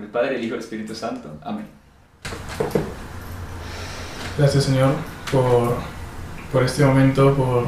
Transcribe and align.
Nombre 0.00 0.06
del 0.06 0.10
Padre, 0.10 0.36
el 0.36 0.44
Hijo 0.44 0.54
y 0.54 0.58
el 0.58 0.64
Espíritu 0.64 0.94
Santo. 0.94 1.28
Amén. 1.42 1.66
Gracias 4.38 4.64
Señor 4.64 4.94
por, 5.30 5.76
por 6.50 6.62
este 6.62 6.84
momento, 6.86 7.34
por, 7.34 7.66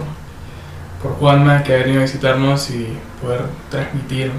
por 1.03 1.19
Juanma 1.19 1.63
que 1.63 1.75
ha 1.75 1.79
venido 1.79 2.01
a 2.01 2.05
visitarnos 2.05 2.71
y 2.71 2.97
poder 3.21 3.43
transmitir 3.71 4.33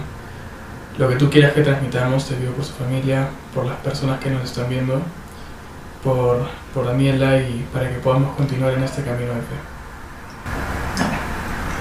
lo 0.97 1.07
que 1.07 1.15
tú 1.17 1.29
quieras 1.29 1.53
que 1.53 1.61
transmitamos. 1.61 2.27
Te 2.27 2.35
pido 2.35 2.51
por 2.53 2.65
su 2.65 2.73
familia, 2.73 3.27
por 3.53 3.65
las 3.65 3.77
personas 3.77 4.19
que 4.19 4.31
nos 4.31 4.43
están 4.43 4.69
viendo, 4.69 4.99
por, 6.03 6.47
por 6.73 6.85
Daniela 6.85 7.37
y 7.37 7.67
para 7.71 7.89
que 7.89 7.99
podamos 7.99 8.35
continuar 8.35 8.73
en 8.73 8.83
este 8.83 9.03
camino 9.03 9.33
de 9.33 9.41
fe. 9.41 9.57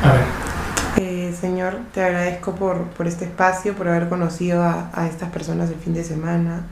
Amén. 0.02 0.24
Eh, 0.98 1.31
Señor, 1.42 1.80
te 1.92 2.04
agradezco 2.04 2.54
por, 2.54 2.84
por 2.90 3.08
este 3.08 3.24
espacio, 3.24 3.74
por 3.74 3.88
haber 3.88 4.08
conocido 4.08 4.62
a, 4.62 4.92
a 4.94 5.08
estas 5.08 5.28
personas 5.30 5.70
el 5.70 5.74
fin 5.74 5.92
de 5.92 6.04
semana. 6.04 6.66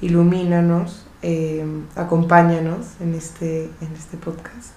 Ilumínanos, 0.00 1.06
eh, 1.20 1.62
acompáñanos 1.94 2.86
en 3.00 3.14
este, 3.14 3.64
en 3.82 3.92
este 3.92 4.16
podcast 4.16 4.72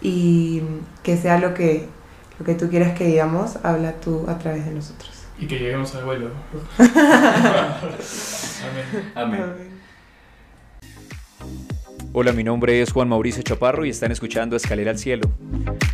y 0.00 0.60
que 1.04 1.16
sea 1.16 1.38
lo 1.38 1.54
que, 1.54 1.86
lo 2.40 2.44
que 2.44 2.56
tú 2.56 2.68
quieras 2.68 2.98
que 2.98 3.06
digamos, 3.06 3.58
habla 3.62 3.92
tú 3.92 4.24
a 4.28 4.38
través 4.38 4.64
de 4.64 4.72
nosotros. 4.72 5.22
Y 5.38 5.46
que 5.46 5.60
lleguemos 5.60 5.94
al 5.94 6.04
vuelo. 6.04 6.30
Amén. 9.14 9.44
Amén. 9.46 9.74
Hola, 12.16 12.32
mi 12.32 12.44
nombre 12.44 12.80
es 12.80 12.92
Juan 12.92 13.08
Mauricio 13.08 13.42
Chaparro 13.42 13.84
y 13.84 13.90
están 13.90 14.12
escuchando 14.12 14.54
Escalera 14.54 14.92
al 14.92 14.98
Cielo, 14.98 15.28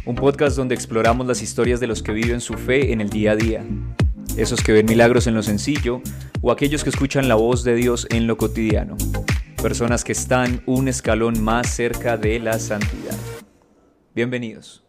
un 0.04 0.16
podcast 0.16 0.54
donde 0.54 0.74
exploramos 0.74 1.26
las 1.26 1.40
historias 1.40 1.80
de 1.80 1.86
los 1.86 2.02
que 2.02 2.12
viven 2.12 2.42
su 2.42 2.58
fe 2.58 2.92
en 2.92 3.00
el 3.00 3.08
día 3.08 3.32
a 3.32 3.36
día, 3.36 3.64
esos 4.36 4.62
que 4.62 4.72
ven 4.72 4.84
milagros 4.84 5.26
en 5.28 5.34
lo 5.34 5.42
sencillo 5.42 6.02
o 6.42 6.52
aquellos 6.52 6.84
que 6.84 6.90
escuchan 6.90 7.26
la 7.26 7.36
voz 7.36 7.64
de 7.64 7.74
Dios 7.74 8.06
en 8.10 8.26
lo 8.26 8.36
cotidiano, 8.36 8.98
personas 9.62 10.04
que 10.04 10.12
están 10.12 10.62
un 10.66 10.88
escalón 10.88 11.42
más 11.42 11.70
cerca 11.70 12.18
de 12.18 12.38
la 12.38 12.58
santidad. 12.58 13.16
Bienvenidos. 14.14 14.84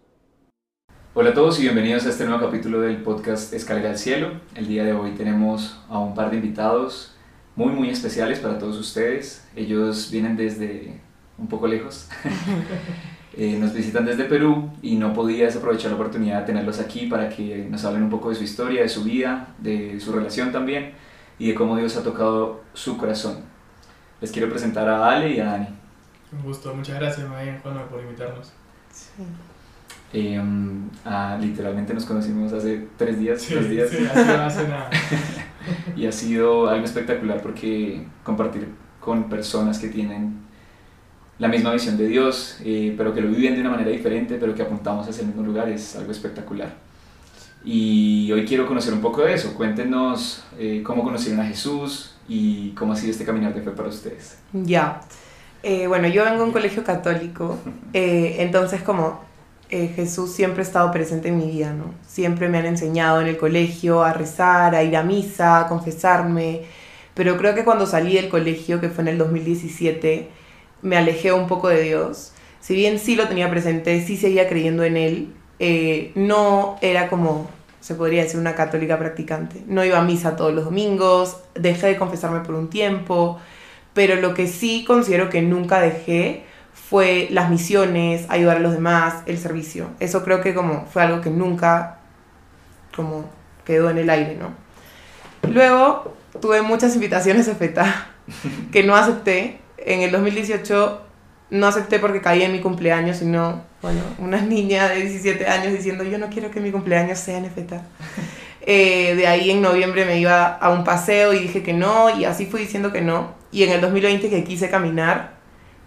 Hola 1.14 1.30
a 1.30 1.34
todos 1.34 1.60
y 1.60 1.62
bienvenidos 1.62 2.06
a 2.08 2.10
este 2.10 2.26
nuevo 2.26 2.44
capítulo 2.44 2.82
del 2.82 2.98
podcast 3.04 3.54
Escalera 3.54 3.92
al 3.92 3.98
Cielo. 3.98 4.32
El 4.54 4.68
día 4.68 4.84
de 4.84 4.92
hoy 4.92 5.12
tenemos 5.12 5.82
a 5.88 5.98
un 5.98 6.14
par 6.14 6.30
de 6.30 6.36
invitados 6.36 7.16
muy 7.56 7.72
muy 7.72 7.90
especiales 7.90 8.40
para 8.40 8.60
todos 8.60 8.78
ustedes. 8.78 9.48
Ellos 9.56 10.10
vienen 10.12 10.36
desde 10.36 11.00
un 11.38 11.48
poco 11.48 11.68
lejos. 11.68 12.10
Eh, 13.38 13.58
nos 13.58 13.74
visitan 13.74 14.04
desde 14.06 14.26
Perú 14.26 14.70
y 14.82 14.98
no 14.98 15.14
podía 15.14 15.46
desaprovechar 15.46 15.90
la 15.90 15.96
oportunidad 15.96 16.42
de 16.42 16.48
tenerlos 16.48 16.82
aquí 16.82 17.08
para 17.08 17.30
que 17.30 17.66
nos 17.72 17.86
hablen 17.86 18.04
un 18.04 18.10
poco 18.10 18.28
de 18.30 18.36
su 18.36 18.44
historia, 18.44 18.82
de 18.82 18.90
su 18.90 19.06
vida, 19.06 19.48
de 19.58 19.98
su 20.02 20.12
relación 20.12 20.52
también 20.52 20.92
y 21.40 21.48
de 21.48 21.56
cómo 21.56 21.78
Dios 21.78 21.96
ha 21.96 22.04
tocado 22.04 22.62
su 22.74 22.98
corazón. 22.98 23.38
Les 24.20 24.32
quiero 24.34 24.50
presentar 24.50 24.90
a 24.90 25.10
Ale 25.10 25.32
y 25.32 25.40
a 25.40 25.46
Dani. 25.46 25.68
Un 26.34 26.44
gusto, 26.44 26.76
muchas 26.76 27.00
gracias 27.00 27.30
María 27.30 27.58
Juanma 27.64 27.86
por 27.88 28.02
invitarnos. 28.02 28.52
Sí. 28.92 29.24
Eh, 30.12 30.42
ah, 31.06 31.38
literalmente 31.40 31.94
nos 31.94 32.06
conocimos 32.06 32.52
hace 32.52 32.86
tres 32.98 33.18
días, 33.18 33.42
Sí, 33.42 33.56
dos 33.56 33.70
días. 33.70 33.90
sí, 33.90 34.06
hace, 34.06 34.20
hace 34.30 34.68
nada. 34.68 34.90
y 35.96 36.06
ha 36.06 36.12
sido 36.12 36.68
algo 36.70 36.84
espectacular 36.84 37.42
porque 37.42 38.06
compartir 38.24 38.68
con 39.00 39.30
personas 39.30 39.80
que 39.80 39.88
tienen 39.88 40.42
la 41.42 41.48
misma 41.48 41.74
visión 41.74 41.98
de 41.98 42.08
Dios, 42.08 42.60
eh, 42.64 42.94
pero 42.96 43.16
que 43.16 43.20
lo 43.20 43.28
viven 43.28 43.56
de 43.56 43.62
una 43.62 43.72
manera 43.72 43.90
diferente, 43.90 44.38
pero 44.40 44.54
que 44.54 44.62
apuntamos 44.62 45.08
hacia 45.08 45.22
el 45.22 45.28
mismo 45.30 45.42
lugar, 45.42 45.70
es 45.70 45.96
algo 45.96 46.12
espectacular. 46.12 46.72
Y 47.66 48.32
hoy 48.32 48.46
quiero 48.46 48.68
conocer 48.68 48.94
un 48.94 49.02
poco 49.02 49.24
de 49.24 49.34
eso. 49.34 49.56
Cuéntenos 49.56 50.44
eh, 50.60 50.84
cómo 50.86 51.04
conocieron 51.04 51.40
a 51.40 51.46
Jesús 51.46 52.14
y 52.28 52.70
cómo 52.72 52.94
ha 52.94 52.96
sido 52.96 53.12
este 53.12 53.26
caminar 53.26 53.56
de 53.56 53.62
fe 53.62 53.72
para 53.72 53.90
ustedes. 53.90 54.38
Ya. 54.54 55.02
Eh, 55.64 55.88
bueno, 55.88 56.08
yo 56.08 56.26
vengo 56.26 56.38
de 56.38 56.44
un 56.44 56.52
colegio 56.52 56.84
católico, 56.84 57.58
eh, 57.94 58.36
entonces 58.40 58.84
como 58.84 59.22
eh, 59.72 59.92
Jesús 59.96 60.32
siempre 60.32 60.62
ha 60.62 60.66
estado 60.66 60.92
presente 60.92 61.30
en 61.30 61.40
mi 61.40 61.50
vida, 61.50 61.74
¿no? 61.74 61.96
Siempre 62.06 62.50
me 62.50 62.60
han 62.60 62.68
enseñado 62.68 63.20
en 63.20 63.28
el 63.28 63.38
colegio 63.38 64.04
a 64.04 64.14
rezar, 64.14 64.76
a 64.76 64.84
ir 64.84 64.96
a 64.96 65.02
misa, 65.02 65.62
a 65.62 65.68
confesarme, 65.68 66.62
pero 67.16 67.36
creo 67.38 67.56
que 67.56 67.64
cuando 67.64 67.88
salí 67.88 68.14
del 68.14 68.30
colegio, 68.30 68.80
que 68.80 68.90
fue 68.90 69.04
en 69.04 69.08
el 69.08 69.18
2017, 69.18 70.30
me 70.82 70.98
alejé 70.98 71.32
un 71.32 71.48
poco 71.48 71.70
de 71.70 71.82
Dios. 71.82 72.34
Si 72.60 72.76
bien 72.76 73.00
sí 73.00 73.16
lo 73.16 73.28
tenía 73.28 73.50
presente, 73.50 74.04
sí 74.06 74.18
seguía 74.18 74.48
creyendo 74.48 74.84
en 74.84 74.98
Él, 74.98 75.34
eh, 75.60 76.12
no 76.16 76.78
era 76.82 77.08
como, 77.08 77.50
se 77.80 77.96
podría 77.96 78.24
decir, 78.24 78.40
una 78.40 78.56
católica 78.56 78.98
practicante. 79.00 79.62
No 79.68 79.84
iba 79.84 80.00
a 80.00 80.04
misa 80.04 80.36
todos 80.36 80.54
los 80.54 80.66
domingos, 80.66 81.38
dejé 81.56 81.88
de 81.88 81.98
confesarme 81.98 82.42
por 82.42 82.56
un 82.56 82.70
tiempo, 82.70 83.40
pero 83.94 84.16
lo 84.16 84.34
que 84.34 84.48
sí 84.48 84.84
considero 84.86 85.30
que 85.30 85.42
nunca 85.42 85.82
dejé 85.82 86.44
fue 86.74 87.28
las 87.32 87.50
misiones, 87.50 88.26
ayudar 88.30 88.58
a 88.58 88.60
los 88.60 88.74
demás, 88.74 89.24
el 89.26 89.38
servicio. 89.38 89.92
Eso 90.00 90.24
creo 90.24 90.42
que 90.42 90.54
como 90.54 90.86
fue 90.88 91.04
algo 91.04 91.22
que 91.22 91.30
nunca 91.30 92.00
como 92.96 93.26
quedó 93.66 93.90
en 93.90 93.98
el 93.98 94.10
aire, 94.10 94.36
¿no? 94.36 94.50
Luego 95.50 96.14
tuve 96.42 96.62
muchas 96.62 96.94
invitaciones 96.96 97.48
a 97.48 97.56
FETA 97.56 98.10
que 98.72 98.84
no 98.84 98.96
acepté. 98.96 99.61
En 99.86 100.02
el 100.02 100.12
2018 100.12 101.02
no 101.52 101.68
acepté 101.68 102.00
porque 102.00 102.22
caí 102.22 102.44
en 102.44 102.52
mi 102.54 102.60
cumpleaños, 102.60 103.18
sino, 103.18 103.64
bueno, 103.82 104.02
una 104.20 104.42
niña 104.42 104.88
de 104.90 105.02
17 105.02 105.48
años 105.48 105.74
diciendo 105.74 106.04
yo 106.04 106.18
no 106.18 106.30
quiero 106.30 106.50
que 106.52 106.60
mi 106.62 106.72
cumpleaños 106.72 107.20
sea 107.20 107.38
en 107.38 107.50
FETA. 107.52 107.84
Eh, 108.64 109.16
de 109.16 109.26
ahí 109.26 109.50
en 109.50 109.60
noviembre 109.64 110.06
me 110.06 110.20
iba 110.20 110.46
a 110.46 110.70
un 110.70 110.84
paseo 110.84 111.34
y 111.34 111.40
dije 111.40 111.64
que 111.64 111.74
no, 111.74 112.16
y 112.16 112.26
así 112.26 112.46
fui 112.46 112.62
diciendo 112.62 112.92
que 112.92 113.02
no. 113.02 113.34
Y 113.52 113.64
en 113.64 113.72
el 113.72 113.82
2020 113.82 114.30
que 114.30 114.44
quise 114.44 114.70
caminar, 114.70 115.34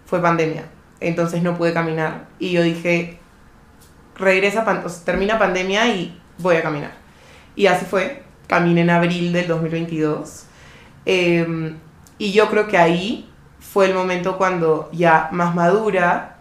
fue 0.05 0.21
pandemia. 0.21 0.65
Entonces 0.99 1.41
no 1.41 1.57
pude 1.57 1.71
caminar. 1.71 2.27
Y 2.37 2.51
yo 2.51 2.61
dije, 2.63 3.17
regresa, 4.17 4.65
pan- 4.65 4.81
o 4.85 4.89
sea, 4.89 5.05
termina 5.05 5.39
pandemia 5.39 5.87
y 5.87 6.19
voy 6.37 6.57
a 6.57 6.61
caminar. 6.61 6.91
Y 7.55 7.67
así 7.67 7.85
fue. 7.85 8.23
Caminé 8.47 8.81
en 8.81 8.89
abril 8.89 9.31
del 9.31 9.47
2022. 9.47 10.43
Eh, 11.05 11.73
y 12.17 12.31
yo 12.33 12.49
creo 12.49 12.67
que 12.67 12.77
ahí 12.77 13.29
fue 13.75 13.87
el 13.87 13.93
momento 13.93 14.37
cuando 14.37 14.89
ya 14.93 15.27
más 15.33 15.53
madura, 15.53 16.37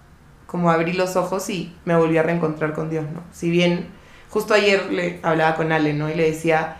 como 0.46 0.70
abrí 0.70 0.92
los 0.92 1.16
ojos 1.16 1.50
y 1.50 1.74
me 1.84 1.96
volví 1.96 2.16
a 2.16 2.22
reencontrar 2.22 2.74
con 2.74 2.90
Dios, 2.90 3.06
¿no? 3.12 3.24
Si 3.32 3.50
bien 3.50 3.88
justo 4.30 4.54
ayer 4.54 4.92
le 4.92 5.18
hablaba 5.24 5.56
con 5.56 5.72
Ale, 5.72 5.94
¿no? 5.94 6.08
Y 6.08 6.14
le 6.14 6.30
decía, 6.30 6.76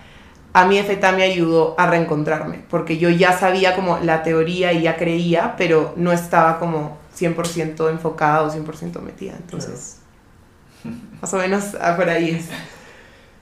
a 0.52 0.64
mí 0.66 0.80
FETA 0.80 1.10
me 1.10 1.24
ayudó 1.24 1.74
a 1.76 1.88
reencontrarme, 1.88 2.64
porque 2.70 2.98
yo 2.98 3.10
ya 3.10 3.36
sabía 3.36 3.74
como 3.74 3.98
la 3.98 4.22
teoría 4.22 4.72
y 4.72 4.82
ya 4.82 4.96
creía, 4.96 5.56
pero 5.58 5.92
no 5.96 6.12
estaba 6.12 6.60
como 6.60 6.98
100% 7.18 7.90
enfocada 7.90 8.42
o 8.42 8.52
100% 8.52 9.00
metida. 9.00 9.32
Entonces, 9.36 10.02
más 11.20 11.34
o 11.34 11.38
menos 11.38 11.76
ah, 11.80 11.96
por 11.96 12.08
ahí 12.08 12.30
es. 12.30 12.46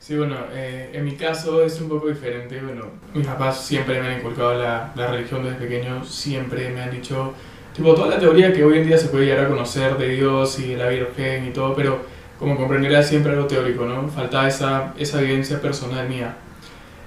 Sí, 0.03 0.17
bueno, 0.17 0.35
eh, 0.53 0.91
en 0.95 1.05
mi 1.05 1.13
caso 1.13 1.63
es 1.63 1.81
un 1.81 1.89
poco 1.89 2.09
diferente. 2.09 2.61
Bueno, 2.61 2.87
mis 3.15 3.25
papás 3.25 3.65
siempre 3.65 4.01
me 4.01 4.09
han 4.09 4.19
inculcado 4.19 4.61
la, 4.61 4.91
la 4.97 5.07
religión 5.07 5.45
desde 5.45 5.59
pequeño, 5.59 6.05
siempre 6.05 6.71
me 6.71 6.83
han 6.83 6.91
dicho, 6.91 7.33
tipo, 7.73 7.95
toda 7.95 8.09
la 8.09 8.19
teoría 8.19 8.53
que 8.53 8.65
hoy 8.65 8.79
en 8.79 8.89
día 8.89 8.99
se 8.99 9.07
puede 9.07 9.27
llegar 9.27 9.47
a 9.47 9.49
conocer 9.49 9.97
de 9.99 10.09
Dios 10.09 10.59
y 10.59 10.73
de 10.73 10.77
la 10.77 10.89
Virgen 10.89 11.47
y 11.47 11.51
todo, 11.51 11.77
pero 11.77 12.01
como 12.37 12.57
comprenderás 12.57 13.09
siempre 13.09 13.31
algo 13.31 13.47
teórico, 13.47 13.85
¿no? 13.85 14.09
Faltaba 14.09 14.49
esa, 14.49 14.93
esa 14.99 15.21
vivencia 15.21 15.61
personal 15.61 16.09
mía. 16.09 16.35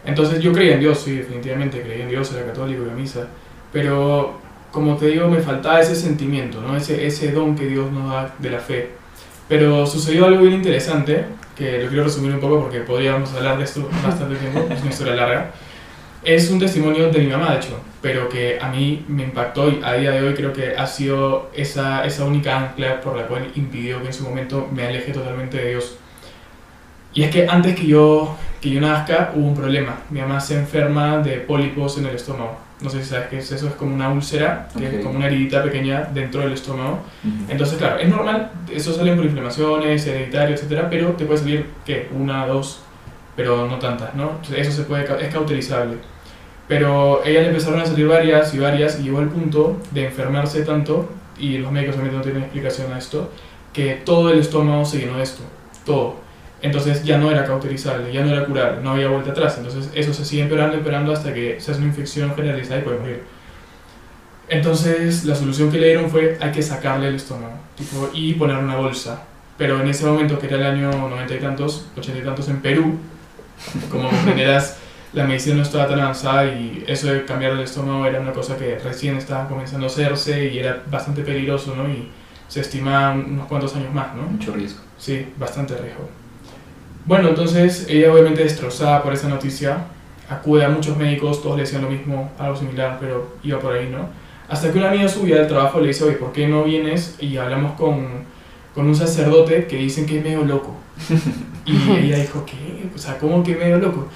Entonces 0.05 0.39
yo 0.39 0.53
creía 0.53 0.75
en 0.75 0.79
Dios, 0.79 0.99
sí, 0.99 1.17
definitivamente 1.17 1.81
creía 1.81 2.05
en 2.05 2.09
Dios, 2.09 2.31
era 2.31 2.45
católico, 2.45 2.83
iba 2.83 2.93
a 2.93 2.95
misa, 2.95 3.27
pero 3.73 4.39
como 4.71 4.95
te 4.95 5.07
digo, 5.07 5.27
me 5.27 5.41
faltaba 5.41 5.81
ese 5.81 5.97
sentimiento, 5.97 6.61
¿no? 6.61 6.77
Ese, 6.77 7.05
ese 7.05 7.33
don 7.33 7.57
que 7.57 7.67
Dios 7.67 7.91
nos 7.91 8.09
da 8.09 8.33
de 8.39 8.51
la 8.51 8.59
fe. 8.59 8.91
Pero 9.49 9.85
sucedió 9.85 10.27
algo 10.27 10.43
bien 10.43 10.53
interesante, 10.53 11.25
que 11.55 11.83
lo 11.83 11.87
quiero 11.87 12.03
resumir 12.03 12.33
un 12.33 12.39
poco 12.39 12.61
porque 12.61 12.81
podríamos 12.81 13.33
hablar 13.33 13.57
de 13.57 13.63
esto 13.63 13.89
bastante 14.03 14.35
tiempo, 14.35 14.67
es 14.69 14.81
una 14.81 14.91
historia 14.91 15.15
larga. 15.15 15.51
Es 16.23 16.49
un 16.49 16.59
testimonio 16.59 17.11
de 17.11 17.19
mi 17.19 17.27
mamá, 17.27 17.51
de 17.51 17.57
hecho, 17.57 17.79
pero 18.01 18.27
que 18.27 18.57
a 18.59 18.69
mí 18.69 19.05
me 19.07 19.23
impactó 19.23 19.69
y 19.69 19.79
a 19.83 19.93
día 19.93 20.11
de 20.11 20.23
hoy 20.23 20.33
creo 20.33 20.51
que 20.51 20.75
ha 20.75 20.87
sido 20.87 21.51
esa, 21.53 22.03
esa 22.03 22.25
única 22.25 22.57
ancla 22.57 22.99
por 22.99 23.15
la 23.15 23.27
cual 23.27 23.51
impidió 23.55 24.01
que 24.01 24.07
en 24.07 24.13
su 24.13 24.23
momento 24.23 24.67
me 24.71 24.87
aleje 24.87 25.11
totalmente 25.11 25.57
de 25.57 25.69
Dios. 25.69 25.97
Y 27.13 27.23
es 27.23 27.31
que 27.31 27.47
antes 27.47 27.75
que 27.75 27.85
yo, 27.85 28.35
que 28.59 28.69
yo 28.71 28.81
nazca 28.81 29.31
hubo 29.35 29.47
un 29.47 29.55
problema. 29.55 29.99
Mi 30.09 30.19
mamá 30.19 30.41
se 30.41 30.57
enferma 30.57 31.19
de 31.19 31.37
pólipos 31.37 31.97
en 31.97 32.07
el 32.07 32.15
estómago. 32.15 32.64
No 32.85 32.91
sé 32.91 33.01
si 33.01 33.09
sabes 33.09 33.29
qué 33.29 33.39
es 33.39 33.51
eso, 33.51 33.67
es 33.67 33.73
como 33.73 33.95
una 33.95 34.09
úlcera, 34.09 34.67
que 34.77 34.97
es 34.97 35.03
como 35.03 35.15
una 35.17 35.25
heridita 35.25 35.63
pequeña 35.63 36.07
dentro 36.13 36.41
del 36.41 36.53
estómago. 36.53 36.99
Entonces, 37.49 37.79
claro, 37.79 37.97
es 37.97 38.07
normal, 38.07 38.51
eso 38.71 38.93
sale 38.93 39.15
por 39.15 39.25
inflamaciones, 39.25 40.05
hereditario, 40.05 40.55
etcétera, 40.55 40.87
pero 40.87 41.09
te 41.13 41.25
puede 41.25 41.39
salir, 41.39 41.65
¿qué? 41.83 42.07
Una, 42.13 42.45
dos, 42.45 42.81
pero 43.35 43.67
no 43.67 43.79
tantas, 43.79 44.13
¿no? 44.13 44.33
Entonces, 44.35 44.67
Eso 44.67 44.71
se 44.71 44.83
puede, 44.83 45.03
es 45.03 45.33
cauterizable. 45.33 45.97
Pero 46.67 47.23
ella 47.25 47.41
le 47.41 47.47
empezaron 47.47 47.79
a 47.79 47.85
salir 47.87 48.07
varias 48.07 48.53
y 48.53 48.59
varias 48.59 48.99
y 48.99 49.03
llegó 49.03 49.17
al 49.17 49.29
punto 49.29 49.77
de 49.89 50.05
enfermarse 50.05 50.61
tanto, 50.63 51.09
y 51.39 51.57
los 51.57 51.71
médicos 51.71 51.95
obviamente 51.95 52.17
no 52.17 52.23
tienen 52.23 52.43
explicación 52.43 52.93
a 52.93 52.99
esto, 52.99 53.31
que 53.73 53.95
todo 54.05 54.31
el 54.31 54.39
estómago 54.39 54.85
se 54.85 54.99
llenó 54.99 55.17
de 55.17 55.23
esto, 55.23 55.41
todo. 55.85 56.24
Entonces 56.65 57.03
ya 57.03 57.19
no 57.19 57.29
era 57.29 57.45
cauterizable, 57.45 58.11
ya 58.11 58.23
no 58.23 58.31
era 58.31 58.43
curable, 58.43 58.81
no 58.81 58.91
había 58.91 59.07
vuelta 59.07 59.31
atrás. 59.31 59.55
Entonces 59.59 59.91
eso 59.93 60.13
se 60.13 60.25
sigue 60.25 60.41
empeorando, 60.41 60.75
empeorando 60.77 61.13
hasta 61.13 61.31
que 61.31 61.59
se 61.59 61.71
hace 61.71 61.79
una 61.79 61.89
infección 61.89 62.33
generalizada 62.35 62.79
y 62.79 62.83
puede 62.83 62.97
morir. 62.97 63.23
Entonces 64.49 65.25
la 65.25 65.35
solución 65.35 65.71
que 65.71 65.77
le 65.77 65.87
dieron 65.87 66.09
fue 66.09 66.37
hay 66.41 66.51
que 66.51 66.63
sacarle 66.63 67.07
el 67.07 67.15
estómago 67.15 67.53
tipo, 67.77 68.09
y 68.13 68.33
poner 68.33 68.57
una 68.57 68.77
bolsa. 68.77 69.21
Pero 69.59 69.79
en 69.79 69.87
ese 69.87 70.05
momento, 70.05 70.39
que 70.39 70.47
era 70.47 70.57
el 70.57 70.63
año 70.63 70.91
90 70.91 71.35
y 71.35 71.39
tantos, 71.39 71.85
80 71.95 72.19
y 72.19 72.23
tantos 72.23 72.49
en 72.49 72.61
Perú, 72.61 72.97
como 73.91 74.09
comprenderás, 74.09 74.79
la 75.13 75.23
medicina 75.23 75.55
no 75.55 75.61
estaba 75.61 75.87
tan 75.87 75.99
avanzada 75.99 76.45
y 76.45 76.83
eso 76.87 77.07
de 77.07 77.23
cambiar 77.25 77.51
el 77.53 77.61
estómago 77.61 78.05
era 78.05 78.19
una 78.19 78.33
cosa 78.33 78.57
que 78.57 78.79
recién 78.79 79.15
estaba 79.15 79.47
comenzando 79.47 79.85
a 79.85 79.89
hacerse 79.89 80.45
y 80.51 80.59
era 80.59 80.83
bastante 80.91 81.21
peligroso, 81.21 81.73
¿no? 81.75 81.87
Y 81.87 82.09
se 82.47 82.61
estimaba 82.61 83.13
unos 83.13 83.47
cuantos 83.47 83.75
años 83.75 83.93
más, 83.93 84.13
¿no? 84.15 84.23
Mucho 84.23 84.53
riesgo. 84.53 84.81
Sí, 84.97 85.25
bastante 85.37 85.77
riesgo. 85.77 86.09
Bueno, 87.05 87.29
entonces 87.29 87.85
ella 87.87 88.11
obviamente 88.11 88.43
destrozada 88.43 89.03
por 89.03 89.13
esa 89.13 89.27
noticia, 89.27 89.85
acude 90.29 90.65
a 90.65 90.69
muchos 90.69 90.97
médicos, 90.97 91.41
todos 91.41 91.55
le 91.55 91.63
decían 91.63 91.83
lo 91.83 91.89
mismo, 91.89 92.31
algo 92.39 92.55
similar, 92.55 92.97
pero 92.99 93.35
iba 93.43 93.59
por 93.59 93.73
ahí, 93.73 93.89
¿no? 93.89 94.09
Hasta 94.47 94.71
que 94.71 94.77
una 94.77 94.89
amiga 94.89 95.07
suya 95.07 95.37
del 95.37 95.47
trabajo 95.47 95.79
le 95.79 95.87
dice, 95.87 96.03
oye, 96.03 96.15
¿por 96.15 96.31
qué 96.31 96.47
no 96.47 96.63
vienes 96.63 97.15
y 97.19 97.37
hablamos 97.37 97.73
con, 97.73 98.07
con 98.73 98.87
un 98.87 98.95
sacerdote 98.95 99.65
que 99.65 99.77
dicen 99.77 100.05
que 100.05 100.19
es 100.19 100.23
medio 100.23 100.43
loco? 100.43 100.75
Y 101.67 101.75
ella 101.89 102.19
dijo, 102.19 102.45
¿qué? 102.45 102.87
O 102.93 102.97
sea, 102.99 103.17
¿cómo 103.17 103.43
que 103.43 103.55
medio 103.55 103.79
loco? 103.79 104.07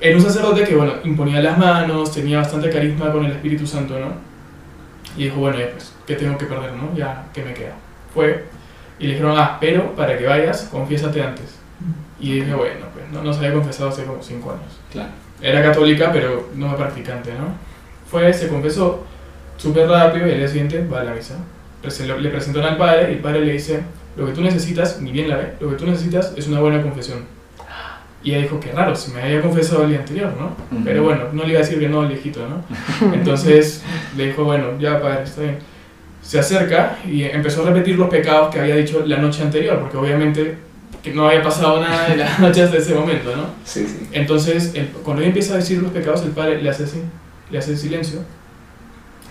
Era 0.00 0.14
un 0.16 0.22
sacerdote 0.22 0.62
que, 0.62 0.76
bueno, 0.76 0.92
imponía 1.02 1.42
las 1.42 1.58
manos, 1.58 2.12
tenía 2.12 2.38
bastante 2.38 2.70
carisma 2.70 3.10
con 3.10 3.24
el 3.24 3.32
Espíritu 3.32 3.66
Santo, 3.66 3.98
¿no? 3.98 4.12
Y 5.16 5.24
dijo, 5.24 5.40
bueno, 5.40 5.58
ya 5.58 5.70
pues, 5.72 5.92
¿qué 6.06 6.14
tengo 6.14 6.38
que 6.38 6.46
perder, 6.46 6.74
no? 6.74 6.96
Ya, 6.96 7.26
¿qué 7.34 7.42
me 7.42 7.52
queda? 7.52 7.74
Fue 8.14 8.44
y 8.98 9.06
le 9.06 9.14
dijeron, 9.14 9.34
ah, 9.36 9.58
pero 9.60 9.94
para 9.94 10.16
que 10.16 10.26
vayas, 10.26 10.68
confiésate 10.70 11.22
antes. 11.22 11.56
Y 12.18 12.32
dije, 12.40 12.54
bueno, 12.54 12.86
pues 12.92 13.04
no, 13.12 13.22
no 13.22 13.32
se 13.32 13.40
había 13.40 13.52
confesado 13.54 13.90
hace 13.90 14.04
como 14.04 14.22
5 14.22 14.50
años. 14.50 14.80
Claro. 14.90 15.10
Era 15.42 15.62
católica, 15.62 16.10
pero 16.12 16.48
no 16.54 16.74
practicante, 16.76 17.32
¿no? 17.34 17.48
Fue, 18.10 18.32
se 18.32 18.48
confesó 18.48 19.04
súper 19.56 19.88
rápido 19.88 20.26
y 20.26 20.32
al 20.32 20.38
día 20.38 20.48
siguiente 20.48 20.86
va 20.90 21.00
a 21.00 21.04
la 21.04 21.12
misa. 21.14 21.34
Se 21.88 22.06
lo- 22.06 22.18
le 22.18 22.30
presentaron 22.30 22.70
al 22.70 22.76
padre 22.78 23.10
y 23.10 23.14
el 23.14 23.20
padre 23.20 23.44
le 23.44 23.52
dice, 23.52 23.80
lo 24.16 24.26
que 24.26 24.32
tú 24.32 24.40
necesitas, 24.42 25.00
ni 25.00 25.12
bien 25.12 25.28
la 25.28 25.36
ve, 25.36 25.52
lo 25.60 25.68
que 25.70 25.76
tú 25.76 25.86
necesitas 25.86 26.32
es 26.36 26.48
una 26.48 26.60
buena 26.60 26.80
confesión. 26.82 27.18
Y 28.24 28.30
ella 28.32 28.42
dijo, 28.42 28.58
qué 28.58 28.72
raro, 28.72 28.96
si 28.96 29.12
me 29.12 29.22
había 29.22 29.40
confesado 29.42 29.84
el 29.84 29.90
día 29.90 29.98
anterior, 30.00 30.32
¿no? 30.36 30.46
Ujú. 30.76 30.84
Pero 30.84 31.04
bueno, 31.04 31.24
no 31.32 31.42
le 31.44 31.50
iba 31.50 31.60
a 31.60 31.62
decir 31.62 31.78
que 31.78 31.88
no 31.88 32.00
al 32.00 32.08
viejito, 32.08 32.40
¿no? 32.48 32.64
Entonces 33.14 33.82
le 34.16 34.28
dijo, 34.28 34.42
bueno, 34.44 34.78
ya 34.80 35.00
padre, 35.00 35.22
está 35.24 35.42
bien. 35.42 35.58
Se 36.22 36.40
acerca 36.40 36.98
y 37.06 37.22
empezó 37.22 37.62
a 37.62 37.66
repetir 37.70 37.96
los 37.96 38.08
pecados 38.08 38.52
que 38.52 38.58
había 38.58 38.74
dicho 38.74 39.04
la 39.06 39.18
noche 39.18 39.42
anterior, 39.42 39.78
porque 39.78 39.96
obviamente 39.96 40.58
que 41.06 41.14
no 41.14 41.28
había 41.28 41.40
pasado 41.42 41.80
nada 41.80 42.08
de 42.08 42.16
la 42.16 42.38
noche 42.38 42.62
hasta 42.64 42.78
ese 42.78 42.92
momento, 42.94 43.34
¿no? 43.36 43.44
Sí, 43.64 43.86
sí. 43.86 44.08
Entonces, 44.10 44.72
el- 44.74 44.88
cuando 44.88 45.22
ella 45.22 45.28
empieza 45.28 45.54
a 45.54 45.58
decir 45.58 45.80
los 45.80 45.92
pecados, 45.92 46.22
el 46.22 46.30
padre 46.32 46.60
le 46.60 46.68
hace 46.68 46.82
así, 46.82 47.00
le 47.48 47.58
hace 47.58 47.76
silencio 47.76 48.20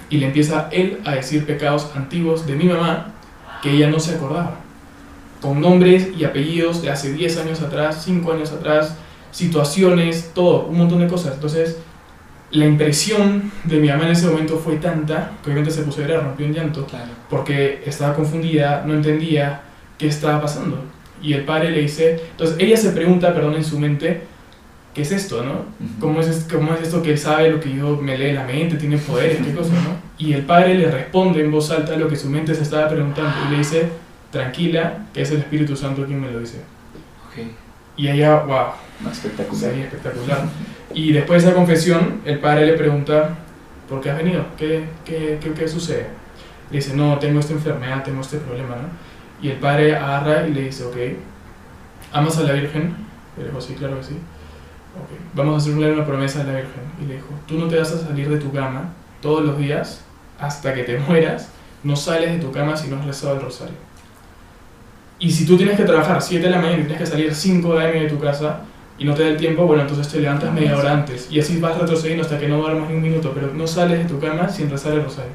y 0.09 0.17
le 0.17 0.27
empieza 0.27 0.69
él 0.71 0.99
a 1.03 1.11
decir 1.15 1.45
pecados 1.45 1.91
antiguos 1.95 2.47
de 2.47 2.55
mi 2.55 2.63
mamá 2.63 3.11
que 3.61 3.71
ella 3.71 3.89
no 3.89 3.99
se 3.99 4.15
acordaba, 4.15 4.55
con 5.41 5.59
nombres 5.59 6.07
y 6.17 6.23
apellidos 6.23 6.81
de 6.81 6.91
hace 6.91 7.11
10 7.11 7.37
años 7.39 7.61
atrás, 7.61 8.01
5 8.05 8.31
años 8.31 8.51
atrás, 8.53 8.95
situaciones, 9.31 10.31
todo, 10.33 10.67
un 10.67 10.77
montón 10.77 10.99
de 10.99 11.07
cosas. 11.07 11.33
Entonces, 11.33 11.77
la 12.51 12.65
impresión 12.65 13.51
de 13.65 13.79
mi 13.79 13.89
mamá 13.89 14.05
en 14.05 14.11
ese 14.11 14.27
momento 14.27 14.57
fue 14.57 14.77
tanta 14.77 15.31
que 15.43 15.49
obviamente 15.49 15.71
se 15.71 15.81
puso 15.81 16.01
a 16.01 16.07
llorar, 16.07 16.23
rompió 16.23 16.45
en 16.45 16.53
llanto 16.53 16.85
Claro. 16.85 17.11
porque 17.29 17.83
estaba 17.85 18.13
confundida, 18.15 18.83
no 18.85 18.93
entendía 18.93 19.61
qué 19.97 20.07
estaba 20.07 20.41
pasando. 20.41 20.81
Y 21.21 21.33
el 21.33 21.43
padre 21.43 21.71
le 21.71 21.81
dice, 21.81 22.19
entonces 22.31 22.57
ella 22.59 22.77
se 22.77 22.91
pregunta, 22.91 23.33
perdón, 23.33 23.55
en 23.55 23.63
su 23.63 23.79
mente, 23.79 24.21
¿qué 24.93 25.01
es 25.01 25.11
esto, 25.11 25.43
no? 25.43 25.65
¿Cómo 25.99 26.21
es, 26.21 26.47
¿Cómo 26.51 26.73
es 26.73 26.81
esto 26.81 27.01
que 27.01 27.11
él 27.11 27.17
sabe 27.17 27.49
lo 27.49 27.59
que 27.59 27.75
yo 27.75 27.97
me 27.97 28.17
lee 28.17 28.33
la 28.33 28.43
mente, 28.43 28.75
tiene 28.75 28.97
poderes, 28.97 29.39
qué 29.45 29.53
cosa, 29.53 29.73
no? 29.73 29.97
Y 30.17 30.33
el 30.33 30.43
padre 30.43 30.75
le 30.75 30.89
responde 30.91 31.41
en 31.41 31.51
voz 31.51 31.71
alta 31.71 31.95
lo 31.95 32.07
que 32.07 32.15
su 32.15 32.29
mente 32.29 32.53
se 32.53 32.63
estaba 32.63 32.87
preguntando 32.87 33.33
y 33.47 33.51
le 33.51 33.57
dice, 33.57 33.87
tranquila, 34.31 35.05
que 35.13 35.21
es 35.21 35.31
el 35.31 35.39
Espíritu 35.39 35.75
Santo 35.75 36.05
quien 36.05 36.21
me 36.21 36.31
lo 36.31 36.39
dice. 36.39 36.59
Ok. 37.27 37.47
Y 37.97 38.09
ella, 38.09 38.43
wow, 38.43 39.09
Espectacular. 39.09 39.55
sería 39.61 39.85
espectacular. 39.85 40.45
Y 40.93 41.11
después 41.11 41.43
de 41.43 41.49
esa 41.49 41.55
confesión, 41.55 42.21
el 42.25 42.39
padre 42.39 42.65
le 42.65 42.73
pregunta, 42.73 43.35
¿por 43.89 44.01
qué 44.01 44.09
has 44.11 44.17
venido? 44.17 44.45
¿Qué, 44.57 44.85
qué, 45.03 45.37
qué, 45.41 45.51
qué 45.51 45.67
sucede? 45.67 46.07
Le 46.71 46.77
dice, 46.77 46.95
no, 46.95 47.17
tengo 47.19 47.39
esta 47.39 47.53
enfermedad, 47.53 48.03
tengo 48.03 48.21
este 48.21 48.37
problema, 48.37 48.75
¿no? 48.75 48.87
Y 49.41 49.49
el 49.49 49.57
padre 49.57 49.95
agarra 49.95 50.47
y 50.47 50.53
le 50.53 50.63
dice, 50.63 50.83
ok, 50.85 50.95
¿amas 52.13 52.37
a 52.37 52.43
la 52.43 52.53
Virgen? 52.53 52.95
Le 53.37 53.45
dijo, 53.45 53.61
sí, 53.61 53.73
claro 53.73 53.97
que 53.97 54.03
sí. 54.03 54.13
Ok, 54.13 55.19
vamos 55.33 55.55
a 55.55 55.57
hacerle 55.57 55.91
una 55.91 56.05
promesa 56.05 56.41
a 56.41 56.45
la 56.45 56.53
Virgen. 56.53 56.83
Y 57.01 57.05
le 57.05 57.15
dijo, 57.15 57.27
tú 57.47 57.57
no 57.59 57.67
te 57.67 57.77
vas 57.77 57.91
a 57.91 57.99
salir 57.99 58.29
de 58.29 58.37
tu 58.37 58.51
cama 58.51 58.93
todos 59.21 59.43
los 59.43 59.57
días 59.57 60.03
hasta 60.39 60.73
que 60.73 60.83
te 60.83 60.97
mueras, 61.07 61.49
no 61.83 61.95
sales 61.95 62.31
de 62.31 62.39
tu 62.39 62.51
cama 62.51 62.75
si 62.75 62.87
no 62.87 62.97
has 62.97 63.05
rezado 63.05 63.35
el 63.35 63.41
rosario. 63.41 63.75
Y 65.19 65.31
si 65.31 65.45
tú 65.45 65.55
tienes 65.57 65.77
que 65.77 65.83
trabajar 65.83 66.21
7 66.21 66.43
de 66.43 66.51
la 66.51 66.57
mañana 66.57 66.77
y 66.77 66.81
tienes 66.81 66.97
que 66.97 67.05
salir 67.05 67.33
5 67.33 67.79
de 67.79 67.91
de 67.91 68.09
tu 68.09 68.19
casa 68.19 68.61
y 68.97 69.05
no 69.05 69.13
te 69.13 69.23
da 69.23 69.29
el 69.29 69.37
tiempo, 69.37 69.65
bueno, 69.65 69.83
entonces 69.83 70.07
te 70.09 70.19
levantas 70.19 70.53
media 70.53 70.77
hora 70.77 70.91
antes. 70.91 71.29
Y 71.31 71.39
así 71.39 71.59
vas 71.59 71.77
retrocediendo 71.77 72.23
hasta 72.23 72.37
que 72.37 72.47
no 72.47 72.57
duermas 72.57 72.89
ni 72.89 72.95
un 72.95 73.01
minuto, 73.01 73.31
pero 73.33 73.53
no 73.53 73.67
sales 73.67 73.99
de 73.99 74.05
tu 74.05 74.19
cama 74.19 74.49
sin 74.49 74.69
rezar 74.69 74.93
el 74.93 75.03
rosario. 75.03 75.31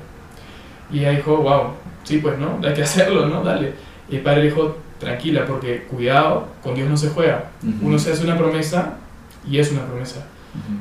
Y 0.90 1.00
ella 1.00 1.10
dijo, 1.10 1.36
wow, 1.36 1.74
sí, 2.02 2.18
pues, 2.18 2.38
¿no? 2.38 2.58
Hay 2.62 2.74
que 2.74 2.82
hacerlo, 2.82 3.26
¿no? 3.26 3.42
Dale. 3.42 3.74
Y 4.10 4.16
el 4.16 4.22
padre 4.22 4.40
le 4.40 4.50
dijo, 4.50 4.76
tranquila, 4.98 5.46
porque 5.46 5.84
cuidado, 5.84 6.48
con 6.62 6.74
Dios 6.74 6.88
no 6.88 6.96
se 6.96 7.10
juega. 7.10 7.50
Ujú. 7.62 7.86
Uno 7.86 7.98
se 7.98 8.12
hace 8.12 8.24
una 8.24 8.36
promesa 8.36 8.94
y 9.48 9.58
es 9.58 9.70
una 9.72 9.86
promesa. 9.86 10.26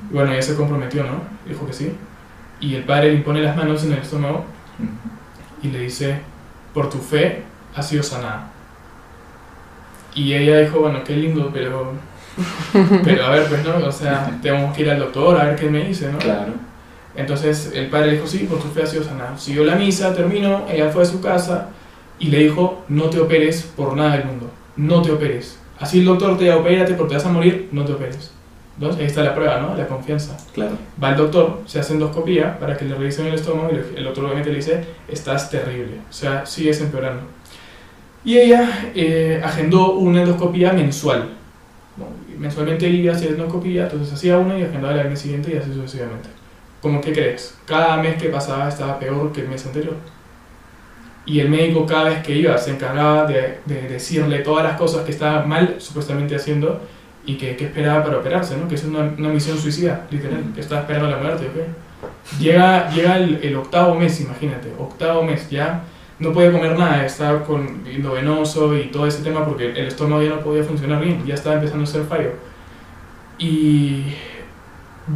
Y 0.09 0.13
bueno, 0.13 0.31
ella 0.31 0.41
se 0.41 0.55
comprometió, 0.55 1.03
¿no? 1.03 1.21
Dijo 1.47 1.65
que 1.65 1.73
sí. 1.73 1.95
Y 2.59 2.75
el 2.75 2.83
padre 2.83 3.09
le 3.09 3.15
impone 3.15 3.41
las 3.41 3.55
manos 3.55 3.83
en 3.83 3.93
el 3.93 3.99
estómago 3.99 4.45
y 5.61 5.67
le 5.67 5.79
dice, 5.79 6.19
por 6.73 6.89
tu 6.89 6.97
fe 6.97 7.43
has 7.75 7.87
sido 7.87 8.03
sanada. 8.03 8.51
Y 10.15 10.33
ella 10.33 10.59
dijo, 10.59 10.79
bueno, 10.79 11.03
qué 11.03 11.15
lindo, 11.15 11.49
pero... 11.53 11.93
Pero 13.03 13.25
a 13.25 13.31
ver, 13.31 13.47
pues 13.47 13.65
no, 13.65 13.85
o 13.85 13.91
sea, 13.91 14.39
tenemos 14.41 14.73
que 14.73 14.83
ir 14.83 14.89
al 14.89 14.99
doctor 14.99 15.37
a 15.41 15.43
ver 15.43 15.55
qué 15.57 15.69
me 15.69 15.83
dice, 15.83 16.09
¿no? 16.09 16.19
Claro. 16.19 16.53
Entonces 17.13 17.71
el 17.73 17.87
padre 17.87 18.13
dijo, 18.13 18.27
sí, 18.27 18.47
por 18.49 18.59
tu 18.59 18.69
fe 18.69 18.83
has 18.83 18.91
sido 18.91 19.03
sanada. 19.03 19.37
Siguió 19.37 19.65
la 19.65 19.75
misa, 19.75 20.13
terminó, 20.13 20.65
ella 20.69 20.89
fue 20.89 21.03
a 21.03 21.05
su 21.05 21.19
casa 21.19 21.67
y 22.19 22.27
le 22.27 22.39
dijo, 22.39 22.83
no 22.89 23.09
te 23.09 23.19
operes 23.19 23.63
por 23.75 23.95
nada 23.95 24.17
del 24.17 24.25
mundo, 24.25 24.51
no 24.75 25.01
te 25.01 25.11
operes. 25.11 25.57
Así 25.79 25.99
el 25.99 26.05
doctor 26.05 26.37
te 26.37 26.43
diga, 26.43 26.57
opérate 26.57 26.93
porque 26.93 27.11
te 27.11 27.15
vas 27.15 27.25
a 27.25 27.31
morir, 27.31 27.69
no 27.71 27.85
te 27.85 27.93
operes. 27.93 28.31
Entonces 28.75 29.01
ahí 29.01 29.07
está 29.07 29.23
la 29.23 29.35
prueba, 29.35 29.59
¿no? 29.59 29.75
La 29.75 29.87
confianza. 29.87 30.37
Claro. 30.53 30.77
Va 31.01 31.09
el 31.09 31.17
doctor, 31.17 31.61
se 31.65 31.79
hace 31.79 31.93
endoscopía 31.93 32.59
para 32.59 32.77
que 32.77 32.85
le 32.85 32.95
revisen 32.95 33.27
el 33.27 33.33
estómago 33.33 33.69
y 33.71 33.97
el 33.97 34.03
doctor 34.03 34.25
obviamente 34.25 34.51
le 34.51 34.57
dice, 34.57 34.85
estás 35.07 35.49
terrible, 35.49 35.97
o 36.09 36.13
sea, 36.13 36.45
sigues 36.45 36.79
empeorando. 36.81 37.23
Y 38.23 38.37
ella 38.37 38.91
eh, 38.95 39.41
agendó 39.43 39.93
una 39.93 40.21
endoscopía 40.21 40.73
mensual. 40.73 41.29
Mensualmente 42.37 42.87
iba 42.87 43.11
a 43.13 43.15
hacer 43.17 43.31
endoscopía, 43.31 43.83
entonces 43.83 44.13
hacía 44.13 44.37
una 44.37 44.57
y 44.57 44.63
agendaba 44.63 45.01
el 45.01 45.09
mes 45.09 45.19
siguiente 45.19 45.53
y 45.53 45.57
así 45.57 45.73
sucesivamente. 45.73 46.29
¿Cómo 46.81 47.01
que 47.01 47.11
crees? 47.11 47.57
Cada 47.65 47.97
mes 47.97 48.21
que 48.21 48.29
pasaba 48.29 48.69
estaba 48.69 48.97
peor 48.97 49.33
que 49.33 49.41
el 49.41 49.49
mes 49.49 49.65
anterior. 49.65 49.95
Y 51.29 51.39
el 51.39 51.49
médico 51.49 51.85
cada 51.85 52.09
vez 52.09 52.23
que 52.23 52.35
iba 52.35 52.57
se 52.57 52.71
encargaba 52.71 53.25
de, 53.25 53.59
de 53.65 53.81
decirle 53.87 54.39
todas 54.39 54.63
las 54.63 54.77
cosas 54.77 55.05
que 55.05 55.11
estaba 55.11 55.45
mal 55.45 55.75
supuestamente 55.77 56.35
haciendo 56.35 56.81
y 57.23 57.37
que, 57.37 57.55
que 57.55 57.65
esperaba 57.65 58.03
para 58.03 58.17
operarse, 58.17 58.57
¿no? 58.57 58.67
Que 58.67 58.73
es 58.73 58.83
una, 58.83 59.01
una 59.15 59.29
misión 59.29 59.57
suicida, 59.57 60.07
literal, 60.09 60.43
que 60.55 60.61
estaba 60.61 60.81
esperando 60.81 61.07
la 61.07 61.17
muerte, 61.17 61.45
¿ok? 61.45 62.39
Llega, 62.39 62.89
llega 62.89 63.17
el, 63.17 63.39
el 63.43 63.55
octavo 63.55 63.93
mes, 63.93 64.19
imagínate, 64.21 64.73
octavo 64.79 65.21
mes, 65.21 65.47
ya 65.51 65.83
no 66.17 66.33
podía 66.33 66.51
comer 66.51 66.77
nada, 66.77 67.05
estaba 67.05 67.43
con 67.43 67.83
endovenoso 67.85 68.75
y 68.75 68.87
todo 68.87 69.05
ese 69.05 69.23
tema 69.23 69.45
porque 69.45 69.69
el 69.69 69.87
estómago 69.87 70.23
ya 70.23 70.29
no 70.29 70.39
podía 70.41 70.63
funcionar 70.63 71.01
bien, 71.01 71.23
ya 71.25 71.35
estaba 71.35 71.55
empezando 71.57 71.83
a 71.83 71.87
ser 71.87 72.05
fallo. 72.05 72.31
Y 73.37 74.05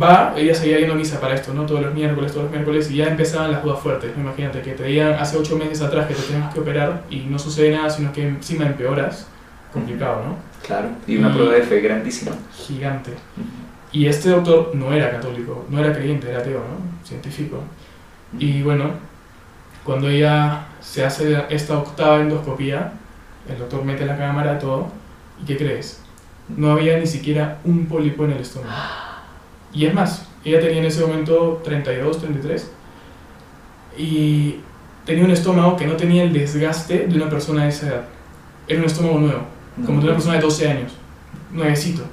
va, 0.02 0.34
ella 0.36 0.54
seguía 0.56 0.80
yendo 0.80 0.94
a 0.94 0.98
misa 0.98 1.20
para 1.20 1.36
esto, 1.36 1.54
¿no? 1.54 1.66
Todos 1.66 1.82
los 1.82 1.94
miércoles, 1.94 2.32
todos 2.32 2.44
los 2.46 2.52
miércoles, 2.52 2.90
y 2.92 2.98
ya 2.98 3.08
empezaban 3.08 3.52
las 3.52 3.64
dudas 3.64 3.80
fuertes, 3.80 4.16
¿no? 4.16 4.24
imagínate, 4.24 4.62
que 4.62 4.72
te 4.74 4.84
digan 4.86 5.14
hace 5.14 5.38
ocho 5.38 5.58
meses 5.58 5.82
atrás 5.82 6.08
que 6.08 6.14
te 6.16 6.22
tenías 6.22 6.54
que 6.54 6.60
operar 6.60 7.04
y 7.10 7.18
no 7.22 7.38
sucede 7.40 7.72
nada, 7.76 7.90
sino 7.90 8.12
que 8.14 8.28
encima 8.28 8.66
empeoras, 8.66 9.28
complicado, 9.72 10.24
¿no? 10.26 10.36
Claro. 10.66 10.90
Y 11.08 11.18
una 11.18 11.30
Y- 11.30 11.34
prueba 11.34 11.54
de 11.54 11.64
fe 11.64 11.82
grandísima. 11.82 12.32
Gigante. 12.56 13.12
Ujú. 13.12 13.48
Y 13.92 14.08
este 14.08 14.30
doctor 14.30 14.72
no 14.74 14.92
era 14.94 15.12
católico, 15.12 15.66
no 15.70 15.80
era 15.80 15.94
creyente, 15.94 16.30
era 16.30 16.40
ateo, 16.40 16.60
¿no? 16.60 17.06
Científico. 17.08 17.60
Y 18.40 18.62
bueno, 18.64 18.92
cuando 19.84 20.10
ella 20.10 20.66
se 20.82 21.06
hace 21.06 21.38
esta 21.50 21.78
octava 21.78 22.20
endoscopía, 22.22 22.94
el 23.48 23.58
doctor 23.60 23.84
mete 23.84 24.06
la 24.06 24.18
cámara, 24.18 24.58
todo, 24.58 24.88
¿y 25.42 25.46
qué 25.46 25.58
crees? 25.58 26.02
No 26.48 26.72
había 26.72 26.98
ni 26.98 27.06
siquiera 27.06 27.60
un 27.66 27.86
pólipo 27.86 28.26
en 28.26 28.32
el 28.32 28.40
estómago. 28.42 28.72
Y 29.74 29.86
es 29.86 29.94
más, 29.94 30.28
ella 30.46 30.60
tenía 30.60 30.80
en 30.80 30.86
ese 30.86 31.02
momento 31.02 31.62
32, 31.64 32.20
33, 32.20 32.72
y 33.98 34.56
tenía 35.06 35.26
un 35.26 35.32
estómago 35.32 35.76
que 35.76 35.86
no 35.86 35.96
tenía 35.96 36.24
el 36.24 36.34
desgaste 36.34 37.08
de 37.08 37.16
una 37.16 37.30
persona 37.30 37.64
de 37.64 37.70
esa 37.70 37.88
edad. 37.88 38.06
Era 38.68 38.80
un 38.80 38.86
estómago 38.86 39.20
nuevo, 39.20 39.42
como 39.86 40.00
de 40.00 40.06
una 40.06 40.14
persona 40.14 40.36
de 40.36 40.42
12 40.42 40.70
años. 40.70 40.92
nuevecito. 41.52 42.04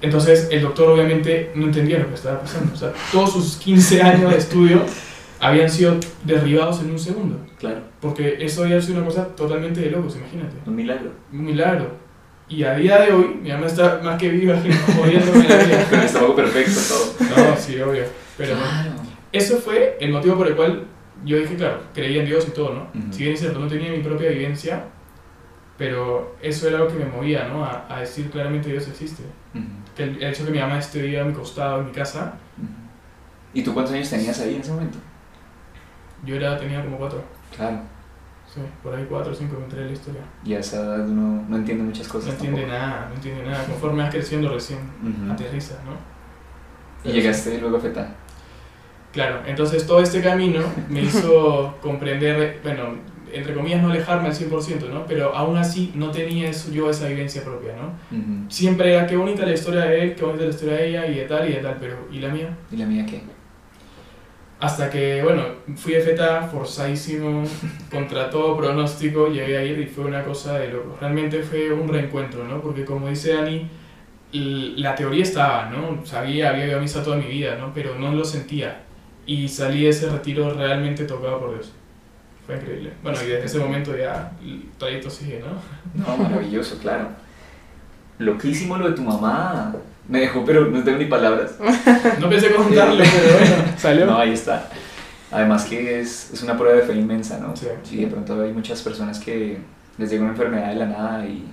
Entonces 0.00 0.48
el 0.50 0.62
doctor 0.62 0.88
obviamente 0.90 1.50
no 1.54 1.66
entendía 1.66 1.98
lo 1.98 2.08
que 2.08 2.14
estaba 2.14 2.40
pasando. 2.40 2.72
O 2.72 2.76
sea, 2.76 2.92
todos 3.12 3.32
sus 3.32 3.56
15 3.56 4.00
años 4.02 4.30
de 4.30 4.38
estudio 4.38 4.82
habían 5.40 5.68
sido 5.68 5.96
derribados 6.24 6.80
en 6.80 6.90
un 6.90 6.98
segundo. 6.98 7.38
Claro, 7.58 7.80
Porque 8.00 8.36
eso 8.40 8.62
había 8.62 8.80
sido 8.80 8.98
una 8.98 9.06
cosa 9.06 9.26
totalmente 9.34 9.80
de 9.80 9.90
locos, 9.90 10.16
imagínate. 10.16 10.56
un 10.64 10.76
milagro. 10.76 11.10
Un 11.32 11.44
milagro. 11.44 11.90
Y 12.48 12.64
a 12.64 12.74
día 12.74 12.98
de 13.00 13.12
hoy, 13.12 13.38
mi 13.42 13.50
mamá 13.50 13.66
está 13.66 14.00
más 14.02 14.18
que 14.18 14.30
viva, 14.30 14.54
jodiéndome 14.96 15.46
la 15.48 15.56
Con 15.58 15.60
el 15.60 15.66
vida. 15.66 16.04
estómago 16.04 16.34
perfecto, 16.36 16.80
todo. 16.88 17.36
No, 17.50 17.56
sí, 17.56 17.80
obvio. 17.80 18.04
Pero 18.36 18.54
Claro. 18.56 18.90
eso 19.32 19.58
fue 19.58 19.96
el 20.00 20.12
motivo 20.12 20.36
por 20.36 20.46
el 20.46 20.56
cual 20.56 20.86
yo 21.24 21.36
dije, 21.38 21.56
claro, 21.56 21.80
creía 21.92 22.20
en 22.22 22.26
Dios 22.26 22.46
y 22.48 22.52
todo, 22.52 22.72
¿no? 22.74 22.82
Ujú. 22.98 23.12
Si 23.12 23.22
bien 23.24 23.34
es 23.34 23.40
cierto, 23.40 23.58
no 23.58 23.66
tenía 23.68 23.90
mi 23.90 23.98
propia 23.98 24.30
vivencia, 24.30 24.84
pero 25.76 26.36
eso 26.40 26.68
era 26.68 26.78
lo 26.78 26.88
que 26.88 26.94
me 26.94 27.04
movía, 27.04 27.48
¿no? 27.48 27.64
A, 27.64 27.86
a 27.88 28.00
decir 28.00 28.30
claramente 28.30 28.70
Dios 28.70 28.88
existe. 28.88 29.22
Ujú, 29.54 29.64
Que 29.96 30.04
el, 30.04 30.22
el 30.22 30.30
hecho 30.32 30.42
de 30.44 30.48
que 30.48 30.54
mi 30.54 30.60
mamá 30.60 30.78
esté 30.78 31.02
viva 31.02 31.22
a 31.22 31.24
mi 31.24 31.34
costado, 31.34 31.80
en 31.80 31.86
mi 31.86 31.92
casa, 31.92 32.34
ujú. 32.56 32.66
¿Y 33.54 33.62
tú 33.62 33.72
cuántos 33.74 33.94
años 33.94 34.08
tenías 34.10 34.38
ahí 34.40 34.54
en 34.54 34.60
ese 34.60 34.72
momento? 34.72 34.98
yo 36.24 36.34
era, 36.34 36.56
tenía 36.58 36.82
como 36.84 36.96
cuatro, 36.98 37.22
Claro. 37.56 37.78
Sí, 38.54 38.60
por 38.82 38.94
ahí 38.94 39.06
cuatro 39.08 39.32
o 39.32 39.34
cinco 39.34 39.56
me 39.58 39.64
enteré 39.64 39.82
de 39.82 39.88
la 39.88 39.94
historia. 39.94 40.20
Y 40.44 40.54
a 40.54 40.58
esa 40.60 40.76
edad 40.78 41.08
uno 41.08 41.44
no 41.48 41.56
entiende 41.56 41.84
muchas 41.84 42.06
No 42.08 42.12
cosas 42.14 42.30
entiende 42.34 42.62
tampoco. 42.62 42.78
nada, 42.78 43.06
no 43.08 43.14
entiende 43.14 43.44
nada. 43.44 43.64
Conforme 43.64 44.02
vas 44.02 44.10
creciendo 44.14 44.52
recién 44.52 44.78
Ujú. 45.02 45.32
aterriza, 45.32 45.74
¿no? 45.84 45.96
Y 47.08 47.12
llegaste 47.14 47.58
luego 47.60 47.76
a 47.76 47.80
FETA. 47.80 48.14
Claro, 49.12 49.40
entonces 49.46 49.86
todo 49.86 50.00
este 50.00 50.20
camino 50.22 50.60
me 50.88 51.00
hizo 51.02 51.76
comprender, 51.82 52.60
bueno, 52.62 52.96
entre 53.32 53.54
comillas 53.54 53.82
no 53.82 53.90
alejarme 53.90 54.28
al 54.28 54.34
100%, 54.34 54.88
¿no? 54.90 55.06
Pero 55.06 55.34
aún 55.34 55.56
así 55.56 55.92
no 55.94 56.10
tenía 56.10 56.48
eso, 56.50 56.70
yo 56.70 56.90
esa 56.90 57.08
vivencia 57.08 57.42
propia, 57.44 57.74
¿no? 57.76 57.88
Ujú. 58.16 58.50
Siempre 58.50 58.92
era 58.94 59.06
qué 59.06 59.16
bonita 59.16 59.44
la 59.46 59.52
historia 59.52 59.82
de 59.82 60.02
él, 60.02 60.14
qué 60.14 60.24
bonita 60.24 60.44
la 60.44 60.50
historia 60.50 60.74
de 60.76 60.88
ella 60.88 61.06
y 61.06 61.14
de 61.16 61.24
tal 61.24 61.48
y 61.48 61.52
de 61.52 61.58
tal, 61.60 61.76
pero 61.80 61.96
¿y 62.10 62.18
la 62.20 62.28
mía? 62.28 62.56
¿Y 62.70 62.76
la 62.76 62.86
mía 62.86 63.04
qué? 63.06 63.22
Hasta 64.60 64.90
que, 64.90 65.22
bueno, 65.22 65.44
fui 65.76 65.94
de 65.94 66.00
feta 66.00 66.42
forzadísimo, 66.42 67.44
contra 67.90 68.28
todo 68.28 68.56
pronóstico, 68.56 69.28
llegué 69.28 69.56
a 69.56 69.64
ir 69.64 69.78
y 69.78 69.86
fue 69.86 70.04
una 70.04 70.24
cosa 70.24 70.58
de 70.58 70.68
loco. 70.68 70.96
Realmente 71.00 71.42
fue 71.42 71.72
un 71.72 71.88
reencuentro, 71.88 72.44
¿no? 72.44 72.60
Porque 72.60 72.84
como 72.84 73.08
dice 73.08 73.34
Dani, 73.34 73.68
la 74.32 74.94
teoría 74.96 75.22
estaba, 75.22 75.70
¿no? 75.70 76.04
Sabía, 76.04 76.50
había 76.50 76.66
ido 76.66 76.78
a 76.78 76.80
misa 76.80 77.04
toda 77.04 77.16
mi 77.16 77.26
vida, 77.26 77.56
¿no? 77.56 77.72
Pero 77.72 77.96
no 77.98 78.12
lo 78.12 78.24
sentía. 78.24 78.82
Y 79.26 79.48
salí 79.48 79.84
de 79.84 79.90
ese 79.90 80.08
retiro 80.08 80.52
realmente 80.52 81.04
tocado 81.04 81.38
por 81.38 81.54
Dios. 81.54 81.72
Fue 82.44 82.56
increíble. 82.56 82.92
Bueno, 83.02 83.18
y 83.22 83.26
desde 83.26 83.44
ese 83.44 83.58
momento 83.58 83.96
ya 83.96 84.32
el 84.42 84.64
trayecto 84.76 85.08
sigue, 85.08 85.40
¿no? 85.40 86.04
No, 86.04 86.16
maravilloso, 86.16 86.78
claro. 86.78 87.08
Loquísimo 88.18 88.76
lo 88.76 88.88
de 88.88 88.96
tu 88.96 89.02
mamá. 89.02 89.74
Me 90.08 90.20
dejó, 90.20 90.44
pero 90.44 90.66
no 90.66 90.82
tengo 90.82 90.98
ni 90.98 91.04
palabras. 91.04 91.56
No 92.18 92.28
pensé 92.30 92.54
contarlo, 92.54 93.04
pero 93.12 93.38
bueno, 93.38 93.64
salió. 93.76 94.06
No, 94.06 94.16
ahí 94.18 94.32
está. 94.32 94.68
Además 95.30 95.66
que 95.66 96.00
es, 96.00 96.30
es 96.32 96.42
una 96.42 96.56
prueba 96.56 96.76
de 96.76 96.82
fe 96.82 96.94
inmensa, 96.94 97.38
¿no? 97.38 97.52
Sí. 97.54 97.96
de 97.98 98.06
pronto 98.06 98.40
hay 98.42 98.52
muchas 98.52 98.80
personas 98.80 99.18
que 99.18 99.58
les 99.98 100.10
llega 100.10 100.22
una 100.22 100.32
enfermedad 100.32 100.68
de 100.70 100.76
la 100.76 100.86
nada 100.86 101.26
y, 101.26 101.44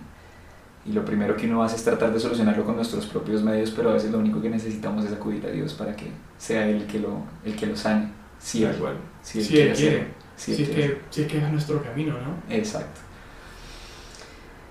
y 0.86 0.94
lo 0.94 1.04
primero 1.04 1.36
que 1.36 1.48
uno 1.48 1.62
hace 1.64 1.76
es 1.76 1.84
tratar 1.84 2.14
de 2.14 2.20
solucionarlo 2.20 2.64
con 2.64 2.78
nuestros 2.78 3.06
propios 3.08 3.44
medios, 3.44 3.72
pero 3.72 3.90
a 3.90 3.94
veces 3.94 4.12
lo 4.12 4.20
único 4.20 4.42
que 4.42 4.50
necesitamos 4.50 5.04
es 5.04 5.12
acudir 5.12 5.46
a 5.46 5.50
Dios 5.50 5.74
para 5.74 5.94
que 5.96 6.06
sea 6.38 6.66
Él 6.70 6.78
el 6.78 6.86
que 6.88 7.00
lo, 7.00 7.18
el 7.44 7.56
que 7.58 7.66
lo 7.66 7.76
sane. 7.76 8.08
Si 8.40 8.62
Tal 8.62 8.76
Él, 8.76 8.78
cual. 8.80 8.94
si 9.22 9.40
él 9.40 9.46
Si 9.46 9.60
Él 9.60 9.72
hacerlo. 9.72 9.90
quiere. 9.90 10.08
Si 10.38 10.52
Él 10.52 10.58
Si 10.58 10.64
es, 10.64 10.70
quiere 10.70 10.88
que, 10.94 11.02
si 11.10 11.22
es 11.24 11.28
que 11.28 11.38
es 11.40 11.52
nuestro 11.52 11.84
camino, 11.84 12.14
¿no? 12.14 12.54
Exacto. 12.56 13.02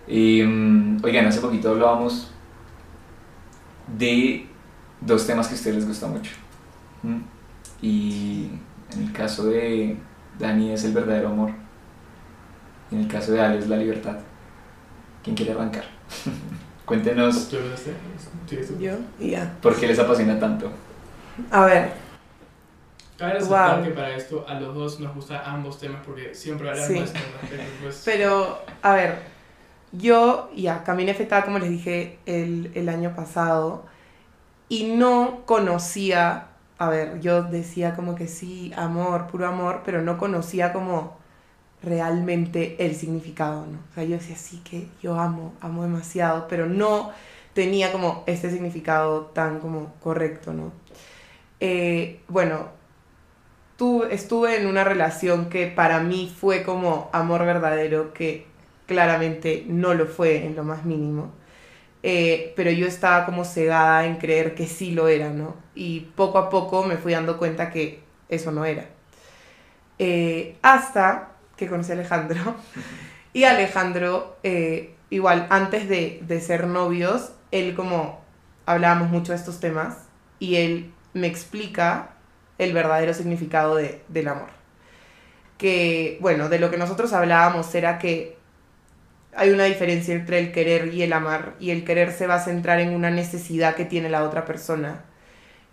Y, 0.07 0.43
mm, 0.43 0.99
oigan, 1.03 1.26
hace 1.26 1.41
poquito 1.41 1.71
hablábamos 1.71 2.31
de 3.87 4.47
dos 5.00 5.26
temas 5.26 5.47
que 5.49 5.55
a 5.55 5.57
ustedes 5.57 5.76
les 5.76 5.87
gusta 5.87 6.07
mucho. 6.07 6.33
¿Mm? 7.03 7.21
Y 7.83 8.50
en 8.95 9.03
el 9.03 9.12
caso 9.12 9.47
de 9.47 9.97
Dani 10.38 10.73
es 10.73 10.85
el 10.85 10.93
verdadero 10.93 11.29
amor. 11.29 11.50
Y 12.91 12.95
en 12.97 13.00
el 13.03 13.09
caso 13.09 13.33
de 13.33 13.41
Ale 13.41 13.59
es 13.59 13.69
la 13.69 13.76
libertad. 13.76 14.17
¿Quién 15.23 15.37
quiere 15.37 15.53
arrancar? 15.53 15.85
Cuéntenos. 16.85 17.50
Yo, 17.50 17.59
y 19.19 19.31
ya. 19.31 19.57
por 19.62 19.75
qué 19.79 19.87
les 19.87 19.99
apasiona 19.99 20.38
tanto. 20.38 20.71
A 21.50 21.64
ver, 21.64 22.05
Cabe 23.17 23.35
resaltar 23.35 23.76
Wow. 23.76 23.85
que 23.85 23.91
para 23.93 24.17
esto 24.17 24.45
a 24.49 24.59
los 24.59 24.75
dos 24.75 25.00
nos 25.00 25.14
gustan 25.14 25.41
ambos 25.45 25.79
temas 25.79 26.03
porque 26.05 26.35
siempre 26.35 26.69
hablamos 26.69 26.88
Sí. 26.88 26.95
de 26.95 27.00
respecto, 27.00 27.64
pues, 27.81 28.03
pero, 28.05 28.59
a 28.83 28.95
ver, 28.95 29.19
yo 29.99 30.51
ya 30.57 30.85
caminé 30.85 31.15
fetada, 31.15 31.45
como 31.45 31.59
les 31.59 31.71
dije, 31.71 32.19
el, 32.27 32.73
el 32.75 32.89
año 32.89 33.15
pasado 33.15 33.85
y 34.69 34.85
no 34.97 35.43
conocía, 35.47 36.49
a 36.79 36.89
ver, 36.89 37.21
yo 37.21 37.43
decía 37.45 37.95
como 37.95 38.15
que 38.15 38.29
sí, 38.29 38.73
amor, 38.77 39.27
puro 39.29 39.47
amor, 39.49 39.83
pero 39.85 40.03
no 40.03 40.19
conocía 40.19 40.73
como 40.73 41.17
realmente 41.83 42.77
el 42.87 42.95
significado, 42.97 43.67
¿no? 43.67 43.79
O 43.93 43.95
sea, 43.95 44.05
yo 44.05 44.17
decía 44.19 44.37
sí 44.37 44.61
que 44.65 44.89
yo 45.03 45.19
amo, 45.21 45.55
amo 45.61 45.83
demasiado, 45.85 46.49
pero 46.49 46.67
no 46.67 47.13
tenía 47.55 47.93
como 47.93 48.25
este 48.27 48.51
significado 48.51 49.27
tan 49.27 49.61
como 49.61 49.95
correcto, 50.03 50.53
¿no? 50.55 50.73
Eh, 51.61 52.21
bueno, 52.29 52.69
tu- 53.77 54.05
estuve 54.05 54.57
en 54.61 54.67
una 54.67 54.85
relación 54.85 55.49
que 55.49 55.67
para 55.67 56.01
mí 56.01 56.33
fue 56.39 56.63
como 56.63 57.09
amor 57.13 57.45
verdadero, 57.45 58.13
que 58.13 58.47
claramente 58.87 59.64
no 59.69 59.95
lo 59.95 60.07
fue 60.07 60.45
en 60.47 60.57
lo 60.57 60.64
más 60.64 60.85
mínimo. 60.85 61.33
Eh, 62.03 62.53
pero 62.57 62.71
yo 62.71 62.87
estaba 62.87 63.26
como 63.26 63.45
cegada 63.45 64.07
en 64.07 64.17
creer 64.17 64.55
que 64.55 64.67
sí 64.67 64.93
lo 64.93 65.09
era, 65.09 65.31
¿no? 65.31 65.57
Y 65.75 66.00
poco 66.17 66.38
a 66.38 66.50
poco 66.50 66.85
me 66.85 66.97
fui 66.99 67.12
dando 67.12 67.38
cuenta 67.38 67.71
que 67.71 68.03
eso 68.29 68.53
no 68.53 68.64
era. 68.67 68.87
Eh, 69.99 70.57
hasta 70.62 71.33
que 71.57 71.69
conocí 71.69 71.93
a 71.93 71.95
Alejandro. 71.95 72.55
Y 73.35 73.45
Alejandro, 73.45 74.37
eh, 74.45 74.95
igual, 75.11 75.49
antes 75.50 75.88
de, 75.88 76.21
de 76.26 76.41
ser 76.41 76.69
novios, 76.69 77.33
él 77.50 77.75
como 77.75 78.21
hablábamos 78.64 79.11
mucho 79.11 79.33
de 79.33 79.38
estos 79.38 79.61
temas 79.61 79.99
y 80.38 80.57
él 80.57 80.93
me 81.14 81.26
explica 81.26 82.11
el 82.59 82.73
verdadero 82.73 83.12
significado 83.12 83.75
de- 83.76 84.03
del 84.09 84.29
amor. 84.29 84.50
Que, 85.59 86.19
bueno, 86.21 86.49
de 86.49 86.59
lo 86.59 86.71
que 86.71 86.79
nosotros 86.79 87.12
hablábamos 87.12 87.73
era 87.75 87.99
que 87.99 88.37
hay 89.37 89.50
una 89.50 89.64
diferencia 89.64 90.14
entre 90.14 90.38
el 90.38 90.53
querer 90.53 90.95
y 90.95 91.03
el 91.03 91.12
amar, 91.12 91.55
y 91.61 91.71
el 91.71 91.85
querer 91.85 92.12
se 92.12 92.26
va 92.26 92.37
a 92.37 92.45
centrar 92.45 92.81
en 92.81 92.95
una 92.95 93.11
necesidad 93.11 93.75
que 93.75 93.85
tiene 93.85 94.09
la 94.09 94.23
otra 94.23 94.45
persona 94.45 95.05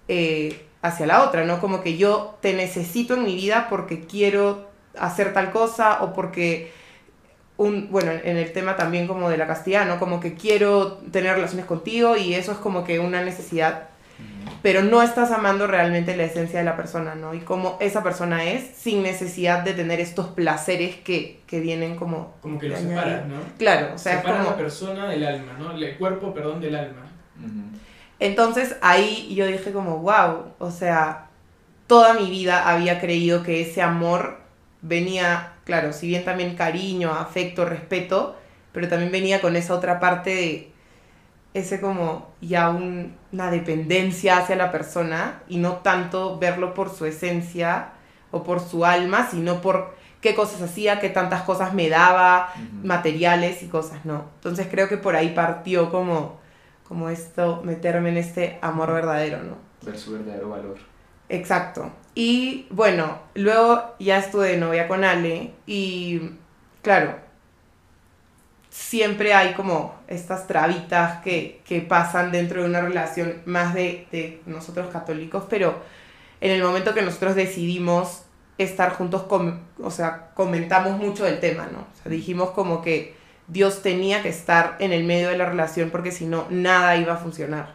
eh, 0.08 0.65
hacia 0.82 1.06
la 1.06 1.24
otra, 1.24 1.46
¿no? 1.46 1.60
Como 1.60 1.82
que 1.82 1.98
yo 1.98 2.38
te 2.41 2.53
necesito 2.53 3.13
en 3.13 3.24
mi 3.24 3.36
vida 3.36 3.68
porque 3.70 4.06
quiero 4.06 4.70
hacer 4.98 5.34
tal 5.34 5.51
cosa 5.51 6.01
o 6.01 6.13
porque 6.13 6.72
un, 7.58 7.89
bueno, 7.91 8.12
en 8.12 8.38
el 8.38 8.51
tema 8.53 8.75
también 8.75 9.08
como 9.08 9.30
de 9.30 9.38
la 9.38 9.48
castidad, 9.48 9.86
¿no? 9.86 10.00
Como 10.00 10.20
que 10.20 10.34
quiero 10.34 10.94
tener 11.12 11.36
relaciones 11.36 11.65
contigo 11.65 12.18
y 12.18 12.34
eso 12.34 12.51
es 12.51 12.58
como 12.58 12.84
que 12.84 13.00
una 13.00 13.22
necesidad 13.22 13.89
pero 14.62 14.83
no 14.83 15.01
estás 15.01 15.31
amando 15.31 15.67
realmente 15.67 16.15
la 16.15 16.24
esencia 16.24 16.60
de 16.60 16.65
la 16.65 16.75
persona, 16.75 17.15
¿no? 17.15 17.33
Y 17.33 17.39
cómo 17.39 17.77
esa 17.79 18.03
persona 18.03 18.43
es 18.43 18.75
sin 18.75 19.03
necesidad 19.03 19.63
de 19.63 19.74
tener 19.74 20.00
estos 20.00 20.27
placeres 20.27 20.95
que, 20.98 21.41
que 21.48 21.60
vienen 21.60 21.95
como... 21.95 22.36
como 22.41 22.60
que 22.60 22.69
lo 22.69 22.77
separan, 22.77 23.29
¿no? 23.29 23.38
Claro, 23.57 23.95
o 23.95 23.98
sea, 23.98 24.13
es 24.13 24.19
Separan 24.19 24.43
como... 24.43 24.51
la 24.51 24.57
persona 24.57 25.10
del 25.10 25.25
alma, 25.25 25.53
¿no? 25.57 25.71
El 25.71 25.98
cuerpo, 25.98 26.33
perdón, 26.33 26.62
del 26.62 26.75
alma. 26.75 27.07
Entonces 28.19 28.75
ahí 28.81 29.33
yo 29.33 29.48
dije 29.48 29.71
como, 29.71 29.98
wow, 29.98 30.53
o 30.60 30.69
sea, 30.69 31.27
toda 31.88 32.13
mi 32.13 32.29
vida 32.29 32.69
había 32.69 33.00
creído 33.01 33.41
que 33.41 33.62
ese 33.62 33.81
amor 33.81 34.38
venía, 34.81 35.53
claro, 35.65 35.91
si 35.91 36.07
bien 36.07 36.24
también 36.24 36.55
cariño, 36.55 37.12
afecto, 37.13 37.65
respeto, 37.65 38.36
pero 38.71 38.88
también 38.88 39.12
venía 39.12 39.41
con 39.41 39.55
esa 39.55 39.74
otra 39.74 40.00
parte 40.00 40.29
de 40.29 40.71
ese 41.53 41.81
como 41.81 42.29
ya 42.41 42.70
un- 42.70 43.15
una 43.31 43.51
dependencia 43.51 44.38
hacia 44.38 44.55
la 44.55 44.72
persona 44.72 45.41
y 45.48 45.58
no 45.58 45.77
tanto 45.77 46.38
verlo 46.39 46.74
por 46.74 46.89
su 46.89 47.05
esencia 47.05 47.89
o 48.31 48.43
por 48.43 48.60
su 48.62 48.86
alma, 48.86 49.27
sino 49.29 49.62
por 49.62 49.93
qué 50.22 50.36
cosas 50.36 50.62
hacía, 50.62 51.00
qué 51.00 51.10
tantas 51.10 51.41
cosas 51.41 51.74
me 51.74 51.89
daba, 51.89 52.53
materiales 52.84 53.63
y 53.63 53.67
cosas, 53.67 54.05
¿no? 54.05 54.25
Entonces 54.36 54.67
creo 54.72 54.88
que 54.88 54.98
por 54.98 55.15
ahí 55.15 55.29
partió 55.34 55.89
como, 55.89 56.39
como 56.88 57.10
esto, 57.10 57.62
meterme 57.65 58.10
en 58.10 58.17
este 58.17 58.58
amor 58.62 58.93
verdadero, 58.93 59.43
¿no? 59.43 59.55
Ver 59.81 59.98
su 59.98 60.13
verdadero 60.13 60.50
valor. 60.50 60.77
Exacto. 61.27 61.91
Y 62.13 62.67
bueno, 62.70 63.20
luego 63.36 63.96
ya 64.00 64.17
estuve 64.20 64.50
de 64.50 64.58
novia 64.58 64.88
con 64.88 65.03
Ale 65.03 65.53
y 65.65 66.31
claro, 66.81 67.15
siempre 68.70 69.34
hay 69.34 69.53
como 69.53 69.96
estas 70.12 70.48
trabitas 70.48 71.22
que, 71.24 71.62
que 71.65 71.82
pasan 71.82 72.32
dentro 72.32 72.62
de 72.62 72.70
una 72.70 72.82
relación 72.82 73.41
más 73.46 73.74
de, 73.74 74.08
de 74.12 74.41
nosotros 74.46 74.91
católicos, 74.91 75.46
pero 75.50 75.82
en 76.41 76.51
el 76.51 76.62
momento 76.63 76.94
que 76.94 77.01
nosotros 77.01 77.36
decidimos 77.36 78.24
estar 78.58 78.94
juntos, 78.94 79.24
com- 79.24 79.60
o 79.82 79.89
sea, 79.91 80.30
comentamos 80.36 80.98
mucho 80.98 81.24
del 81.25 81.39
tema, 81.39 81.68
¿no? 81.72 81.80
O 81.80 82.03
sea, 82.03 82.12
dijimos 82.12 82.51
como 82.51 82.82
que 82.82 83.15
Dios 83.48 83.82
tenía 83.82 84.22
que 84.22 84.30
estar 84.30 84.75
en 84.80 84.91
el 84.94 85.03
medio 85.03 85.30
de 85.30 85.38
la 85.38 85.46
relación 85.46 85.89
porque 85.89 86.12
si 86.12 86.25
no, 86.25 86.46
nada 86.50 86.96
iba 86.98 87.13
a 87.13 87.18
funcionar. 87.18 87.74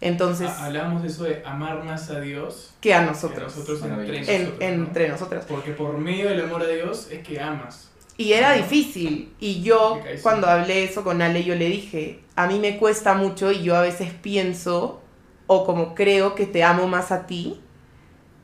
Entonces, 0.00 0.48
Ha- 0.48 0.66
Hablábamos 0.66 1.02
de 1.02 1.08
eso 1.08 1.24
de 1.24 1.42
amar 1.44 1.84
más 1.84 2.10
a 2.10 2.20
Dios 2.20 2.74
que 2.80 2.92
a 2.94 2.98
que 2.98 3.04
a 3.04 3.06
nosotros, 3.06 3.54
nosotros 3.56 3.82
entre 3.82 3.96
Maravilloso. 3.96 4.30
en- 4.32 4.42
nosotros. 4.44 4.60
¿no? 4.60 4.66
entre 4.86 5.08
nosotras. 5.08 5.44
Porque 5.48 5.70
por 5.72 5.96
medio 5.98 6.28
del 6.28 6.40
amor 6.42 6.62
a 6.62 6.66
Dios 6.66 7.08
es 7.10 7.22
que 7.26 7.40
amas. 7.40 7.88
Y 8.16 8.32
era 8.32 8.52
difícil. 8.52 9.34
Y 9.40 9.62
yo, 9.62 10.00
cuando 10.22 10.46
hablé 10.46 10.84
eso 10.84 11.02
con 11.02 11.22
Ale, 11.22 11.44
yo 11.44 11.54
le 11.54 11.68
dije, 11.68 12.20
a 12.36 12.46
mí 12.46 12.58
me 12.58 12.76
cuesta 12.78 13.14
mucho 13.14 13.50
y 13.52 13.62
yo 13.62 13.76
a 13.76 13.80
veces 13.80 14.12
pienso 14.12 15.00
o 15.46 15.64
como 15.64 15.94
creo 15.94 16.34
que 16.34 16.46
te 16.46 16.64
amo 16.64 16.86
más 16.86 17.12
a 17.12 17.26
ti, 17.26 17.60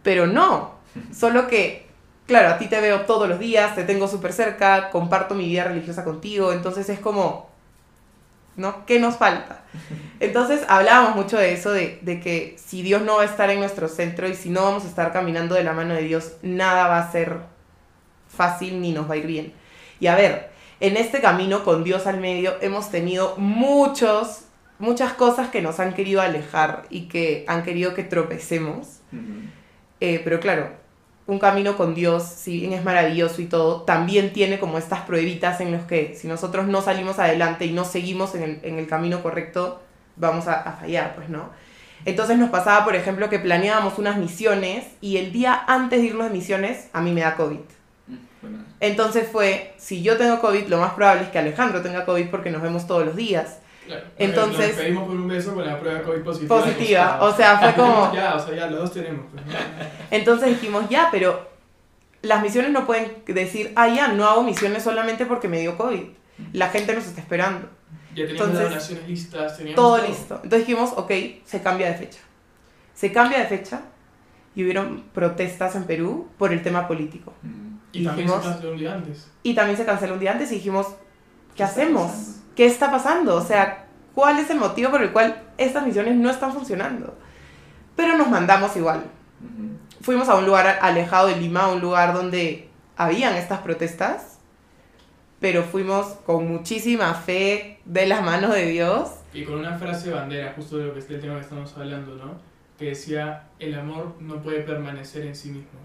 pero 0.02 0.26
no. 0.26 0.72
Solo 1.12 1.46
que, 1.48 1.86
claro, 2.26 2.48
a 2.48 2.58
ti 2.58 2.66
te 2.66 2.80
veo 2.80 3.02
todos 3.02 3.28
los 3.28 3.38
días, 3.38 3.74
te 3.74 3.84
tengo 3.84 4.08
súper 4.08 4.32
cerca, 4.32 4.90
comparto 4.90 5.34
mi 5.34 5.46
vida 5.46 5.64
religiosa 5.64 6.04
contigo, 6.04 6.52
entonces 6.52 6.88
es 6.88 6.98
como, 6.98 7.48
¿no? 8.56 8.84
¿Qué 8.84 8.98
nos 8.98 9.16
falta? 9.16 9.62
Entonces 10.20 10.64
hablábamos 10.68 11.14
mucho 11.14 11.38
de 11.38 11.52
eso, 11.52 11.70
de, 11.70 12.00
de 12.02 12.20
que 12.20 12.56
si 12.58 12.82
Dios 12.82 13.02
no 13.02 13.16
va 13.16 13.22
a 13.22 13.26
estar 13.26 13.48
en 13.50 13.60
nuestro 13.60 13.86
centro 13.86 14.28
y 14.28 14.34
si 14.34 14.50
no 14.50 14.62
vamos 14.62 14.84
a 14.84 14.88
estar 14.88 15.12
caminando 15.12 15.54
de 15.54 15.62
la 15.62 15.72
mano 15.72 15.94
de 15.94 16.02
Dios, 16.02 16.32
nada 16.42 16.88
va 16.88 16.98
a 16.98 17.12
ser 17.12 17.38
fácil 18.38 18.80
ni 18.80 18.92
nos 18.92 19.10
va 19.10 19.14
a 19.14 19.16
ir 19.18 19.26
bien. 19.26 19.52
Y 20.00 20.06
a 20.06 20.14
ver, 20.14 20.50
en 20.80 20.96
este 20.96 21.20
camino 21.20 21.64
con 21.64 21.82
Dios 21.82 22.06
al 22.06 22.20
medio 22.20 22.54
hemos 22.60 22.90
tenido 22.90 23.34
muchos, 23.36 24.44
muchas 24.78 25.12
cosas 25.12 25.48
que 25.48 25.60
nos 25.60 25.80
han 25.80 25.92
querido 25.92 26.22
alejar 26.22 26.84
y 26.88 27.08
que 27.08 27.44
han 27.48 27.64
querido 27.64 27.94
que 27.94 28.04
tropecemos. 28.04 29.00
Eh, 30.00 30.20
pero 30.22 30.38
claro, 30.38 30.70
un 31.26 31.40
camino 31.40 31.76
con 31.76 31.94
Dios, 31.94 32.22
si 32.22 32.60
bien 32.60 32.72
es 32.72 32.84
maravilloso 32.84 33.42
y 33.42 33.46
todo, 33.46 33.82
también 33.82 34.32
tiene 34.32 34.60
como 34.60 34.78
estas 34.78 35.00
pruebitas 35.00 35.60
en 35.60 35.72
los 35.72 35.82
que 35.82 36.14
si 36.14 36.28
nosotros 36.28 36.68
no 36.68 36.80
salimos 36.80 37.18
adelante 37.18 37.66
y 37.66 37.72
no 37.72 37.84
seguimos 37.84 38.36
en 38.36 38.42
el, 38.44 38.60
en 38.62 38.78
el 38.78 38.86
camino 38.86 39.20
correcto, 39.20 39.82
vamos 40.14 40.46
a, 40.46 40.54
a 40.54 40.72
fallar, 40.74 41.16
pues, 41.16 41.28
¿no? 41.28 41.50
Entonces 42.04 42.38
nos 42.38 42.50
pasaba, 42.50 42.84
por 42.84 42.94
ejemplo, 42.94 43.28
que 43.28 43.40
planeábamos 43.40 43.98
unas 43.98 44.16
misiones 44.16 44.86
y 45.00 45.16
el 45.16 45.32
día 45.32 45.64
antes 45.66 46.00
de 46.00 46.06
irnos 46.06 46.28
de 46.28 46.32
misiones, 46.32 46.88
a 46.92 47.00
mí 47.00 47.10
me 47.10 47.22
da 47.22 47.34
COVID. 47.34 47.77
Bueno, 48.42 48.58
Entonces 48.80 49.28
fue, 49.30 49.74
si 49.78 50.02
yo 50.02 50.16
tengo 50.16 50.40
COVID, 50.40 50.68
lo 50.68 50.78
más 50.78 50.92
probable 50.94 51.22
es 51.24 51.28
que 51.28 51.38
Alejandro 51.38 51.82
tenga 51.82 52.04
COVID 52.04 52.28
porque 52.30 52.50
nos 52.50 52.62
vemos 52.62 52.86
todos 52.86 53.04
los 53.04 53.16
días. 53.16 53.58
Claro. 53.86 54.04
Entonces- 54.18 54.58
Nos 54.58 54.66
despedimos 54.76 55.08
con 55.08 55.18
un 55.18 55.28
beso 55.28 55.54
con 55.54 55.66
la 55.66 55.80
prueba 55.80 56.02
COVID 56.02 56.22
positiva. 56.22 56.60
Positiva, 56.60 57.18
o 57.22 57.34
sea, 57.34 57.58
fue 57.58 57.74
como... 57.74 58.12
Ya, 58.14 58.34
o 58.34 58.38
sea, 58.46 58.54
ya, 58.54 58.66
los 58.66 58.80
dos 58.80 58.92
tenemos. 58.92 59.26
Pues. 59.32 59.44
Entonces 60.10 60.48
dijimos, 60.50 60.88
ya, 60.88 61.08
pero 61.10 61.48
las 62.22 62.42
misiones 62.42 62.70
no 62.70 62.86
pueden 62.86 63.12
decir, 63.26 63.72
ah, 63.76 63.88
ya, 63.88 64.08
no 64.08 64.26
hago 64.28 64.42
misiones 64.42 64.82
solamente 64.82 65.24
porque 65.26 65.48
me 65.48 65.58
dio 65.60 65.76
COVID. 65.76 66.02
La 66.52 66.68
gente 66.68 66.94
nos 66.94 67.06
está 67.06 67.20
esperando. 67.20 67.68
Ya 68.14 68.26
teníamos 68.26 68.30
Entonces, 68.30 68.58
las 68.58 68.70
donaciones 68.70 69.08
listas, 69.08 69.56
teníamos 69.56 69.76
Todo 69.76 70.06
listo. 70.06 70.34
Entonces 70.42 70.66
dijimos, 70.66 70.92
ok, 70.96 71.12
se 71.44 71.62
cambia 71.62 71.88
de 71.88 71.94
fecha. 71.94 72.18
Se 72.94 73.12
cambia 73.12 73.38
de 73.38 73.46
fecha 73.46 73.80
y 74.54 74.64
hubieron 74.64 75.04
protestas 75.14 75.76
en 75.76 75.84
Perú 75.84 76.28
por 76.36 76.52
el 76.52 76.62
tema 76.62 76.88
político. 76.88 77.32
Y 77.92 78.04
también 78.04 78.28
se 78.28 78.34
dijimos- 78.34 78.52
canceló 78.52 78.72
un 78.72 78.78
día 78.78 78.94
antes. 78.94 79.30
Y 79.42 79.54
también 79.54 79.76
se 79.76 79.84
canceló 79.84 80.14
un 80.14 80.20
día 80.20 80.32
antes 80.32 80.52
y 80.52 80.56
dijimos, 80.56 80.86
¿qué 80.88 80.94
¿Qué 81.56 81.62
hacemos? 81.64 82.06
pasando? 82.10 82.38
¿Qué 82.54 82.66
está 82.66 82.90
pasando? 82.90 83.34
O 83.36 83.40
sea, 83.40 83.86
¿cuál 84.14 84.38
es 84.38 84.50
el 84.50 84.58
motivo 84.58 84.90
por 84.90 85.02
el 85.02 85.12
cual 85.12 85.42
estas 85.58 85.86
misiones 85.86 86.14
no 86.16 86.28
están 86.30 86.52
funcionando? 86.52 87.16
Pero 87.96 88.16
nos 88.16 88.28
mandamos 88.28 88.76
igual. 88.76 89.04
Fuimos 90.00 90.28
a 90.28 90.34
un 90.36 90.46
lugar 90.46 90.78
alejado 90.82 91.28
de 91.28 91.36
Lima, 91.36 91.62
a 91.62 91.68
un 91.72 91.80
lugar 91.80 92.14
donde 92.14 92.68
habían 92.96 93.34
estas 93.34 93.60
protestas, 93.60 94.38
pero 95.40 95.62
fuimos 95.62 96.06
con 96.26 96.48
muchísima 96.48 97.14
fe 97.14 97.80
de 97.84 98.06
las 98.06 98.22
manos 98.22 98.52
de 98.54 98.66
Dios. 98.66 99.08
Y 99.32 99.44
con 99.44 99.58
una 99.58 99.76
frase 99.78 100.10
bandera, 100.10 100.52
justo 100.56 100.78
de 100.78 100.86
lo 100.86 100.92
que 100.94 100.98
es 101.00 101.10
el 101.10 101.20
tema 101.20 101.34
que 101.36 101.42
estamos 101.42 101.76
hablando, 101.76 102.14
¿no? 102.16 102.34
Que 102.78 102.86
decía, 102.86 103.48
el 103.58 103.74
amor 103.78 104.14
no 104.20 104.40
puede 104.42 104.60
permanecer 104.60 105.26
en 105.26 105.34
sí 105.36 105.50
mismo. 105.50 105.78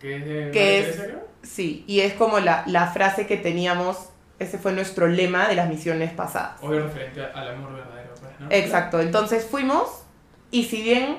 Que 0.00 0.16
es 0.16 0.24
de... 0.26 0.50
Que 0.50 0.78
es-? 0.80 1.02
Sí, 1.42 1.84
y 1.86 2.00
es 2.00 2.14
como 2.14 2.40
la, 2.40 2.64
la 2.66 2.88
frase 2.88 3.26
que 3.26 3.36
teníamos, 3.36 4.08
ese 4.38 4.58
fue 4.58 4.72
nuestro 4.72 5.06
lema 5.06 5.46
de 5.48 5.54
las 5.54 5.68
misiones 5.68 6.12
pasadas. 6.12 6.60
Obvio 6.62 6.82
referente 6.84 7.22
al 7.24 7.48
amor 7.48 7.74
verdadero, 7.74 8.14
pues, 8.20 8.40
¿no? 8.40 8.46
Exacto, 8.50 9.00
entonces 9.00 9.44
fuimos 9.44 10.02
y 10.50 10.64
si 10.64 10.82
bien 10.82 11.18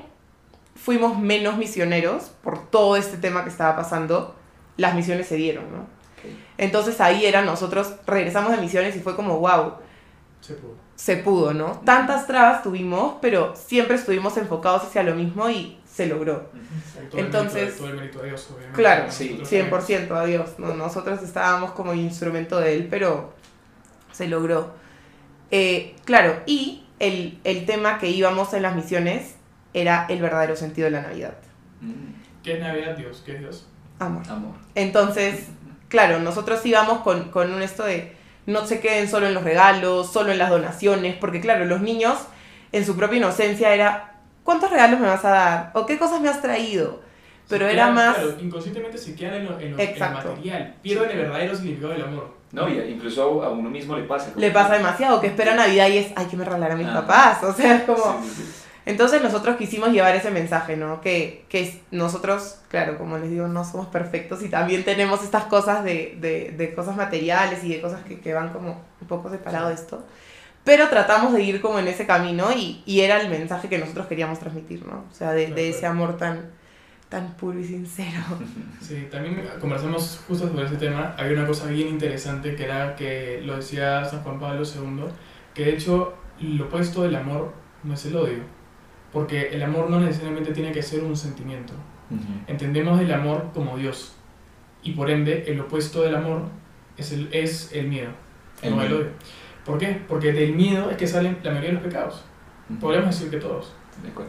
fuimos 0.75 1.17
menos 1.17 1.57
misioneros 1.57 2.31
por 2.43 2.69
todo 2.69 2.97
este 2.97 3.17
tema 3.17 3.43
que 3.43 3.49
estaba 3.49 3.75
pasando, 3.75 4.35
las 4.75 4.93
misiones 4.95 5.27
se 5.27 5.35
dieron, 5.35 5.65
¿no? 5.71 5.87
Entonces 6.57 6.99
ahí 7.01 7.25
era 7.25 7.41
nosotros, 7.43 7.93
regresamos 8.05 8.51
de 8.51 8.57
misiones 8.57 8.95
y 8.95 8.99
fue 8.99 9.15
como, 9.15 9.39
wow, 9.39 9.73
Se 10.41 10.55
pudo. 10.55 10.75
se 10.95 11.17
pudo, 11.17 11.53
¿no? 11.53 11.81
Tantas 11.85 12.27
trabas 12.27 12.63
tuvimos, 12.63 13.15
pero 13.21 13.55
siempre 13.55 13.95
estuvimos 13.95 14.35
enfocados 14.37 14.83
hacia 14.83 15.03
lo 15.03 15.15
mismo 15.15 15.49
y 15.49 15.76
se 15.97 16.05
logró. 16.07 16.49
Todo 17.09 17.19
el 17.19 17.25
Entonces- 17.25 17.53
mérito 17.53 17.71
de- 17.71 17.77
todo 17.79 17.87
el 17.89 17.95
mérito 17.95 18.19
de 18.19 18.27
Dios, 18.29 18.47
obviamente. 18.51 18.75
Claro, 18.81 19.03
Nosotros 19.05 19.47
sí, 19.49 19.55
100% 19.55 20.15
a 20.15 20.25
Dios, 20.25 20.49
¿no? 20.59 20.73
Nosotros 20.75 21.23
estábamos 21.23 21.71
como 21.71 21.93
instrumento 21.93 22.59
de 22.59 22.75
Él, 22.75 22.87
pero 22.89 23.33
se 24.11 24.27
logró. 24.27 24.73
Eh, 25.51 25.95
claro, 26.05 26.41
y 26.45 26.85
el, 26.99 27.39
el 27.43 27.65
tema 27.65 27.97
que 27.99 28.09
íbamos 28.09 28.53
en 28.53 28.61
las 28.61 28.75
misiones 28.75 29.35
era 29.73 30.05
el 30.09 30.21
verdadero 30.21 30.55
sentido 30.55 30.85
de 30.85 30.91
la 30.91 31.01
Navidad. 31.01 31.33
Mm, 31.81 32.43
¿Qué 32.43 32.53
es 32.53 32.59
Navidad, 32.59 32.95
Dios? 32.95 33.23
¿Qué 33.25 33.33
es 33.33 33.39
Dios? 33.39 33.67
Amor. 33.99 34.23
Amor. 34.29 34.53
Entonces, 34.75 35.47
claro, 35.89 36.19
nosotros 36.19 36.65
íbamos 36.65 36.99
con, 36.99 37.31
con 37.31 37.51
un 37.53 37.61
esto 37.61 37.83
de 37.83 38.15
no 38.45 38.65
se 38.65 38.79
queden 38.79 39.09
solo 39.09 39.27
en 39.27 39.33
los 39.33 39.43
regalos, 39.43 40.11
solo 40.13 40.31
en 40.31 40.37
las 40.37 40.49
donaciones, 40.49 41.15
porque 41.15 41.41
claro, 41.41 41.65
los 41.65 41.81
niños 41.81 42.17
en 42.71 42.85
su 42.85 42.95
propia 42.95 43.17
inocencia 43.17 43.73
era, 43.73 44.16
¿cuántos 44.47 44.71
regalos 44.71 44.97
me 45.01 45.07
vas 45.07 45.25
a 45.25 45.29
dar? 45.29 45.71
¿O 45.73 45.85
qué 45.85 45.97
cosas 45.99 46.21
me 46.21 46.29
has 46.29 46.41
traído? 46.41 47.01
Pero 47.49 47.65
Se 47.67 47.73
era 47.73 47.83
quedan- 47.83 47.93
más... 47.95 48.15
Claro, 48.15 48.33
inconscientemente 48.41 48.97
se 48.97 49.13
quedan 49.13 49.33
en 49.35 49.45
lo, 49.45 49.59
en 49.59 49.71
lo, 49.73 49.79
en 49.79 49.89
Exacto. 49.89 50.29
material. 50.29 50.75
Pierden 50.81 51.11
el 51.11 51.17
verdadero 51.17 51.53
significado 51.55 51.91
del 51.93 52.01
amor. 52.03 52.33
No, 52.53 52.69
y 52.69 52.79
incluso 52.79 53.43
a 53.43 53.49
uno 53.49 53.69
mismo 53.69 53.97
le 53.97 54.03
pasa. 54.03 54.31
Le 54.37 54.51
pasa 54.51 54.75
demasiado, 54.75 55.19
que 55.19 55.27
espera 55.27 55.53
Navidad 55.53 55.89
y 55.89 55.97
es, 55.97 56.13
ay, 56.15 56.27
que 56.27 56.37
me 56.37 56.45
regalar 56.45 56.71
a 56.71 56.75
mis 56.77 56.87
Ajá. 56.87 57.01
papás, 57.05 57.43
o 57.43 57.51
sea, 57.53 57.75
es 57.75 57.83
como... 57.83 58.21
Sí, 58.23 58.29
sí. 58.37 58.53
Entonces 58.85 59.21
nosotros 59.21 59.57
quisimos 59.57 59.89
llevar 59.89 60.15
ese 60.15 60.31
mensaje, 60.31 60.77
¿no? 60.77 61.01
Que, 61.01 61.43
que 61.49 61.81
nosotros, 61.91 62.59
claro, 62.69 62.97
como 62.97 63.17
les 63.17 63.29
digo, 63.29 63.45
no 63.49 63.65
somos 63.65 63.87
perfectos 63.87 64.41
y 64.43 64.47
también 64.49 64.85
tenemos 64.85 65.23
estas 65.25 65.43
cosas 65.43 65.83
de, 65.83 66.15
de, 66.21 66.53
de 66.57 66.73
cosas 66.73 66.95
materiales 66.95 67.65
y 67.65 67.69
de 67.73 67.81
cosas 67.81 67.99
que, 68.05 68.21
que 68.21 68.33
van 68.33 68.47
como 68.53 68.79
un 69.01 69.07
poco 69.09 69.29
separado 69.29 69.67
de 69.67 69.73
esto. 69.73 70.05
Pero 70.67 70.89
tratamos 70.89 71.31
de 71.33 71.41
ir 71.41 71.61
como 71.61 71.79
en 71.79 71.87
ese 71.87 72.05
camino 72.05 72.51
y, 72.55 72.83
y 72.85 72.99
era 72.99 73.21
el 73.21 73.29
mensaje 73.29 73.69
que 73.69 73.77
nosotros 73.77 74.05
queríamos 74.07 74.37
transmitir, 74.39 74.85
¿no? 74.85 75.05
O 75.09 75.13
sea, 75.13 75.31
de, 75.31 75.47
de 75.47 75.69
ese 75.69 75.85
amor 75.85 76.17
tan, 76.17 76.51
tan 77.09 77.33
puro 77.37 77.57
y 77.59 77.63
sincero. 77.63 78.21
Sí, 78.81 79.07
también 79.09 79.47
conversamos 79.61 80.21
justo 80.27 80.47
sobre 80.49 80.65
ese 80.65 80.75
tema. 80.75 81.15
Había 81.17 81.33
una 81.39 81.47
cosa 81.47 81.67
bien 81.67 81.87
interesante 81.87 82.55
que 82.55 82.65
era 82.65 82.95
que 82.95 83.41
lo 83.43 83.55
decía 83.55 84.03
San 84.05 84.21
Juan 84.23 84.39
Pablo 84.39 84.63
II, 84.63 85.05
que 85.53 85.65
de 85.65 85.73
hecho 85.73 86.13
lo 86.41 86.65
opuesto 86.65 87.03
del 87.03 87.15
amor 87.15 87.53
no 87.83 87.93
es 87.93 88.05
el 88.05 88.15
odio. 88.17 88.39
Porque 89.13 89.49
el 89.55 89.63
amor 89.63 89.89
no 89.89 90.01
necesariamente 90.01 90.51
tiene 90.51 90.71
que 90.73 90.83
ser 90.83 91.01
un 91.03 91.15
sentimiento. 91.15 91.73
Entendemos 92.47 92.99
el 92.99 93.11
amor 93.13 93.51
como 93.53 93.77
Dios. 93.77 94.13
Y 94.83 94.91
por 94.91 95.09
ende, 95.09 95.45
el 95.47 95.59
opuesto 95.61 96.01
del 96.01 96.15
amor 96.15 96.43
es 96.97 97.11
el, 97.13 97.29
es 97.33 97.71
el 97.73 97.87
miedo, 97.87 98.11
El 98.61 98.75
no 98.75 98.81
el 98.81 98.89
miedo. 98.89 99.01
odio. 99.01 99.11
¿Por 99.67 99.77
qué? 99.77 100.01
Porque 100.07 100.31
del 100.31 100.55
miedo 100.55 100.89
es 100.89 100.95
que 100.95 101.05
salen 101.05 101.37
la 101.43 101.51
mayoría 101.51 101.69
de 101.71 101.75
los 101.75 101.83
pecados. 101.83 102.23
Podríamos 102.79 103.13
decir 103.13 103.29
que 103.29 103.37
todos. 103.37 103.75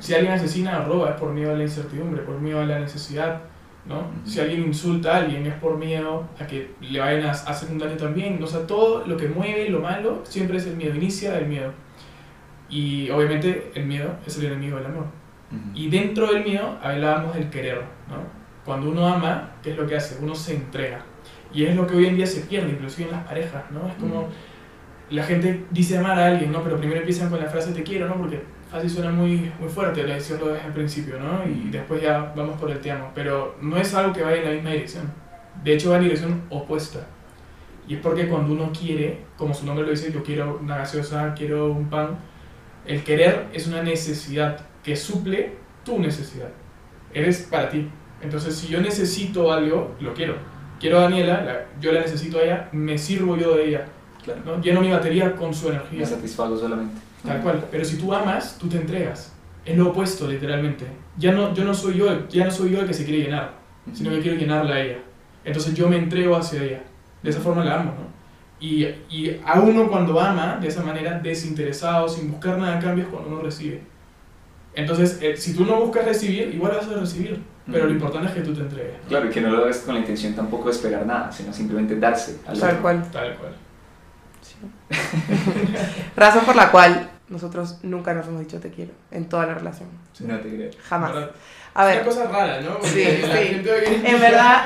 Si 0.00 0.12
alguien 0.14 0.32
asesina 0.32 0.80
o 0.80 0.88
roba 0.88 1.10
es 1.10 1.16
por 1.16 1.30
miedo 1.30 1.52
a 1.52 1.54
la 1.54 1.62
incertidumbre, 1.62 2.22
por 2.22 2.40
miedo 2.40 2.60
a 2.60 2.64
la 2.64 2.80
necesidad, 2.80 3.42
¿no? 3.86 4.10
Si 4.24 4.40
alguien 4.40 4.64
insulta 4.64 5.14
a 5.14 5.16
alguien 5.18 5.46
es 5.46 5.54
por 5.54 5.76
miedo 5.76 6.28
a 6.40 6.46
que 6.46 6.74
le 6.80 6.98
vayan 6.98 7.26
a 7.26 7.30
hacer 7.30 7.70
un 7.70 7.78
daño 7.78 7.96
también. 7.96 8.42
O 8.42 8.46
sea, 8.46 8.66
todo 8.66 9.06
lo 9.06 9.16
que 9.16 9.28
mueve 9.28 9.68
lo 9.68 9.80
malo 9.80 10.22
siempre 10.24 10.56
es 10.56 10.66
el 10.66 10.76
miedo, 10.76 10.94
inicia 10.96 11.38
el 11.38 11.46
miedo. 11.46 11.72
Y 12.68 13.08
obviamente 13.10 13.70
el 13.74 13.86
miedo 13.86 14.16
es 14.26 14.36
el 14.38 14.46
enemigo 14.46 14.76
del 14.76 14.86
amor. 14.86 15.06
Y 15.72 15.88
dentro 15.88 16.32
del 16.32 16.44
miedo 16.44 16.78
hablábamos 16.82 17.34
del 17.34 17.48
querer, 17.48 17.82
¿no? 18.08 18.16
Cuando 18.64 18.90
uno 18.90 19.06
ama, 19.06 19.52
¿qué 19.62 19.70
es 19.70 19.76
lo 19.78 19.86
que 19.86 19.96
hace? 19.96 20.22
Uno 20.22 20.34
se 20.34 20.56
entrega. 20.56 21.04
Y 21.54 21.64
es 21.64 21.74
lo 21.74 21.86
que 21.86 21.96
hoy 21.96 22.06
en 22.06 22.16
día 22.16 22.26
se 22.26 22.42
pierde, 22.42 22.70
inclusive 22.70 23.08
en 23.08 23.16
las 23.16 23.24
parejas, 23.24 23.70
¿no? 23.70 23.88
Es 23.88 23.94
como. 23.94 24.28
La 25.10 25.22
gente 25.22 25.64
dice 25.70 25.98
amar 25.98 26.18
a 26.18 26.26
alguien, 26.26 26.52
¿no? 26.52 26.62
Pero 26.62 26.76
primero 26.76 27.00
empiezan 27.00 27.30
con 27.30 27.40
la 27.40 27.46
frase 27.46 27.72
te 27.72 27.82
quiero, 27.82 28.08
¿no? 28.08 28.16
Porque 28.16 28.42
fácil 28.70 28.90
suena 28.90 29.10
muy, 29.10 29.50
muy 29.58 29.68
fuerte 29.68 30.02
la 30.06 30.14
decirlo 30.14 30.48
desde 30.48 30.66
el 30.66 30.72
principio, 30.72 31.18
¿no? 31.18 31.42
Y 31.48 31.70
después 31.70 32.02
ya 32.02 32.32
vamos 32.36 32.60
por 32.60 32.70
el 32.70 32.78
te 32.80 32.90
amo. 32.90 33.10
Pero 33.14 33.56
no 33.62 33.76
es 33.78 33.94
algo 33.94 34.12
que 34.12 34.22
vaya 34.22 34.36
en 34.38 34.44
la 34.44 34.50
misma 34.50 34.70
dirección. 34.70 35.10
De 35.64 35.74
hecho 35.74 35.90
va 35.90 35.96
en 35.96 36.02
dirección 36.04 36.42
opuesta. 36.50 37.06
Y 37.86 37.94
es 37.94 38.00
porque 38.00 38.28
cuando 38.28 38.52
uno 38.52 38.70
quiere, 38.78 39.20
como 39.38 39.54
su 39.54 39.64
nombre 39.64 39.84
lo 39.86 39.90
dice, 39.90 40.12
yo 40.12 40.22
quiero 40.22 40.58
una 40.62 40.76
gaseosa, 40.78 41.32
quiero 41.34 41.72
un 41.72 41.88
pan, 41.88 42.18
el 42.86 43.02
querer 43.02 43.46
es 43.54 43.66
una 43.66 43.82
necesidad 43.82 44.60
que 44.84 44.94
suple 44.94 45.54
tu 45.84 45.98
necesidad. 45.98 46.50
Eres 47.14 47.48
para 47.50 47.70
ti. 47.70 47.88
Entonces, 48.20 48.54
si 48.56 48.68
yo 48.68 48.80
necesito 48.82 49.50
algo, 49.52 49.94
lo 50.00 50.12
quiero. 50.12 50.34
Quiero 50.78 50.98
a 50.98 51.02
Daniela, 51.04 51.42
la- 51.44 51.66
yo 51.80 51.92
la 51.92 52.00
necesito 52.00 52.38
a 52.38 52.42
ella, 52.42 52.68
me 52.72 52.98
sirvo 52.98 53.36
yo 53.36 53.56
de 53.56 53.68
ella. 53.68 53.86
Claro. 54.34 54.56
¿no? 54.56 54.62
Lleno 54.62 54.80
mi 54.80 54.90
batería 54.90 55.34
con 55.34 55.52
su 55.54 55.68
Me 55.68 55.74
energía. 55.76 56.06
satisfago 56.06 56.56
solamente. 56.56 57.00
Tal 57.26 57.40
cual. 57.42 57.64
Pero 57.70 57.84
si 57.84 57.96
tú 57.98 58.12
amas, 58.14 58.56
tú 58.58 58.68
te 58.68 58.76
entregas. 58.76 59.32
Es 59.64 59.76
lo 59.76 59.88
opuesto, 59.90 60.26
literalmente. 60.28 60.86
Ya 61.18 61.32
no, 61.32 61.52
yo 61.54 61.64
no 61.64 61.74
soy 61.74 61.94
yo, 61.98 62.10
el- 62.10 62.28
ya 62.28 62.44
no 62.44 62.50
soy 62.50 62.70
yo 62.70 62.80
el 62.80 62.86
que 62.86 62.94
se 62.94 63.04
quiere 63.04 63.24
llenar, 63.24 63.52
sino 63.92 64.10
que 64.10 64.20
quiero 64.20 64.38
llenarla 64.38 64.76
a 64.76 64.80
ella. 64.80 64.98
Entonces 65.44 65.74
yo 65.74 65.88
me 65.88 65.96
entrego 65.96 66.36
hacia 66.36 66.62
ella. 66.62 66.82
De 67.22 67.30
esa 67.30 67.40
forma 67.40 67.64
la 67.64 67.80
amo, 67.80 67.90
¿no? 67.98 68.08
Y, 68.60 68.84
y 69.10 69.40
a 69.44 69.60
uno 69.60 69.88
cuando 69.88 70.18
ama, 70.20 70.58
de 70.60 70.68
esa 70.68 70.82
manera, 70.82 71.18
desinteresado, 71.20 72.08
sin 72.08 72.30
buscar 72.30 72.58
nada 72.58 72.78
a 72.78 72.80
cambio, 72.80 73.04
es 73.04 73.10
cuando 73.10 73.28
uno 73.30 73.40
recibe. 73.42 73.82
Entonces, 74.74 75.18
eh, 75.20 75.36
si 75.36 75.54
tú 75.54 75.64
no 75.64 75.80
buscas 75.80 76.04
recibir, 76.04 76.52
igual 76.54 76.72
vas 76.76 76.86
a 76.88 77.00
recibir. 77.00 77.40
Pero 77.70 77.84
lo 77.86 77.92
importante 77.92 78.28
es 78.28 78.34
que 78.34 78.40
tú 78.40 78.54
te 78.54 78.60
entregues. 78.62 78.94
¿no? 79.02 79.08
Claro, 79.08 79.26
y 79.26 79.30
que 79.30 79.40
no 79.42 79.50
lo 79.50 79.58
hagas 79.64 79.78
con 79.80 79.92
la 79.94 80.00
intención 80.00 80.32
tampoco 80.34 80.66
de 80.66 80.70
esperar 80.70 81.04
nada, 81.04 81.30
sino 81.30 81.52
simplemente 81.52 81.96
darse 81.98 82.38
al 82.46 82.58
Tal 82.58 82.68
otro. 82.70 82.82
cual. 82.82 83.10
Tal 83.12 83.36
cual. 83.36 83.52
Razón 86.16 86.44
por 86.44 86.56
la 86.56 86.70
cual 86.70 87.10
nosotros 87.28 87.78
nunca 87.82 88.14
nos 88.14 88.26
hemos 88.26 88.40
dicho 88.40 88.58
te 88.60 88.70
quiero 88.70 88.92
en 89.10 89.28
toda 89.28 89.46
la 89.46 89.54
relación. 89.54 89.88
No 90.20 90.38
te 90.38 90.48
creo. 90.48 90.70
Jamás. 90.88 91.12
¿Verdad? 91.14 91.30
A 91.74 91.82
Es 91.90 91.96
ver, 91.96 92.02
una 92.06 92.14
cosa 92.14 92.30
rara, 92.32 92.60
¿no? 92.60 92.78
Porque 92.78 92.88
Sí, 92.88 93.26
la 93.26 93.36
sí. 93.36 93.44
gente 93.44 94.10
en 94.10 94.20
verdad, 94.20 94.64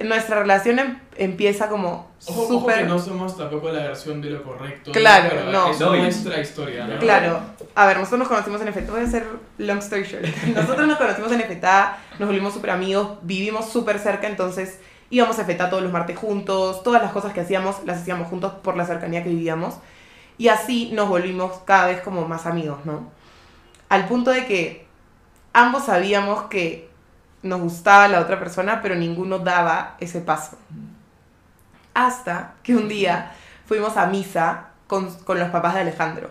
nuestra 0.00 0.40
relación 0.40 0.78
em- 0.78 0.98
empieza 1.16 1.68
como 1.68 2.10
Ojo, 2.26 2.42
ojo 2.42 2.66
que 2.66 2.72
súper... 2.74 2.88
no 2.88 2.98
somos 2.98 3.36
tampoco 3.36 3.68
la 3.70 3.82
versión 3.82 4.22
de 4.22 4.30
lo 4.30 4.42
correcto. 4.44 4.92
Claro, 4.92 5.26
pero 5.30 5.50
no. 5.50 5.70
Es 5.70 5.80
No, 5.80 5.94
nuestra 5.96 6.40
historia, 6.40 6.86
¿no? 6.86 6.98
Claro, 7.00 7.40
a 7.74 7.86
ver, 7.86 7.96
nosotros 7.98 8.20
nos 8.20 8.28
conocimos 8.28 8.60
en 8.62 8.72
FTA, 8.72 8.90
voy 8.92 9.00
a 9.00 9.04
hacer 9.04 9.26
long 9.58 9.78
story 9.78 10.04
short. 10.04 10.24
Nosotros 10.54 10.86
nos 10.86 10.98
conocimos 10.98 11.32
en 11.32 11.40
FTA, 11.42 11.98
nos 12.18 12.28
volvimos 12.28 12.54
súper 12.54 12.70
amigos, 12.70 13.18
vivimos 13.22 13.68
súper 13.70 13.98
cerca, 13.98 14.28
entonces 14.28 14.78
íbamos 15.12 15.38
a 15.38 15.44
FTA 15.44 15.68
todos 15.68 15.82
los 15.82 15.92
martes 15.92 16.18
juntos, 16.18 16.82
todas 16.82 17.02
las 17.02 17.12
cosas 17.12 17.34
que 17.34 17.42
hacíamos 17.42 17.84
las 17.84 18.00
hacíamos 18.00 18.28
juntos 18.28 18.54
por 18.62 18.78
la 18.78 18.86
cercanía 18.86 19.22
que 19.22 19.28
vivíamos. 19.28 19.74
Y 20.38 20.48
así 20.48 20.90
nos 20.92 21.08
volvimos 21.08 21.52
cada 21.66 21.86
vez 21.86 22.00
como 22.00 22.26
más 22.26 22.46
amigos, 22.46 22.78
¿no? 22.86 23.10
Al 23.90 24.06
punto 24.08 24.30
de 24.30 24.46
que 24.46 24.86
ambos 25.52 25.84
sabíamos 25.84 26.44
que 26.44 26.88
nos 27.42 27.60
gustaba 27.60 28.08
la 28.08 28.20
otra 28.20 28.38
persona, 28.38 28.80
pero 28.80 28.94
ninguno 28.94 29.38
daba 29.38 29.96
ese 30.00 30.22
paso. 30.22 30.56
Hasta 31.92 32.54
que 32.62 32.74
un 32.74 32.88
día 32.88 33.32
fuimos 33.66 33.98
a 33.98 34.06
misa 34.06 34.68
con, 34.86 35.14
con 35.24 35.38
los 35.38 35.50
papás 35.50 35.74
de 35.74 35.80
Alejandro. 35.80 36.30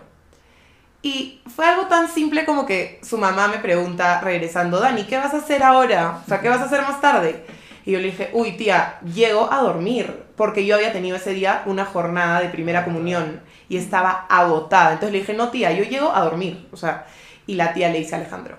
Y 1.02 1.40
fue 1.54 1.66
algo 1.66 1.86
tan 1.86 2.08
simple 2.08 2.44
como 2.44 2.66
que 2.66 3.00
su 3.04 3.16
mamá 3.16 3.46
me 3.46 3.58
pregunta 3.58 4.20
regresando, 4.20 4.80
Dani, 4.80 5.04
¿qué 5.04 5.18
vas 5.18 5.34
a 5.34 5.38
hacer 5.38 5.62
ahora? 5.62 6.18
O 6.24 6.28
sea, 6.28 6.40
¿qué 6.40 6.48
vas 6.48 6.60
a 6.60 6.64
hacer 6.64 6.82
más 6.82 7.00
tarde? 7.00 7.46
Y 7.84 7.92
yo 7.92 7.98
le 7.98 8.06
dije, 8.06 8.30
uy, 8.32 8.52
tía, 8.52 8.98
llego 9.14 9.52
a 9.52 9.58
dormir, 9.58 10.22
porque 10.36 10.64
yo 10.64 10.76
había 10.76 10.92
tenido 10.92 11.16
ese 11.16 11.34
día 11.34 11.62
una 11.66 11.84
jornada 11.84 12.40
de 12.40 12.48
primera 12.48 12.84
comunión 12.84 13.40
y 13.68 13.76
estaba 13.76 14.26
agotada. 14.28 14.92
Entonces 14.92 15.12
le 15.12 15.18
dije, 15.20 15.34
no, 15.34 15.48
tía, 15.48 15.72
yo 15.72 15.84
llego 15.84 16.14
a 16.14 16.20
dormir. 16.22 16.68
O 16.72 16.76
sea, 16.76 17.06
y 17.46 17.54
la 17.54 17.72
tía 17.72 17.88
le 17.88 17.98
dice 17.98 18.14
a 18.14 18.18
Alejandro, 18.18 18.56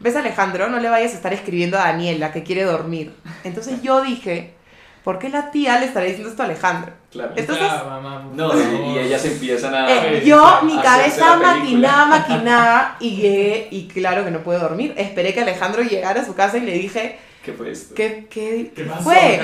¿ves 0.00 0.16
Alejandro? 0.16 0.68
No 0.68 0.80
le 0.80 0.90
vayas 0.90 1.12
a 1.12 1.16
estar 1.16 1.32
escribiendo 1.32 1.78
a 1.78 1.84
Daniela 1.84 2.30
que 2.32 2.42
quiere 2.42 2.64
dormir. 2.64 3.14
Entonces 3.44 3.80
yo 3.82 4.02
dije, 4.02 4.54
¿por 5.02 5.18
qué 5.18 5.30
la 5.30 5.50
tía 5.50 5.78
le 5.80 5.86
estará 5.86 6.04
diciendo 6.04 6.28
esto 6.30 6.42
a 6.42 6.46
Alejandro? 6.46 6.92
Claro. 7.10 7.32
Entonces- 7.36 7.66
Ya, 7.66 7.84
mamá, 7.84 8.28
No, 8.34 8.50
favor. 8.50 8.96
y, 8.96 8.98
ellas 8.98 9.24
empiezan 9.24 9.74
a... 9.74 9.90
Eh, 9.90 10.22
yo, 10.26 10.60
mi 10.64 10.76
cabeza 10.78 11.38
maquinaba, 11.38 12.04
maquinaba 12.06 12.96
y 13.00 13.16
llegué 13.16 13.68
y 13.70 13.88
claro 13.88 14.26
que 14.26 14.30
no 14.30 14.40
pude 14.40 14.58
dormir. 14.58 14.92
Esperé 14.98 15.32
que 15.32 15.40
Alejandro 15.40 15.82
llegara 15.82 16.20
a 16.20 16.24
su 16.26 16.34
casa 16.34 16.58
y 16.58 16.60
le 16.60 16.72
dije, 16.72 17.18
¿Qué 17.44 17.52
fue 17.52 17.70
esto? 17.70 17.94
¿qué, 17.94 18.26
qué, 18.30 18.72
¿Qué 18.74 18.84
fue? 18.84 19.40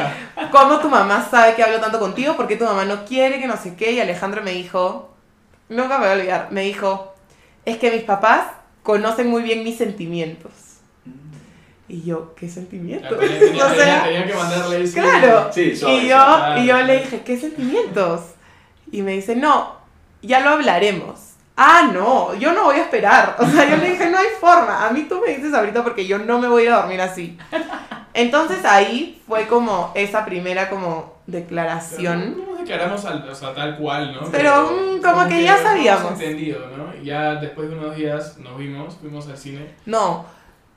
¿Cómo 0.51 0.79
tu 0.81 0.89
mamá 0.89 1.27
sabe 1.31 1.55
que 1.55 1.63
hablo 1.63 1.81
tanto 1.81 1.99
contigo? 1.99 2.37
¿Por 2.37 2.47
qué 2.47 2.57
tu 2.57 2.65
mamá 2.65 2.85
no 2.85 3.05
quiere 3.05 3.39
que 3.41 3.47
no 3.47 3.57
sé 3.57 3.75
qué? 3.77 3.93
Y 3.93 4.01
Alejandro 4.01 4.43
me 4.43 4.51
dijo, 4.53 5.15
nunca 5.69 5.99
me 5.99 6.07
voy 6.07 6.09
a 6.09 6.19
olvidar, 6.19 6.49
me 6.51 6.63
dijo, 6.63 7.15
es 7.65 7.79
que 7.79 7.91
mis 7.91 8.03
papás 8.03 8.49
conocen 8.83 9.29
muy 9.31 9.43
bien 9.43 9.65
mis 9.65 9.79
sentimientos. 9.79 10.53
Y 11.89 12.03
yo, 12.03 12.35
¿qué 12.35 12.49
sentimientos? 12.49 13.19
tenía, 13.19 13.39
tenía- 13.41 13.67
O 13.67 13.75
sea, 13.75 13.77
tenía- 13.77 14.03
tenía 14.05 14.27
que 14.27 14.35
mandarle 14.35 14.83
eso. 14.83 14.95
Claro. 14.95 15.51
Sí, 15.53 15.77
suave, 15.77 15.97
Y 16.03 16.09
yo, 16.09 16.57
y 16.59 16.67
yo 16.67 16.83
le 16.83 16.99
dije, 17.01 17.21
¿qué 17.25 17.39
sentimientos? 17.39 18.21
Y 18.91 19.03
me 19.03 19.13
dice, 19.13 19.37
no, 19.37 19.77
ya 20.23 20.41
lo 20.41 20.51
hablaremos. 20.51 21.34
Ah, 21.57 21.89
no, 21.93 22.35
yo 22.35 22.53
no 22.53 22.65
voy 22.65 22.77
a 22.77 22.83
esperar. 22.83 23.37
O 23.39 23.47
sea, 23.47 23.69
yo 23.69 23.77
le 23.77 23.91
dije, 23.91 24.11
no 24.11 24.19
hay 24.19 24.27
forma. 24.41 24.87
A 24.87 24.91
mí 24.91 25.07
tú 25.09 25.21
me 25.21 25.35
dices 25.35 25.55
ahorita 25.55 25.83
porque 25.85 26.07
yo 26.07 26.19
no 26.19 26.39
me 26.41 26.49
voy 26.49 26.63
a 26.63 26.67
ir 26.67 26.73
a 26.73 26.77
dormir 26.79 27.01
así. 27.01 27.39
Entonces 28.13 28.65
ahí 28.65 29.23
fue 29.27 29.47
como 29.47 29.93
esa 29.95 30.25
primera 30.25 30.69
como 30.69 31.15
declaración. 31.27 32.39
No 32.39 32.47
nos 32.51 32.59
declaramos 32.59 33.05
al, 33.05 33.29
o 33.29 33.35
sea, 33.35 33.55
tal 33.55 33.77
cual, 33.77 34.15
¿no? 34.15 34.31
Pero, 34.31 34.71
mm, 34.71 35.01
como 35.01 35.29
que 35.29 35.43
ya 35.43 35.57
sabíamos. 35.59 36.13
entendido, 36.13 36.61
¿no? 36.77 36.95
Ya 37.03 37.37
después 37.37 37.69
de 37.69 37.77
unos 37.77 37.97
días 37.97 38.39
nos 38.39 38.57
vimos, 38.59 38.97
fuimos 39.01 39.29
al 39.29 39.37
cine. 39.37 39.75
No, 39.87 40.27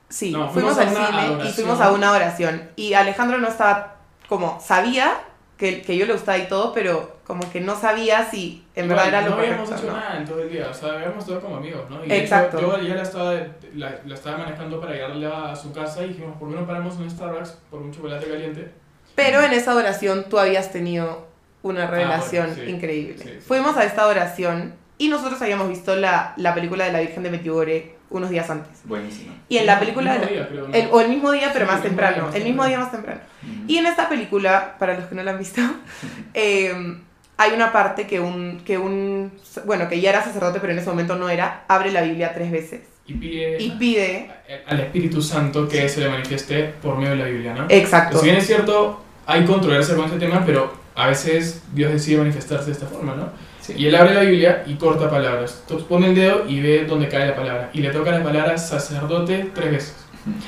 sí, 0.08 0.32
No, 0.32 0.48
fuimos, 0.48 0.78
al 0.78 0.88
cine 0.88 1.48
y 1.48 1.52
fuimos 1.52 1.80
a 1.80 1.92
una 1.92 2.12
oración. 2.12 2.70
Y 2.76 2.94
Alejandro 2.94 3.38
no 3.38 3.48
estaba 3.48 3.96
como, 4.28 4.60
sabía 4.60 5.16
que, 5.58 5.82
que 5.82 5.96
yo 5.96 6.06
le 6.06 6.12
gustaba 6.14 6.38
y 6.38 6.46
todo, 6.48 6.72
pero 6.72 7.16
como 7.26 7.50
que 7.52 7.60
no 7.60 7.74
sabía 7.78 8.24
si 8.30 8.64
en 8.76 8.86
Igual, 8.86 9.04
verdad 9.06 9.08
era 9.08 9.28
lo 9.28 9.36
no 9.36 9.42
habíamos 9.42 9.68
correcto. 9.68 9.86
hecho 9.88 9.92
¿no? 9.96 10.00
nada 10.00 10.16
en 10.18 10.24
todo 10.24 10.40
el 10.42 10.50
día, 10.50 10.68
o 10.70 10.74
sea, 10.74 10.92
habíamos 10.94 11.18
estado 11.18 11.40
como 11.40 11.56
amigos, 11.56 11.90
¿no? 11.90 12.04
Y 12.04 12.12
Exacto. 12.12 12.60
yo 12.60 12.78
ya 12.80 12.94
la 12.94 13.02
estaba, 13.02 13.34
la, 13.74 13.98
la 14.06 14.14
estaba 14.14 14.38
manejando 14.38 14.80
para 14.80 14.94
llevarla 14.94 15.52
a 15.52 15.56
su 15.56 15.72
casa 15.72 16.04
y 16.04 16.08
dijimos, 16.08 16.36
¿por 16.38 16.48
qué 16.48 16.54
no 16.56 16.66
paramos 16.66 16.96
en 17.00 17.10
Starbucks 17.10 17.58
por 17.70 17.82
un 17.82 17.92
chocolate 17.92 18.26
caliente? 18.28 18.70
Pero 19.14 19.42
en 19.42 19.52
esa 19.52 19.74
oración 19.74 20.26
tú 20.30 20.38
habías 20.38 20.70
tenido 20.70 21.26
una 21.62 21.86
revelación 21.88 22.44
Ah, 22.50 22.54
bueno, 22.54 22.64
sí. 22.64 22.70
increíble. 22.70 23.14
Sí, 23.18 23.24
sí. 23.28 23.40
Fuimos 23.40 23.76
a 23.76 23.84
esta 23.84 24.06
oración 24.06 24.74
y 24.96 25.08
nosotros 25.08 25.42
habíamos 25.42 25.68
visto 25.68 25.96
la, 25.96 26.34
la 26.36 26.54
película 26.54 26.84
de 26.84 26.92
la 26.92 27.00
Virgen 27.00 27.24
de 27.24 27.30
Medjugorje 27.30 27.96
unos 28.10 28.30
días 28.30 28.48
antes. 28.50 28.78
Buenísimo. 28.84 29.34
Y 29.48 29.58
en 29.58 29.66
la 29.66 29.74
El 29.74 29.78
película... 29.80 30.12
de 30.14 30.18
mismo 30.20 30.32
día, 30.34 30.48
creo, 30.48 30.68
¿no? 30.68 30.74
el- 30.74 30.88
o 30.90 31.00
el 31.00 31.08
mismo 31.08 31.32
día, 31.32 31.50
pero 31.52 31.66
Sí, 31.66 31.70
más 31.70 31.80
el 31.82 31.88
temprano. 31.88 32.26
más 32.26 32.34
el 32.34 32.44
mismo 32.44 32.62
temprano. 32.62 32.68
día 32.68 32.78
más 32.78 32.90
temprano. 32.92 33.20
Ujú. 33.42 33.64
Y 33.68 33.76
en 33.78 33.86
esta 33.86 34.08
película, 34.08 34.76
para 34.78 34.94
los 34.98 35.04
que 35.06 35.14
no 35.14 35.22
la 35.22 35.30
han 35.32 35.38
visto, 35.38 35.60
eh, 36.34 36.96
hay 37.36 37.52
una 37.52 37.72
parte 37.72 38.06
que 38.06 38.18
un, 38.20 38.60
que 38.64 38.78
un, 38.78 39.32
bueno, 39.64 39.88
que 39.88 40.00
ya 40.00 40.10
era 40.10 40.24
sacerdote, 40.24 40.58
pero 40.60 40.72
en 40.72 40.78
ese 40.80 40.88
momento 40.88 41.16
no 41.16 41.28
era, 41.28 41.64
abre 41.68 41.92
la 41.92 42.02
Biblia 42.02 42.32
tres 42.34 42.50
veces 42.50 42.80
Y 43.06 43.14
pide 43.14 43.56
y 43.62 43.70
pide, 43.72 44.30
al 44.66 44.80
Espíritu 44.80 45.22
Santo 45.22 45.68
que 45.68 45.88
se 45.88 46.00
le 46.00 46.08
manifieste 46.08 46.64
por 46.82 46.96
medio 46.96 47.10
de 47.10 47.16
la 47.16 47.24
Biblia, 47.26 47.54
¿no? 47.54 47.66
exacto, 47.68 48.18
Si 48.18 48.24
bien 48.24 48.36
es 48.38 48.46
cierto, 48.46 49.04
hay 49.26 49.44
controversia 49.44 49.94
con 49.94 50.06
este 50.06 50.18
tema, 50.18 50.42
pero 50.44 50.72
a 50.96 51.06
veces 51.06 51.62
Dios 51.72 51.92
decide 51.92 52.18
manifestarse 52.18 52.66
de 52.66 52.72
esta 52.72 52.86
forma, 52.86 53.14
¿no? 53.14 53.28
Sí. 53.68 53.74
Y 53.76 53.86
él 53.86 53.94
abre 53.94 54.14
la 54.14 54.22
Biblia 54.22 54.64
y 54.66 54.74
corta 54.76 55.10
palabras. 55.10 55.58
Entonces 55.60 55.86
pone 55.86 56.06
el 56.08 56.14
dedo 56.14 56.44
y 56.48 56.60
ve 56.60 56.86
dónde 56.86 57.06
cae 57.08 57.26
la 57.26 57.36
palabra. 57.36 57.70
Y 57.74 57.80
le 57.80 57.90
toca 57.90 58.10
la 58.10 58.22
palabra 58.22 58.56
sacerdote 58.56 59.50
tres 59.54 59.70
veces. 59.70 59.94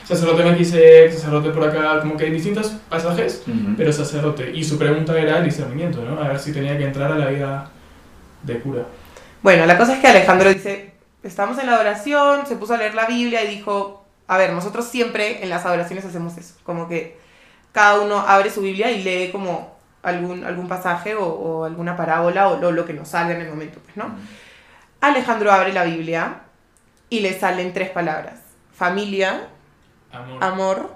Sacerdote 0.04 0.42
Melquisedec, 0.42 1.12
sacerdote 1.12 1.50
por 1.50 1.68
acá, 1.68 2.00
como 2.00 2.16
que 2.16 2.26
en 2.26 2.32
distintos 2.32 2.68
pasajes, 2.88 3.42
Ujú. 3.46 3.74
pero 3.76 3.92
sacerdote. 3.92 4.50
Y 4.54 4.64
su 4.64 4.78
pregunta 4.78 5.18
era 5.18 5.38
el 5.38 5.44
discernimiento, 5.44 6.02
¿no? 6.02 6.20
A 6.22 6.28
ver 6.28 6.38
si 6.38 6.52
tenía 6.52 6.76
que 6.76 6.84
entrar 6.84 7.12
a 7.12 7.16
la 7.18 7.26
vida 7.26 7.70
de 8.42 8.58
cura. 8.60 8.84
Bueno, 9.42 9.66
la 9.66 9.78
cosa 9.78 9.94
es 9.94 10.00
que 10.00 10.06
Alejandro 10.06 10.48
dice, 10.52 10.92
estamos 11.22 11.58
en 11.58 11.66
la 11.66 11.74
adoración, 11.74 12.46
se 12.46 12.56
puso 12.56 12.74
a 12.74 12.78
leer 12.78 12.94
la 12.94 13.06
Biblia 13.06 13.44
y 13.44 13.56
dijo, 13.56 14.04
a 14.26 14.36
ver, 14.38 14.52
nosotros 14.52 14.86
siempre 14.86 15.42
en 15.42 15.48
las 15.50 15.64
adoraciones 15.66 16.04
hacemos 16.04 16.36
eso, 16.36 16.54
como 16.62 16.88
que 16.88 17.18
cada 17.72 18.00
uno 18.00 18.18
abre 18.18 18.50
su 18.50 18.60
Biblia 18.60 18.90
y 18.90 19.02
lee 19.02 19.30
como 19.30 19.78
algún, 20.02 20.44
algún 20.44 20.68
pasaje 20.68 21.14
o, 21.14 21.24
o 21.26 21.64
alguna 21.64 21.96
parábola 21.96 22.48
o 22.48 22.58
lo, 22.60 22.72
lo 22.72 22.84
que 22.84 22.92
nos 22.92 23.08
salga 23.08 23.34
en 23.34 23.42
el 23.42 23.48
momento, 23.48 23.80
pues, 23.84 23.96
¿no? 23.96 24.14
Alejandro 25.00 25.50
abre 25.52 25.72
la 25.72 25.84
Biblia 25.84 26.40
y 27.08 27.20
le 27.20 27.38
salen 27.38 27.72
tres 27.72 27.90
palabras, 27.90 28.40
familia, 28.72 29.48
Amor 30.12 30.42
amor 30.44 30.94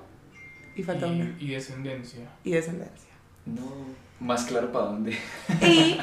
y 0.77 0.83
falta 0.83 1.07
una, 1.07 1.25
y, 1.39 1.47
y 1.47 1.49
descendencia. 1.53 2.27
y 2.43 2.51
descendencia. 2.51 3.11
No, 3.47 3.63
más 4.21 4.45
claro 4.45 4.73
para 4.73 4.87
dónde. 4.87 5.19
Y 5.61 5.99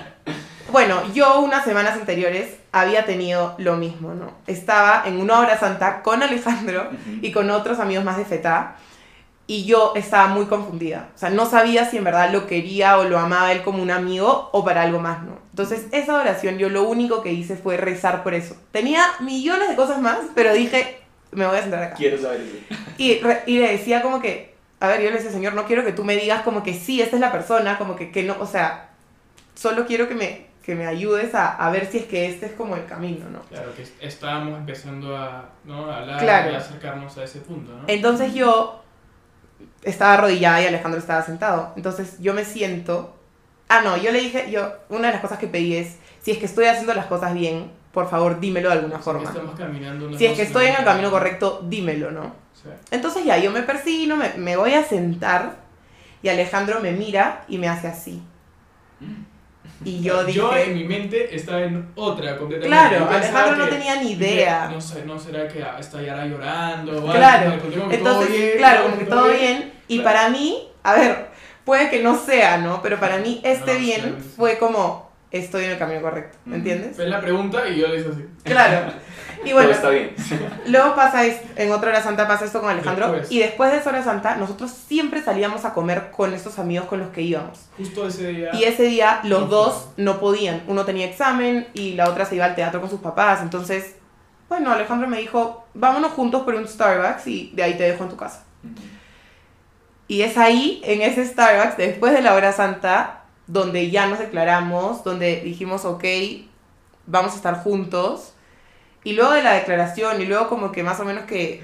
bueno, 0.72 1.02
yo 1.14 1.42
unas 1.42 1.66
semanas 1.66 1.96
anteriores 1.96 2.56
había 2.72 3.06
tenido 3.06 3.56
lo 3.58 3.76
mismo, 3.76 4.14
¿no? 4.14 4.32
Estaba 4.48 5.04
en 5.06 5.20
una 5.20 5.40
hora 5.40 5.60
santa 5.60 6.02
con 6.02 6.24
Alejandro 6.24 6.90
y 7.22 7.32
con 7.32 7.50
otros 7.50 7.80
amigos 7.80 8.06
más 8.06 8.18
de 8.18 8.26
FETA 8.26 8.76
y 9.48 9.66
yo 9.66 9.94
estaba 9.96 10.28
muy 10.28 10.46
confundida. 10.46 11.10
O 11.16 11.18
sea, 11.18 11.30
no 11.30 11.46
sabía 11.46 11.86
si 11.90 11.98
en 11.98 12.04
verdad 12.06 12.32
lo 12.32 12.48
quería 12.48 12.98
o 12.98 13.04
lo 13.04 13.20
amaba 13.20 13.52
él 13.52 13.64
como 13.64 13.82
un 13.84 13.92
amigo 13.92 14.50
o 14.54 14.64
para 14.64 14.84
algo 14.84 15.00
más, 15.00 15.24
¿no? 15.24 15.40
Entonces, 15.50 15.88
esa 15.92 16.16
oración 16.16 16.58
yo 16.58 16.70
lo 16.70 16.84
único 16.84 17.22
que 17.22 17.34
hice 17.34 17.56
fue 17.58 17.76
rezar 17.78 18.24
por 18.24 18.34
eso. 18.34 18.56
Tenía 18.72 19.04
millones 19.20 19.68
de 19.70 19.76
cosas 19.76 20.00
más, 20.00 20.20
pero 20.36 20.54
dije, 20.54 21.02
me 21.32 21.46
voy 21.46 21.58
a 21.58 21.62
sentar 21.62 21.84
acá. 21.84 21.96
Quiero 21.96 22.18
saber. 22.22 22.42
Y, 22.98 23.20
re- 23.20 23.44
y 23.46 23.60
le 23.60 23.72
decía 23.74 24.02
como 24.02 24.22
que, 24.22 24.56
a 24.80 24.88
ver, 24.88 25.02
yo 25.02 25.10
le 25.10 25.18
decía, 25.18 25.32
Señor, 25.32 25.54
no 25.54 25.66
quiero 25.66 25.84
que 25.84 25.92
tú 25.92 26.04
me 26.06 26.16
digas 26.16 26.44
como 26.44 26.64
que 26.64 26.74
sí, 26.74 27.02
esta 27.02 27.18
es 27.18 27.22
la 27.22 27.32
persona, 27.32 27.78
como 27.78 27.96
que, 27.98 28.10
que 28.12 28.24
no, 28.24 28.38
o 28.40 28.46
sea, 28.46 28.90
solo 29.56 29.86
quiero 29.86 30.08
que 30.08 30.16
me, 30.16 30.46
que 30.64 30.76
me 30.76 30.88
ayudes 30.88 31.36
a, 31.36 31.56
a 31.58 31.70
ver 31.72 31.88
si 31.92 31.98
es 32.00 32.06
que 32.06 32.28
este 32.28 32.46
es 32.48 32.54
como 32.54 32.76
el 32.76 32.86
camino, 32.86 33.26
¿no? 33.30 33.42
Claro, 33.42 33.74
que 33.76 33.86
estábamos 34.06 34.58
empezando 34.58 35.16
a, 35.18 35.50
¿no? 35.66 35.92
a 35.92 35.98
hablar 36.00 36.20
Claro. 36.20 36.52
y 36.52 36.56
a 36.56 36.58
acercarnos 36.60 37.18
a 37.18 37.24
ese 37.26 37.40
punto, 37.42 37.72
¿no? 37.74 37.84
Entonces 37.88 38.34
yo 38.34 38.81
estaba 39.84 40.14
arrodillada 40.14 40.62
y 40.62 40.66
Alejandro 40.66 41.00
estaba 41.00 41.24
sentado. 41.24 41.74
Entonces 41.76 42.18
yo 42.20 42.34
me 42.34 42.46
siento 42.46 43.16
Ah, 43.72 43.80
no, 43.86 43.96
yo 43.96 44.12
le 44.12 44.20
dije, 44.20 44.52
yo, 44.52 44.70
una 44.90 45.08
de 45.08 45.14
las 45.14 45.22
cosas 45.22 45.40
que 45.40 45.48
pedí 45.48 45.78
es, 45.78 45.96
si 46.22 46.32
es 46.32 46.40
que 46.40 46.46
estoy 46.46 46.66
haciendo 46.66 46.94
las 46.94 47.06
cosas 47.06 47.34
bien, 47.34 47.72
por 47.94 48.10
favor, 48.10 48.42
dímelo 48.42 48.68
de 48.68 48.76
alguna 48.76 49.00
forma. 49.00 49.32
Si 50.18 50.26
es 50.26 50.36
que 50.36 50.42
estoy 50.42 50.66
en 50.66 50.76
el 50.76 50.84
camino 50.84 51.10
correcto, 51.10 51.62
dímelo, 51.64 52.12
¿no? 52.12 52.36
Sí. 52.54 52.68
Entonces 52.92 53.24
ya, 53.24 53.38
yo 53.38 53.50
me 53.50 53.62
persigno, 53.62 54.18
me, 54.18 54.34
me 54.34 54.58
voy 54.58 54.74
a 54.74 54.84
sentar 54.84 55.56
y 56.22 56.28
Alejandro 56.28 56.82
me 56.82 56.92
mira 56.92 57.46
y 57.48 57.60
me 57.60 57.70
hace 57.70 57.88
así. 57.88 58.22
Y 59.84 60.02
yo 60.02 60.24
dije... 60.24 60.38
Yo 60.40 60.56
en 60.56 60.76
mi 60.76 60.84
mente 60.84 61.36
estaba 61.36 61.62
en 61.64 61.92
otra 61.96 62.38
completamente. 62.38 62.68
Claro, 62.68 63.10
Alejandro 63.10 63.56
no 63.58 63.66
que- 63.66 63.72
tenía 63.72 63.96
ni 64.02 64.12
idea. 64.12 64.70
No 64.72 64.80
sé, 64.82 65.04
no 65.06 65.18
será 65.20 65.48
que 65.48 65.64
estará 65.80 66.26
llorando 66.26 66.92
o 66.92 66.96
algo, 66.98 67.12
Claro, 67.14 67.60
como 67.60 67.92
Entonces, 67.92 68.32
bien, 68.32 68.52
claro, 68.58 68.84
como 68.84 68.98
que 69.00 69.06
todo 69.06 69.28
bien. 69.30 69.74
Y 69.88 70.00
Claro. 70.00 70.18
para 70.18 70.30
mí, 70.30 70.68
a 70.84 70.94
ver, 70.94 71.28
puede 71.66 71.90
que 71.90 72.02
no 72.02 72.18
sea, 72.18 72.58
¿no? 72.58 72.82
Pero 72.82 73.00
para 73.00 73.18
mí 73.18 73.42
este 73.44 73.74
No, 73.74 73.80
bien 73.80 74.02
claro, 74.02 74.18
fue 74.36 74.58
como, 74.58 75.11
estoy 75.32 75.66
en 75.66 75.72
el 75.72 75.78
camino 75.78 76.02
correcto, 76.02 76.38
¿me 76.46 76.58
entiendes? 76.58 76.96
Fue 76.96 77.08
la 77.08 77.22
pregunta 77.22 77.68
y 77.68 77.80
yo 77.80 77.88
le 77.88 78.00
hice 78.00 78.10
así. 78.10 78.26
Claro. 78.44 78.92
Y 79.44 79.54
bueno, 79.54 79.72
está 79.72 79.90
bien. 79.90 80.14
luego 80.68 80.94
pasa 80.94 81.26
esto, 81.26 81.48
en 81.56 81.72
otra 81.72 81.90
hora 81.90 82.04
santa 82.04 82.28
pasa 82.28 82.46
esto 82.46 82.62
con 82.62 82.70
Alejandro. 82.70 83.08
Después. 83.12 83.32
Y 83.32 83.40
después 83.40 83.72
de 83.72 83.80
esa 83.80 83.90
hora 83.90 84.04
santa, 84.04 84.36
nosotros 84.36 84.70
siempre 84.70 85.24
salíamos 85.24 85.66
a 85.66 85.74
comer 85.74 86.12
con 86.12 86.34
estos 86.36 86.60
amigos 86.60 86.86
con 86.86 87.00
los 87.00 87.10
que 87.10 87.24
íbamos. 87.24 87.60
Justo 87.76 88.08
ese 88.08 88.28
día. 88.28 88.52
Y 88.54 88.66
ese 88.66 88.84
día 88.84 89.20
los 89.24 89.42
No 89.42 89.48
dos 89.48 89.90
no 89.98 90.20
podían. 90.20 90.62
Uno 90.68 90.86
tenía 90.86 91.08
examen 91.08 91.68
y 91.74 91.94
la 91.94 92.08
otra 92.08 92.26
se 92.26 92.36
iba 92.36 92.46
al 92.46 92.54
teatro 92.54 92.82
con 92.82 92.90
sus 92.92 93.00
papás. 93.00 93.42
Entonces, 93.42 93.96
bueno, 94.48 94.72
Alejandro 94.72 95.08
me 95.08 95.18
dijo, 95.18 95.66
vámonos 95.74 96.12
juntos 96.12 96.44
por 96.44 96.54
un 96.54 96.68
Starbucks 96.68 97.26
y 97.26 97.52
de 97.56 97.64
ahí 97.64 97.74
te 97.76 97.84
dejo 97.84 98.04
en 98.04 98.10
tu 98.10 98.18
casa. 98.18 98.44
Y 100.08 100.22
es 100.22 100.38
ahí, 100.38 100.82
en 100.84 101.02
ese 101.02 101.26
Starbucks, 101.26 101.78
después 101.78 102.14
de 102.14 102.22
la 102.22 102.36
hora 102.36 102.52
santa, 102.52 103.21
donde 103.52 103.92
ya 103.92 104.08
nos 104.08 104.20
declaramos, 104.20 105.04
donde 105.04 105.42
dijimos, 105.42 105.84
ok, 105.84 106.04
vamos 107.06 107.34
a 107.34 107.36
estar 107.36 107.62
juntos. 107.64 108.34
Y 109.04 109.14
luego 109.14 109.32
de 109.34 109.44
la 109.44 109.54
declaración, 109.54 110.22
y 110.22 110.26
luego 110.26 110.48
como 110.48 110.72
que 110.72 110.84
más 110.84 111.00
o 111.00 111.06
menos 111.06 111.26
que 111.26 111.62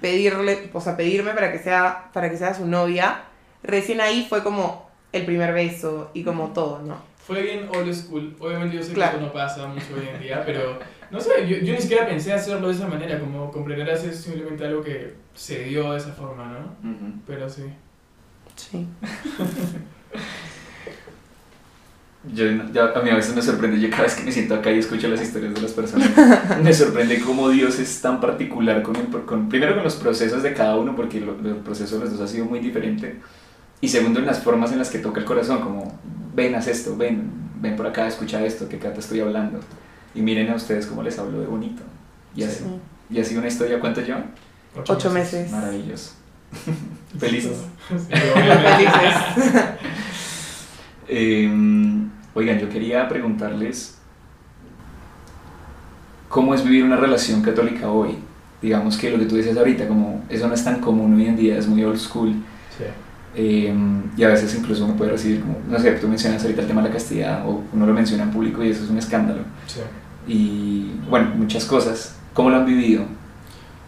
pedirle, 0.00 0.70
o 0.72 0.80
sea, 0.80 0.96
pedirme 0.96 1.32
para 1.32 1.52
que 1.52 1.58
sea, 1.58 2.10
para 2.12 2.28
que 2.30 2.36
sea 2.36 2.54
su 2.54 2.66
novia, 2.66 3.22
recién 3.62 4.00
ahí 4.00 4.26
fue 4.28 4.42
como 4.42 4.88
el 5.12 5.24
primer 5.24 5.52
beso 5.54 6.10
y 6.12 6.24
como 6.24 6.48
todo, 6.52 6.80
¿no? 6.82 6.96
Fue 7.24 7.42
bien 7.42 7.68
old 7.74 7.92
school. 7.94 8.36
Obviamente 8.40 8.76
yo 8.76 8.82
sé 8.82 8.92
Claro. 8.92 9.12
que 9.12 9.16
eso 9.18 9.26
no 9.26 9.32
pasa 9.32 9.66
mucho 9.66 9.86
hoy 9.96 10.08
en 10.08 10.20
día, 10.20 10.42
pero 10.44 10.78
no 11.10 11.20
sé, 11.20 11.30
yo, 11.46 11.56
yo 11.58 11.72
ni 11.74 11.80
siquiera 11.80 12.06
pensé 12.06 12.32
hacerlo 12.32 12.68
de 12.68 12.74
esa 12.74 12.86
manera, 12.88 13.18
como 13.20 13.50
comprenderás 13.52 14.02
es 14.04 14.20
simplemente 14.20 14.64
algo 14.64 14.82
que 14.82 15.14
se 15.34 15.64
dio 15.64 15.92
de 15.92 15.98
esa 15.98 16.12
forma, 16.12 16.46
¿no? 16.46 16.90
Ujú. 16.90 17.12
Pero 17.26 17.48
sí. 17.48 17.64
Sí. 18.56 18.86
Yo, 22.34 22.44
ya, 22.72 22.92
a 22.96 23.02
mí 23.02 23.10
a 23.10 23.14
veces 23.14 23.34
me 23.36 23.42
sorprende, 23.42 23.78
yo 23.80 23.88
cada 23.88 24.02
vez 24.04 24.14
que 24.14 24.24
me 24.24 24.32
siento 24.32 24.54
acá 24.56 24.72
y 24.72 24.78
escucho 24.80 25.06
las 25.08 25.22
historias 25.22 25.54
de 25.54 25.60
las 25.60 25.70
personas, 25.72 26.10
me 26.62 26.72
sorprende 26.72 27.20
cómo 27.20 27.48
Dios 27.50 27.78
es 27.78 28.00
tan 28.00 28.20
particular 28.20 28.82
con, 28.82 28.96
el, 28.96 29.06
con 29.24 29.48
primero 29.48 29.74
con 29.74 29.84
los 29.84 29.94
procesos 29.94 30.42
de 30.42 30.52
cada 30.52 30.76
uno, 30.76 30.96
porque 30.96 31.20
lo- 31.20 31.38
el 31.38 31.56
proceso 31.56 31.96
de 31.98 32.04
los 32.04 32.12
dos 32.12 32.20
ha 32.22 32.26
sido 32.32 32.44
muy 32.46 32.58
diferente, 32.58 33.20
y 33.80 33.88
segundo 33.88 34.18
en 34.18 34.26
las 34.26 34.40
formas 34.40 34.72
en 34.72 34.78
las 34.78 34.90
que 34.90 34.98
toca 34.98 35.20
el 35.20 35.24
corazón, 35.26 35.60
como 35.60 35.98
ven, 36.34 36.54
haz 36.56 36.66
esto, 36.66 36.96
ven, 36.96 37.30
ven 37.60 37.76
por 37.76 37.86
acá, 37.86 38.08
escucha 38.08 38.44
esto, 38.44 38.68
que 38.68 38.76
acá 38.76 38.92
te 38.92 38.98
estoy 39.00 39.20
hablando, 39.20 39.60
y 40.14 40.20
miren 40.20 40.50
a 40.50 40.56
ustedes 40.56 40.86
cómo 40.86 41.02
les 41.04 41.18
hablo 41.20 41.38
de 41.40 41.46
bonito. 41.46 41.82
Y 42.34 42.42
así, 42.42 42.64
Sí. 42.64 43.14
y 43.16 43.20
así 43.20 43.36
una 43.36 43.46
historia, 43.48 43.78
¿cuánto 43.78 44.00
llevan? 44.00 44.32
Ocho 44.88 45.10
meses. 45.10 45.50
Maravilloso. 45.52 46.12
Felices. 47.18 47.52
Sí. 47.88 47.94
Felices. 48.10 49.64
Eh, 51.08 51.48
oigan, 52.36 52.58
yo 52.58 52.68
quería 52.68 53.08
preguntarles 53.08 53.98
cómo 56.28 56.54
es 56.54 56.62
vivir 56.62 56.84
una 56.84 56.96
relación 56.96 57.40
católica 57.40 57.88
hoy. 57.90 58.18
Digamos 58.60 58.98
que 58.98 59.10
lo 59.10 59.18
que 59.18 59.24
tú 59.24 59.36
dices 59.36 59.56
ahorita, 59.56 59.88
como 59.88 60.22
eso 60.28 60.46
no 60.46 60.54
es 60.54 60.62
tan 60.62 60.80
común 60.80 61.14
hoy 61.14 61.26
en 61.26 61.36
día, 61.36 61.58
es 61.58 61.66
muy 61.66 61.82
old 61.82 61.98
school. 61.98 62.34
Sí. 62.76 62.84
eh, 63.34 63.74
y 64.18 64.22
a 64.22 64.28
veces 64.28 64.54
incluso 64.54 64.84
uno 64.84 64.96
puede 64.96 65.12
recibir, 65.12 65.40
como, 65.40 65.58
no 65.66 65.78
sé, 65.78 65.92
tú 65.92 66.08
mencionas 66.08 66.42
ahorita 66.42 66.60
el 66.60 66.68
tema 66.68 66.82
de 66.82 66.88
la 66.88 66.94
castidad, 66.94 67.48
o 67.48 67.62
uno 67.72 67.86
lo 67.86 67.94
menciona 67.94 68.24
en 68.24 68.30
público 68.30 68.62
y 68.62 68.68
eso 68.70 68.84
es 68.84 68.90
un 68.90 68.98
escándalo. 68.98 69.40
Sí. 69.66 69.80
Y 70.28 70.90
bueno, 71.08 71.30
muchas 71.36 71.64
cosas. 71.64 72.18
¿Cómo 72.34 72.50
lo 72.50 72.56
han 72.56 72.66
vivido? 72.66 73.04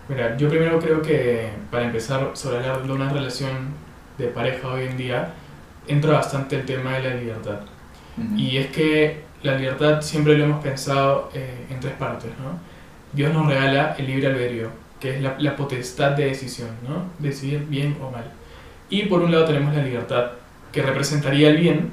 Mira, 0.08 0.38
yo 0.38 0.48
primero 0.48 0.78
creo 0.78 1.02
que 1.02 1.50
para 1.70 1.84
empezar 1.84 2.30
sobre 2.32 2.56
hablar 2.58 2.82
de 2.86 2.92
una 2.92 3.10
relación 3.10 3.50
de 4.16 4.28
pareja 4.28 4.68
hoy 4.68 4.84
en 4.84 4.96
día, 4.96 5.34
entra 5.86 6.14
bastante 6.14 6.56
el 6.56 6.64
tema 6.64 6.94
de 6.94 7.02
la 7.02 7.14
libertad. 7.14 7.60
Ujú. 8.26 8.38
Y 8.38 8.56
es 8.58 8.66
que 8.68 9.22
la 9.42 9.54
libertad 9.56 10.00
siempre 10.02 10.36
lo 10.36 10.44
hemos 10.44 10.62
pensado 10.62 11.30
eh, 11.34 11.66
en 11.70 11.80
tres 11.80 11.94
partes, 11.94 12.30
¿no? 12.42 12.58
Dios 13.12 13.32
nos 13.32 13.46
regala 13.46 13.94
el 13.98 14.06
libre 14.06 14.26
albedrío, 14.26 14.70
que 15.00 15.16
es 15.16 15.22
la, 15.22 15.36
la 15.38 15.56
potestad 15.56 16.10
de 16.12 16.26
decisión, 16.26 16.68
¿no? 16.86 17.04
Decidir 17.18 17.64
bien 17.68 17.96
o 18.02 18.10
mal. 18.10 18.24
Y 18.90 19.02
por 19.04 19.22
un 19.22 19.30
lado 19.32 19.44
tenemos 19.44 19.74
la 19.74 19.82
libertad, 19.82 20.32
que 20.72 20.82
representaría 20.82 21.48
el 21.50 21.56
bien, 21.58 21.90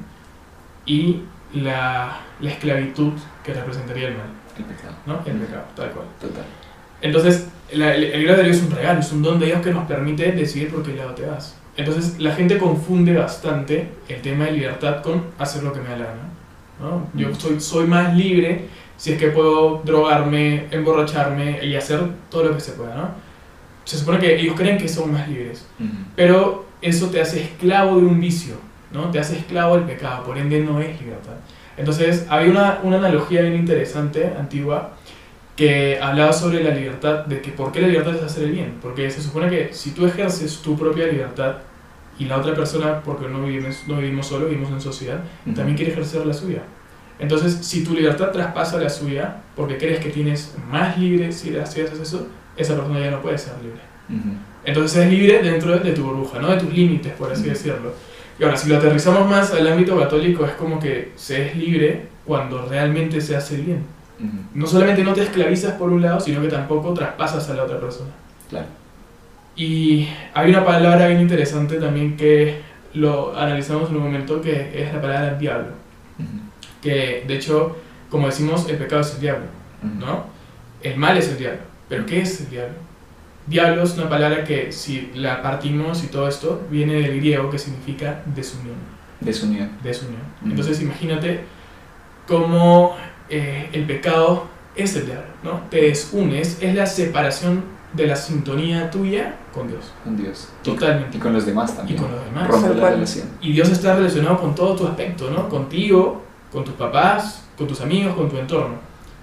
y 0.85 1.21
la, 1.53 2.19
la 2.41 2.49
esclavitud, 2.49 3.13
que 3.43 3.53
representaría 3.53 4.07
el 4.09 4.15
mal, 4.17 4.27
El 4.57 4.65
pecado, 4.65 4.95
¿no? 5.05 5.19
El 5.25 5.37
pecado, 5.39 5.63
tal 5.75 5.91
cual. 5.91 6.05
total. 6.19 6.43
Entonces, 7.01 7.47
la- 7.73 7.93
el, 7.95 8.03
el 8.05 8.19
libre 8.19 8.33
albedrío 8.33 8.53
es 8.53 8.63
un 8.63 8.71
regalo, 8.71 8.99
es 8.99 9.11
un 9.11 9.21
don 9.21 9.39
de 9.39 9.45
Dios 9.47 9.61
que 9.61 9.71
nos 9.71 9.85
permite 9.87 10.31
decidir 10.31 10.69
por 10.71 10.83
qué 10.83 10.93
lado 10.95 11.13
te 11.13 11.25
vas. 11.25 11.55
Entonces, 11.77 12.19
la 12.19 12.33
gente 12.33 12.57
confunde 12.57 13.13
bastante 13.13 13.89
el 14.07 14.21
tema 14.21 14.45
de 14.45 14.53
libertad 14.53 15.01
con 15.01 15.25
hacer 15.37 15.63
lo 15.63 15.73
que 15.73 15.81
me 15.81 15.89
da 15.89 15.97
la 15.97 16.05
gana. 16.05 16.29
¿no? 16.79 17.07
Yo 17.13 17.33
soy, 17.35 17.59
soy 17.59 17.87
más 17.87 18.15
libre 18.15 18.65
si 18.97 19.11
es 19.11 19.19
que 19.19 19.27
puedo 19.27 19.81
drogarme, 19.83 20.67
emborracharme 20.71 21.65
y 21.65 21.75
hacer 21.75 22.01
todo 22.29 22.45
lo 22.45 22.53
que 22.55 22.61
se 22.61 22.73
pueda. 22.73 22.95
¿no? 22.95 23.09
Se 23.83 23.97
supone 23.97 24.19
que 24.19 24.39
ellos 24.39 24.55
creen 24.55 24.77
que 24.77 24.87
son 24.87 25.11
más 25.11 25.27
libres, 25.27 25.65
pero 26.15 26.65
eso 26.81 27.09
te 27.09 27.21
hace 27.21 27.43
esclavo 27.43 27.97
de 27.97 28.05
un 28.05 28.19
vicio, 28.19 28.55
¿no? 28.91 29.11
te 29.11 29.19
hace 29.19 29.37
esclavo 29.37 29.75
del 29.75 29.85
pecado, 29.85 30.23
por 30.23 30.37
ende 30.37 30.61
no 30.61 30.79
es 30.79 30.99
libertad. 31.01 31.33
Entonces, 31.77 32.25
había 32.29 32.51
una, 32.51 32.79
una 32.83 32.97
analogía 32.97 33.41
bien 33.41 33.55
interesante, 33.55 34.33
antigua, 34.39 34.93
que 35.55 35.99
hablaba 36.01 36.33
sobre 36.33 36.63
la 36.63 36.71
libertad, 36.71 37.25
de 37.25 37.41
que 37.41 37.51
por 37.51 37.71
qué 37.71 37.81
la 37.81 37.87
libertad 37.87 38.15
es 38.15 38.23
hacer 38.23 38.43
el 38.43 38.51
bien. 38.51 38.75
Porque 38.81 39.09
se 39.09 39.21
supone 39.21 39.49
que 39.49 39.73
si 39.73 39.91
tú 39.91 40.05
ejerces 40.05 40.57
tu 40.61 40.77
propia 40.77 41.07
libertad 41.07 41.57
y 42.19 42.25
la 42.25 42.37
otra 42.37 42.53
persona, 42.53 43.01
porque 43.01 43.27
no 43.27 43.43
vivimos, 43.43 43.83
no 43.87 43.97
vivimos 43.97 44.27
solo, 44.27 44.47
vivimos 44.47 44.71
en 44.71 44.81
sociedad, 44.81 45.19
también 45.55 45.75
quiere 45.77 45.91
ejercer 45.91 46.25
la 46.25 46.33
suya. 46.33 46.63
Entonces, 47.19 47.59
si 47.61 47.83
tu 47.83 47.93
libertad 47.93 48.31
traspasa 48.31 48.77
la 48.77 48.89
suya, 48.89 49.37
porque 49.55 49.77
crees 49.77 49.99
que 49.99 50.09
tienes 50.09 50.53
más 50.69 50.97
libre 50.97 51.31
si 51.31 51.55
haces 51.57 51.91
eso, 51.99 52.27
esa 52.57 52.75
persona 52.75 52.99
ya 52.99 53.11
no 53.11 53.21
puede 53.21 53.37
ser 53.37 53.53
libre. 53.61 53.79
Entonces 54.65 55.03
es 55.03 55.09
libre 55.09 55.41
dentro 55.41 55.71
de, 55.71 55.79
de 55.79 55.91
tu 55.93 56.03
burbuja, 56.03 56.39
no 56.39 56.49
de 56.49 56.57
tus 56.57 56.73
límites, 56.73 57.13
por 57.13 57.31
así 57.31 57.41
Ujú. 57.41 57.49
decirlo. 57.51 57.93
Y 58.37 58.43
ahora, 58.43 58.57
si 58.57 58.67
lo 58.67 58.77
aterrizamos 58.77 59.29
más 59.29 59.51
al 59.53 59.65
ámbito 59.67 59.97
católico, 59.97 60.45
es 60.45 60.53
como 60.53 60.79
que 60.79 61.13
se 61.15 61.47
es 61.47 61.55
libre 61.55 62.07
cuando 62.25 62.65
realmente 62.65 63.21
se 63.21 63.35
hace 63.35 63.55
el 63.55 63.65
No 64.53 64.65
solamente 64.67 65.03
no 65.03 65.13
te 65.13 65.23
esclavizas 65.23 65.73
por 65.73 65.91
un 65.91 66.01
lado, 66.01 66.19
sino 66.19 66.41
que 66.41 66.47
tampoco 66.47 66.93
traspasas 66.93 67.49
a 67.49 67.53
la 67.53 67.63
otra 67.63 67.79
persona. 67.79 68.11
Claro. 68.49 68.67
Y 69.55 70.07
hay 70.33 70.49
una 70.49 70.65
palabra 70.65 71.07
bien 71.07 71.21
interesante 71.21 71.77
también 71.79 72.17
que 72.17 72.61
lo 72.93 73.37
analizamos 73.37 73.89
en 73.89 73.97
un 73.97 74.03
momento, 74.03 74.41
que 74.41 74.81
es 74.81 74.93
la 74.93 75.01
palabra 75.01 75.35
diablo. 75.35 75.71
Que 76.81 77.23
de 77.27 77.35
hecho, 77.35 77.77
como 78.09 78.27
decimos, 78.27 78.69
el 78.69 78.77
pecado 78.77 79.01
es 79.01 79.15
el 79.15 79.21
diablo. 79.21 79.45
¿no? 79.99 80.25
El 80.81 80.97
mal 80.97 81.17
es 81.17 81.29
el 81.29 81.37
diablo. 81.37 81.61
¿Pero 81.89 82.05
qué 82.05 82.21
es 82.21 82.41
el 82.41 82.49
diablo? 82.49 82.75
Diablo 83.47 83.83
es 83.83 83.95
una 83.97 84.09
palabra 84.09 84.43
que 84.43 84.71
si 84.71 85.11
la 85.13 85.41
partimos 85.41 86.03
y 86.03 86.07
todo 86.07 86.27
esto, 86.27 86.63
viene 86.69 86.95
del 86.95 87.17
griego 87.17 87.49
que 87.49 87.59
significa 87.59 88.23
desunión. 88.25 88.75
Desunión. 89.19 89.69
desunión. 89.83 90.21
Entonces 90.43 90.81
imagínate 90.81 91.41
cómo 92.27 92.95
eh, 93.29 93.69
el 93.73 93.85
pecado 93.85 94.45
es 94.75 94.95
el 94.95 95.05
diablo, 95.05 95.25
¿no? 95.43 95.61
Te 95.69 95.81
desunes, 95.81 96.57
es 96.61 96.75
la 96.75 96.85
separación 96.85 97.63
de 97.93 98.07
la 98.07 98.15
sintonía 98.15 98.91
tuya 98.91 99.35
con 99.53 99.67
Dios. 99.69 99.93
con 100.03 100.17
Dios. 100.17 100.49
Totalmente. 100.63 101.17
Y 101.17 101.19
con 101.19 101.31
los 101.33 101.45
demás 101.45 101.71
Y 101.73 101.77
también. 101.77 101.97
con 102.01 102.11
los 102.11 102.25
demás. 102.25 102.47
Rompe 102.49 102.75
la 102.75 102.89
relación. 102.89 103.27
Y 103.41 103.53
Dios 103.53 103.69
está 103.69 103.95
relacionado 103.95 104.37
con 104.39 104.53
todo 104.53 104.75
tu 104.75 104.85
aspecto, 104.87 105.31
¿no? 105.31 105.47
Contigo, 105.47 106.21
con 106.51 106.65
tus 106.65 106.73
papás, 106.73 107.43
con 107.57 107.67
tus 107.67 107.79
amigos, 107.81 108.15
con 108.15 108.29
tu 108.29 108.37
entorno. 108.37 108.75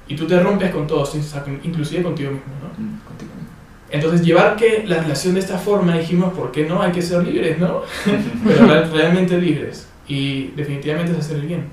Y 0.09 0.17
tú 0.17 0.27
te 0.27 0.41
rompes 0.41 0.71
con 0.71 0.87
todos, 0.87 1.15
inclusive 1.63 2.03
contigo 2.03 2.31
mismo, 2.31 2.47
¿no? 2.63 2.69
Mm, 2.69 2.99
contigo 3.07 3.31
mismo. 3.35 3.49
Entonces, 3.91 4.25
llevar 4.25 4.57
que 4.57 4.85
la 4.87 5.03
relación 5.03 5.35
de 5.35 5.41
esta 5.41 5.59
forma, 5.59 5.97
dijimos, 5.99 6.33
¿por 6.33 6.51
qué 6.51 6.65
no? 6.67 6.81
Hay 6.81 6.93
que 6.93 7.03
ser 7.03 7.23
libres, 7.27 7.59
¿no? 7.59 7.83
Pero 8.47 8.67
real- 8.67 8.91
realmente 8.91 9.39
libres. 9.39 9.87
Y 10.09 10.49
definitivamente 10.57 11.13
es 11.13 11.19
hacer 11.19 11.37
el 11.37 11.43
bien. 11.47 11.67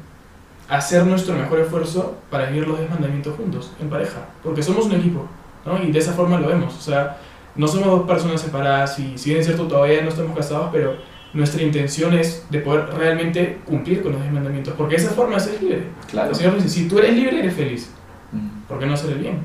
Hacer 0.70 1.06
nuestro 1.06 1.36
mejor 1.36 1.60
esfuerzo 1.60 2.18
para 2.30 2.46
vivir 2.46 2.68
los 2.68 2.78
10 2.78 2.92
mandamientos 2.92 3.36
juntos, 3.36 3.72
en 3.82 3.90
pareja. 3.90 4.20
Porque 4.44 4.62
somos 4.62 4.86
un 4.86 4.94
equipo, 4.94 5.26
¿no? 5.66 5.82
Y 5.82 5.92
de 5.92 6.00
esa 6.00 6.14
forma 6.14 6.40
lo 6.40 6.48
vemos. 6.48 6.76
O 6.78 6.82
sea, 6.82 7.18
no 7.56 7.68
somos 7.68 7.88
dos 7.88 8.08
personas 8.08 8.40
separadas 8.42 8.98
y 9.00 9.18
si 9.18 9.30
bien 9.30 9.40
es 9.42 9.48
cierto 9.48 9.68
todavía 9.68 10.02
no 10.02 10.10
estamos 10.10 10.38
casados, 10.38 10.70
pero 10.72 10.96
nuestra 11.34 11.62
intención 11.62 12.14
es 12.14 12.46
de 12.50 12.60
poder 12.60 12.86
realmente 12.98 13.60
cumplir 13.66 14.02
con 14.02 14.14
los 14.14 14.22
diez 14.22 14.34
mandamientos, 14.34 14.74
porque 14.78 14.96
esa 14.96 15.12
forma 15.12 15.38
es 15.38 15.62
libre. 15.62 15.84
Claro. 16.10 16.30
El 16.30 16.36
Señor 16.36 16.56
dice, 16.56 16.70
si 16.70 16.88
tú 16.88 17.00
eres 17.00 17.14
libre, 17.14 17.40
eres 17.40 17.54
feliz. 17.54 17.92
Mm. 18.32 18.68
¿Por 18.68 18.80
qué 18.80 18.86
no 18.86 18.94
hacer 18.94 19.12
el 19.12 19.20
bien? 19.20 19.40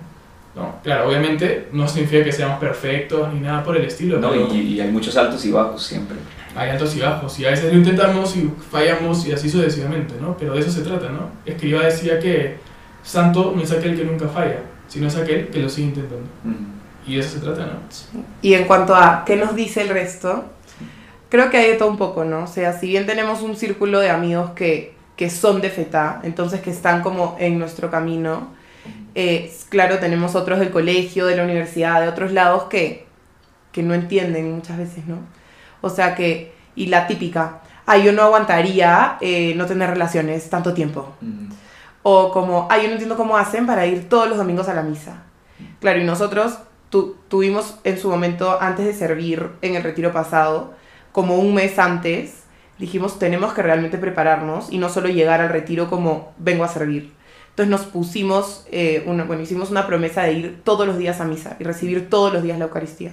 ¿No? 0.55 0.77
Claro, 0.83 1.09
obviamente 1.09 1.69
no 1.73 1.89
significa 1.89 2.25
que 2.25 2.33
seamos 2.33 2.59
perfectos 2.59 3.33
ni 3.33 3.41
nada 3.41 3.65
por 3.65 3.77
el 3.77 3.85
estilo, 3.85 4.21
No, 4.21 4.31
pero 4.31 4.55
y, 4.55 4.75
y 4.75 4.81
hay 4.81 4.91
muchos 4.91 5.17
altos 5.17 5.45
y 5.45 5.51
bajos 5.51 5.83
siempre. 5.83 6.17
Hay 6.57 6.71
altos 6.71 6.95
y 6.97 7.01
bajos, 7.01 7.39
y 7.39 7.47
a 7.47 7.51
veces 7.51 7.73
lo 7.73 7.79
intentamos 7.79 8.37
y 8.37 8.51
fallamos 8.71 9.27
y 9.27 9.33
así 9.33 9.51
sucesivamente, 9.51 10.15
¿no? 10.21 10.37
Pero 10.37 10.55
de 10.55 10.61
eso 10.61 10.71
se 10.71 10.83
trata, 10.83 11.09
¿no? 11.09 11.31
Escriba 11.45 11.85
decía 11.85 12.19
que 12.19 12.57
santo 13.03 13.53
no 13.55 13.63
es 13.63 13.73
aquel 13.73 13.97
que 13.97 14.05
nunca 14.05 14.29
falla, 14.29 14.61
sino 14.89 15.09
es 15.09 15.17
aquel 15.17 15.49
que 15.49 15.61
lo 15.61 15.69
sigue 15.69 15.89
intentando. 15.89 16.29
Mm. 16.45 17.11
Y 17.11 17.15
de 17.15 17.21
eso 17.21 17.31
se 17.35 17.41
trata, 17.41 17.67
¿no? 17.67 18.23
Y 18.41 18.55
en 18.55 18.65
cuanto 18.65 18.95
a 18.95 19.25
qué 19.27 19.37
nos 19.37 19.55
dice 19.55 19.83
el 19.83 19.89
resto, 19.89 20.45
creo 21.29 21.51
que 21.51 21.59
hay 21.59 21.71
de 21.71 21.77
todo 21.77 21.91
un 21.91 21.99
poco, 21.99 22.25
¿no? 22.25 22.45
O 22.45 22.47
sea, 22.47 22.79
si 22.79 22.87
bien 22.87 23.07
tenemos 23.07 23.43
un 23.43 23.57
círculo 23.57 24.01
de 24.01 24.11
amigos 24.11 24.51
que, 24.53 24.95
que 25.17 25.31
son 25.31 25.61
de 25.61 25.71
FETA, 25.71 26.21
entonces 26.23 26.61
que 26.61 26.71
están 26.71 27.03
como 27.03 27.37
en 27.41 27.59
nuestro 27.59 27.91
camino, 27.91 28.55
eh, 29.15 29.53
claro, 29.69 29.99
tenemos 29.99 30.35
otros 30.35 30.59
del 30.61 30.71
colegio, 30.71 31.27
de 31.27 31.37
la 31.37 31.45
universidad, 31.45 32.01
de 32.01 32.09
otros 32.09 32.33
lados 32.33 32.65
que, 32.65 33.07
que 33.73 33.83
no 33.83 33.95
entienden 33.95 34.53
muchas 34.53 34.79
veces, 34.79 35.07
¿no? 35.07 35.19
O 35.85 35.91
sea 35.91 36.15
que, 36.15 36.53
y 36.75 36.87
la 36.87 37.07
típica, 37.07 37.61
ay, 37.87 38.03
yo 38.05 38.13
no 38.13 38.23
aguantaría 38.23 39.19
eh, 39.21 39.53
no 39.57 39.67
tener 39.67 39.91
relaciones 39.91 40.49
tanto 40.51 40.73
tiempo. 40.73 41.15
Mm. 41.21 41.49
O 42.03 42.33
como, 42.33 42.67
ay, 42.71 42.83
yo 42.83 42.87
no 42.89 42.93
entiendo 42.95 43.17
cómo 43.17 43.37
hacen 43.37 43.67
para 43.67 43.87
ir 43.87 44.09
todos 44.09 44.29
los 44.29 44.39
domingos 44.39 44.69
a 44.69 44.75
la 44.75 44.83
misa. 44.83 45.23
Claro, 45.81 46.01
y 46.01 46.05
nosotros 46.05 46.59
tu- 46.91 47.17
tuvimos 47.29 47.79
en 47.85 47.99
su 47.99 48.09
momento, 48.11 48.59
antes 48.61 48.87
de 48.87 48.95
servir 48.95 49.51
en 49.63 49.75
el 49.75 49.83
retiro 49.83 50.13
pasado, 50.13 50.75
como 51.13 51.37
un 51.37 51.55
mes 51.55 51.79
antes, 51.79 52.45
dijimos, 52.79 53.19
tenemos 53.19 53.53
que 53.53 53.63
realmente 53.63 53.99
prepararnos 53.99 54.73
y 54.73 54.79
no 54.79 54.89
solo 54.89 55.09
llegar 55.09 55.41
al 55.41 55.49
retiro 55.51 55.89
como 55.89 56.33
vengo 56.39 56.65
a 56.65 56.69
servir. 56.69 57.13
Entonces 57.51 57.71
nos 57.71 57.83
pusimos, 57.83 58.67
eh, 58.73 59.05
una, 59.07 59.25
bueno, 59.25 59.43
hicimos 59.43 59.71
una 59.71 59.87
promesa 59.87 60.23
de 60.23 60.33
ir 60.33 60.61
todos 60.65 60.87
los 60.87 60.99
días 60.99 61.21
a 61.21 61.25
misa 61.25 61.57
y 61.61 61.65
recibir 61.65 62.11
todos 62.11 62.33
los 62.33 62.43
días 62.43 62.59
la 62.59 62.65
Eucaristía. 62.65 63.13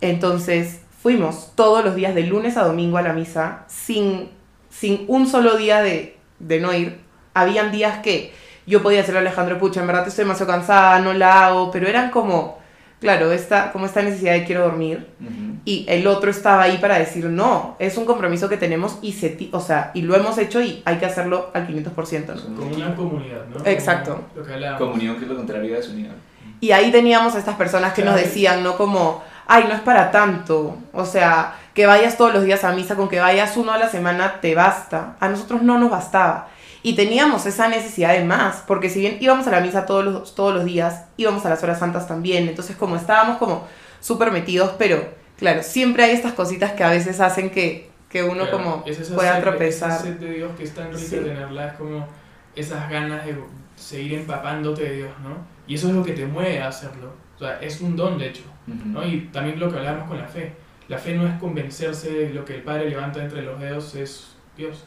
Entonces 0.00 0.80
fuimos 1.00 1.52
todos 1.54 1.84
los 1.84 1.94
días 1.94 2.14
de 2.14 2.22
lunes 2.24 2.56
a 2.56 2.64
domingo 2.64 2.98
a 2.98 3.02
la 3.02 3.12
misa 3.12 3.64
sin, 3.68 4.28
sin 4.70 5.04
un 5.08 5.26
solo 5.26 5.56
día 5.56 5.80
de, 5.82 6.16
de 6.38 6.60
no 6.60 6.72
ir. 6.74 6.98
Habían 7.34 7.70
días 7.70 7.98
que 7.98 8.32
yo 8.66 8.82
podía 8.82 9.00
hacer 9.00 9.16
Alejandro 9.16 9.58
Pucha, 9.58 9.80
en 9.80 9.86
verdad 9.86 10.06
estoy 10.08 10.24
demasiado 10.24 10.52
cansada, 10.52 10.98
no 11.00 11.12
la 11.12 11.46
hago, 11.46 11.70
pero 11.70 11.86
eran 11.86 12.10
como, 12.10 12.58
claro, 13.00 13.32
esta, 13.32 13.72
como 13.72 13.86
esta 13.86 14.02
necesidad 14.02 14.32
de 14.34 14.44
quiero 14.44 14.62
dormir. 14.64 15.06
Ujú. 15.20 15.58
Y 15.64 15.86
el 15.88 16.06
otro 16.06 16.30
estaba 16.30 16.62
ahí 16.64 16.78
para 16.78 16.98
decir, 16.98 17.26
no, 17.26 17.76
es 17.78 17.96
un 17.96 18.04
compromiso 18.04 18.48
que 18.48 18.56
tenemos 18.56 18.98
y, 19.00 19.12
se 19.12 19.48
o 19.52 19.60
sea, 19.60 19.90
y 19.94 20.02
lo 20.02 20.16
hemos 20.16 20.36
hecho 20.38 20.60
y 20.60 20.82
hay 20.84 20.96
que 20.96 21.06
hacerlo 21.06 21.50
al 21.54 21.68
500%. 21.68 22.26
¿no? 22.34 22.56
Como 22.56 22.74
una 22.74 22.94
comunidad, 22.94 23.46
¿no? 23.46 23.64
Exacto. 23.64 24.24
Como 24.34 24.46
Lo 24.46 24.52
que. 24.54 24.78
Comunión, 24.78 25.16
que 25.16 25.22
es 25.22 25.28
lo 25.28 25.36
contrario 25.36 25.70
de 25.70 25.76
desunión. 25.76 26.12
Y 26.60 26.72
ahí 26.72 26.90
teníamos 26.90 27.34
a 27.36 27.38
estas 27.38 27.54
personas 27.56 27.92
que 27.92 28.02
nos 28.02 28.14
Claro. 28.14 28.26
decían, 28.26 28.64
¿no? 28.64 28.76
Como, 28.76 29.22
ay, 29.48 29.64
no 29.68 29.74
es 29.74 29.80
para 29.80 30.10
tanto. 30.12 30.76
O 30.92 31.04
sea, 31.04 31.56
que 31.74 31.86
vayas 31.86 32.16
todos 32.16 32.32
los 32.32 32.44
días 32.44 32.62
a 32.64 32.72
misa, 32.72 32.94
con 32.94 33.08
que 33.08 33.18
vayas 33.18 33.56
uno 33.56 33.72
a 33.72 33.78
la 33.78 33.88
semana 33.88 34.40
te 34.40 34.54
basta. 34.54 35.16
A 35.18 35.28
nosotros 35.28 35.62
no 35.62 35.78
nos 35.78 35.90
bastaba. 35.90 36.48
Y 36.82 36.94
teníamos 36.94 37.44
esa 37.46 37.66
necesidad 37.68 38.12
de 38.12 38.24
más, 38.24 38.62
porque 38.66 38.88
si 38.88 39.00
bien 39.00 39.16
íbamos 39.20 39.46
a 39.48 39.50
la 39.50 39.60
misa 39.60 39.84
todos 39.84 40.04
los, 40.04 40.34
todos 40.36 40.54
los 40.54 40.64
días, 40.64 41.06
íbamos 41.16 41.44
a 41.44 41.48
las 41.50 41.62
horas 41.64 41.80
santas 41.80 42.06
también. 42.06 42.46
Entonces, 42.48 42.76
como 42.76 42.94
estábamos 42.94 43.38
como 43.38 43.66
súper 44.00 44.30
metidos, 44.30 44.70
pero 44.78 45.04
claro, 45.36 45.62
siempre 45.64 46.04
hay 46.04 46.12
estas 46.12 46.34
cositas 46.34 46.72
que 46.72 46.84
a 46.84 46.90
veces 46.90 47.20
hacen 47.20 47.50
que, 47.50 47.90
que 48.08 48.22
uno 48.22 48.44
Claro, 48.44 48.50
como 48.58 48.82
es 48.86 48.96
pueda 49.10 49.34
sed- 49.34 49.40
tropezar. 49.42 49.90
Esa 49.90 50.02
sed 50.02 50.16
de 50.18 50.30
Dios 50.30 50.52
que 50.56 50.62
es 50.64 50.74
tan 50.74 50.86
rica 50.92 50.98
Sí. 50.98 51.16
tenerla, 51.16 51.66
es 51.68 51.72
como 51.74 52.06
esas 52.54 52.88
ganas 52.88 53.26
de 53.26 53.36
seguir 53.76 54.14
empapándote 54.14 54.82
de 54.84 54.96
Dios, 54.96 55.10
¿no? 55.22 55.36
Y 55.66 55.74
eso 55.74 55.88
es 55.88 55.94
lo 55.94 56.02
que 56.04 56.12
te 56.12 56.26
mueve 56.26 56.60
a 56.62 56.68
hacerlo. 56.68 57.12
O 57.38 57.40
sea, 57.40 57.60
es 57.60 57.80
un 57.80 57.96
don, 57.96 58.18
de 58.18 58.28
hecho. 58.28 58.42
¿no? 58.66 59.06
Y 59.06 59.28
también 59.32 59.58
lo 59.58 59.70
que 59.70 59.78
hablábamos 59.78 60.08
con 60.08 60.18
la 60.18 60.26
fe. 60.28 60.52
La 60.88 60.98
fe 60.98 61.14
no 61.14 61.26
es 61.26 61.34
convencerse 61.38 62.10
de 62.12 62.30
lo 62.34 62.44
que 62.44 62.56
el 62.56 62.62
Padre 62.62 62.90
levanta 62.90 63.22
entre 63.22 63.42
los 63.42 63.58
dedos 63.60 63.94
es 63.94 64.36
Dios. 64.56 64.84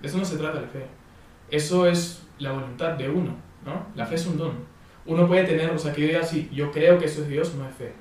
De 0.00 0.08
eso 0.08 0.18
no 0.18 0.24
se 0.24 0.36
trata 0.36 0.60
la 0.60 0.68
fe. 0.68 0.84
Eso 1.50 1.86
es 1.86 2.22
la 2.38 2.52
voluntad 2.52 2.92
de 2.94 3.08
uno, 3.08 3.34
¿no? 3.64 3.86
La 3.94 4.04
fe 4.06 4.16
es 4.16 4.26
un 4.26 4.36
don. 4.36 4.52
Uno 5.06 5.26
puede 5.28 5.44
tener, 5.44 5.70
o 5.70 5.78
sea, 5.78 5.92
que 5.92 6.02
yo 6.02 6.06
diga 6.08 6.20
así, 6.20 6.50
yo 6.52 6.70
creo 6.72 6.98
que 6.98 7.06
eso 7.06 7.22
es 7.22 7.28
Dios, 7.28 7.54
no 7.54 7.66
es 7.68 7.74
fe. 7.74 7.92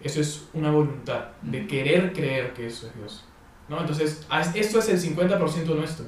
Eso 0.00 0.20
es 0.20 0.48
una 0.54 0.70
voluntad, 0.70 1.26
de 1.42 1.66
querer 1.66 2.12
creer 2.12 2.52
que 2.54 2.66
eso 2.66 2.86
es 2.88 2.96
Dios. 2.96 3.24
¿no? 3.68 3.80
Entonces, 3.80 4.26
haz- 4.30 4.54
esto 4.56 4.78
es 4.78 4.88
el 4.88 4.98
50% 4.98 5.74
nuestro. 5.74 6.06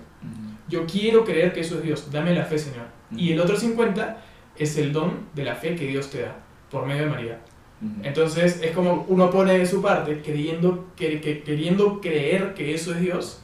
Yo 0.68 0.86
quiero 0.86 1.24
creer 1.24 1.52
que 1.52 1.60
eso 1.60 1.76
es 1.76 1.82
Dios, 1.82 2.10
dame 2.10 2.34
la 2.34 2.44
fe, 2.44 2.58
Señor. 2.58 2.86
Y 3.14 3.32
el 3.32 3.40
otro 3.40 3.56
50% 3.56 4.16
es 4.56 4.78
el 4.78 4.92
don 4.92 5.26
de 5.34 5.44
la 5.44 5.54
fe 5.56 5.74
que 5.76 5.86
Dios 5.86 6.10
te 6.10 6.22
da, 6.22 6.36
por 6.70 6.86
medio 6.86 7.04
de 7.04 7.10
María. 7.10 7.40
Entonces, 8.02 8.60
es 8.62 8.72
como 8.72 9.06
uno 9.08 9.30
pone 9.30 9.58
de 9.58 9.64
su 9.66 9.80
parte, 9.80 10.20
queriendo, 10.20 10.88
que- 10.96 11.18
que- 11.20 11.42
queriendo 11.42 11.98
creer 12.00 12.52
que 12.52 12.74
eso 12.74 12.92
es 12.92 13.00
Dios, 13.00 13.40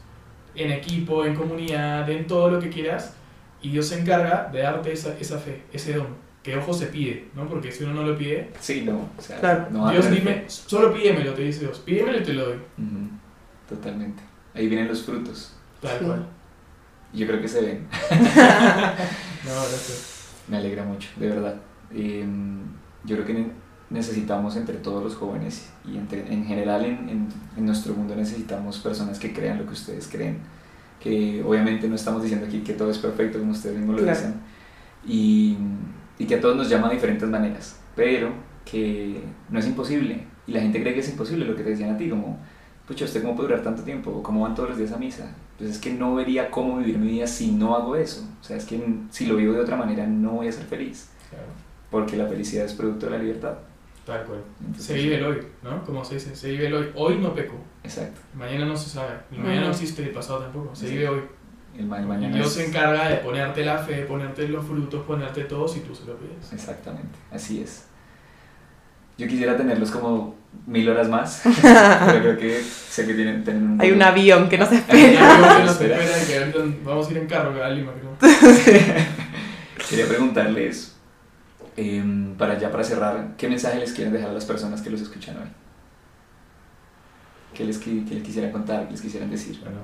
en 0.54 0.70
equipo, 0.72 1.24
en 1.24 1.34
comunidad, 1.34 2.08
en 2.10 2.26
todo 2.26 2.50
lo 2.50 2.58
que 2.60 2.68
quieras, 2.68 3.14
y 3.62 3.70
Dios 3.70 3.86
se 3.88 3.98
encarga 3.98 4.50
de 4.52 4.60
darte 4.60 4.92
esa, 4.92 5.16
esa 5.18 5.38
fe, 5.38 5.62
ese 5.72 5.94
don, 5.94 6.08
que 6.42 6.54
ojo 6.56 6.74
se 6.74 6.86
pide, 6.86 7.28
¿no? 7.34 7.48
Porque 7.48 7.72
si 7.72 7.84
uno 7.84 7.94
no 7.94 8.02
lo 8.02 8.16
pide, 8.18 8.50
Sí, 8.60 8.82
no. 8.82 9.08
O 9.16 9.22
sea, 9.22 9.40
Claro. 9.40 9.68
no 9.70 9.90
Dios 9.90 10.10
dime, 10.10 10.44
solo 10.48 10.92
pídemelo, 10.92 11.32
te 11.32 11.42
dice 11.42 11.60
Dios, 11.60 11.78
pídemelo 11.80 12.18
y 12.18 12.22
te 12.22 12.32
lo 12.34 12.44
doy. 12.46 12.56
Ujú. 12.56 13.08
Totalmente. 13.70 14.22
Ahí 14.54 14.68
vienen 14.68 14.86
los 14.88 15.02
frutos. 15.02 15.54
tal 15.80 15.98
Sí. 15.98 16.04
cual. 16.04 16.26
Yo 17.14 17.26
creo 17.26 17.40
que 17.40 17.48
se 17.48 17.60
ven. 17.62 17.86
No, 19.44 19.52
gracias. 19.52 20.32
Me 20.48 20.56
alegra 20.58 20.84
mucho, 20.84 21.08
de 21.16 21.28
verdad. 21.28 21.56
Eh, 21.94 22.24
yo 23.04 23.16
creo 23.16 23.26
que 23.26 23.34
ne- 23.34 23.50
necesitamos 23.90 24.56
entre 24.56 24.76
todos 24.78 25.02
los 25.02 25.14
jóvenes 25.14 25.70
y 25.84 25.96
entre- 25.96 26.32
en 26.32 26.44
general 26.44 26.84
en, 26.84 27.08
en- 27.08 27.28
en 27.56 27.66
nuestro 27.66 27.94
mundo 27.94 28.16
necesitamos 28.16 28.78
personas 28.78 29.18
que 29.18 29.32
crean 29.32 29.58
lo 29.58 29.66
que 29.66 29.72
ustedes 29.72 30.08
creen. 30.08 30.38
Que 31.00 31.42
obviamente 31.46 31.88
no 31.88 31.94
estamos 31.94 32.22
diciendo 32.22 32.46
aquí 32.46 32.60
que 32.60 32.72
todo 32.72 32.90
es 32.90 32.98
perfecto 32.98 33.38
como 33.38 33.52
ustedes 33.52 33.76
mismos 33.76 33.96
lo 33.96 34.02
Claro. 34.02 34.18
dicen. 34.18 34.34
Y, 35.06 35.56
y 36.18 36.26
que 36.26 36.34
a 36.36 36.40
todos 36.40 36.56
nos 36.56 36.68
llama 36.68 36.88
de 36.88 36.94
diferentes 36.94 37.28
maneras. 37.28 37.76
Pero 37.94 38.30
que 38.64 39.22
no 39.50 39.58
es 39.58 39.66
imposible. 39.66 40.26
Y 40.46 40.52
la 40.52 40.60
gente 40.60 40.80
cree 40.80 40.94
que 40.94 41.00
es 41.00 41.08
imposible 41.08 41.44
lo 41.44 41.54
que 41.54 41.62
te 41.62 41.70
decían 41.70 41.90
a 41.94 41.96
ti, 41.98 42.08
como, 42.08 42.38
pucha, 42.88 43.04
¿usted 43.04 43.22
cómo 43.22 43.36
puede 43.36 43.50
durar 43.50 43.62
tanto 43.62 43.82
tiempo? 43.82 44.10
¿O 44.10 44.22
¿Cómo 44.22 44.40
van 44.42 44.54
todos 44.54 44.70
los 44.70 44.78
días 44.78 44.92
a 44.92 44.96
misa? 44.96 45.30
Pues 45.58 45.70
es 45.70 45.78
que 45.78 45.92
no 45.92 46.14
vería 46.14 46.50
cómo 46.50 46.78
vivir 46.78 46.98
mi 46.98 47.08
vida 47.08 47.26
si 47.26 47.52
no 47.52 47.76
hago 47.76 47.94
eso. 47.96 48.26
O 48.40 48.44
sea, 48.44 48.56
es 48.56 48.64
que 48.64 48.80
si 49.10 49.26
lo 49.26 49.36
vivo 49.36 49.52
de 49.52 49.60
otra 49.60 49.76
manera 49.76 50.06
no 50.06 50.32
voy 50.32 50.48
a 50.48 50.52
ser 50.52 50.64
feliz. 50.64 51.08
Claro, 51.30 51.44
Porque 51.90 52.16
la 52.16 52.26
felicidad 52.26 52.64
es 52.64 52.72
producto 52.74 53.06
de 53.06 53.12
la 53.12 53.18
libertad. 53.18 53.54
tal 54.04 54.22
cual. 54.24 54.40
Entonces, 54.60 54.86
Se 54.86 54.94
vive 54.94 55.16
el 55.16 55.24
hoy, 55.24 55.38
¿no? 55.64 55.84
Como 55.84 56.04
se 56.04 56.14
dice, 56.14 56.34
se 56.36 56.50
vive 56.50 56.66
el 56.68 56.74
hoy. 56.74 56.90
Hoy 56.94 57.18
no 57.18 57.34
peco, 57.34 57.54
Exacto. 57.82 58.20
mañana 58.34 58.64
no 58.64 58.76
se 58.76 58.88
sabe, 58.90 59.14
y 59.32 59.38
mañana 59.38 59.62
no 59.62 59.70
existe 59.70 60.02
el 60.02 60.10
pasado 60.10 60.38
tampoco, 60.40 60.74
se 60.74 60.86
Sí. 60.88 60.92
vive 60.94 61.08
hoy. 61.08 61.20
El 61.76 61.86
ma- 61.86 61.98
mañana 62.00 62.34
Dios 62.36 62.46
es- 62.48 62.52
se 62.54 62.66
encarga 62.66 63.08
de 63.08 63.16
ponerte 63.16 63.64
la 63.64 63.76
fe, 63.78 64.02
ponerte 64.04 64.46
los 64.48 64.64
frutos, 64.64 65.04
ponerte 65.04 65.42
todo 65.44 65.66
si 65.68 65.80
tú 65.80 65.94
se 65.94 66.04
lo 66.06 66.16
pides. 66.16 66.52
Exactamente, 66.52 67.18
así 67.32 67.60
es. 67.62 67.86
Yo 69.18 69.26
quisiera 69.26 69.56
tenerlos 69.56 69.90
como 69.90 70.36
mil 70.66 70.88
horas 70.88 71.08
más, 71.08 71.42
pero 72.06 72.20
creo 72.20 72.38
que 72.38 72.62
sé 72.62 73.06
que 73.06 73.14
tienen, 73.14 73.42
tienen 73.44 73.62
un... 73.72 73.80
Hay 73.80 73.90
un 73.90 74.02
avión 74.02 74.48
que 74.48 74.56
nos 74.58 74.70
espera. 74.72 75.34
algo 75.36 75.56
que 75.58 75.64
nos 75.64 75.80
Espera. 75.80 76.52
que 76.52 76.78
vamos 76.84 77.08
a 77.08 77.10
ir 77.10 77.18
en 77.18 77.26
carro 77.26 77.62
a 77.64 77.68
Lima, 77.70 77.92
creo. 77.92 78.16
Quería 79.88 80.06
preguntarles, 80.08 80.95
em, 81.76 82.34
para 82.36 82.58
ya 82.58 82.70
para 82.70 82.84
cerrar, 82.84 83.34
¿qué 83.36 83.48
mensaje 83.48 83.78
les 83.78 83.92
quieren 83.92 84.12
dejar 84.12 84.30
a 84.30 84.34
las 84.34 84.44
personas 84.44 84.82
que 84.82 84.90
los 84.90 85.00
escuchan 85.00 85.36
hoy? 85.36 85.48
¿Qué 87.54 87.64
les, 87.64 87.80
qui- 87.80 88.04
qué 88.06 88.14
les 88.16 88.22
quisieran 88.24 88.52
contar, 88.52 88.86
qué 88.86 88.92
les 88.92 89.00
quisieran 89.00 89.30
decir? 89.30 89.58
Bueno, 89.60 89.78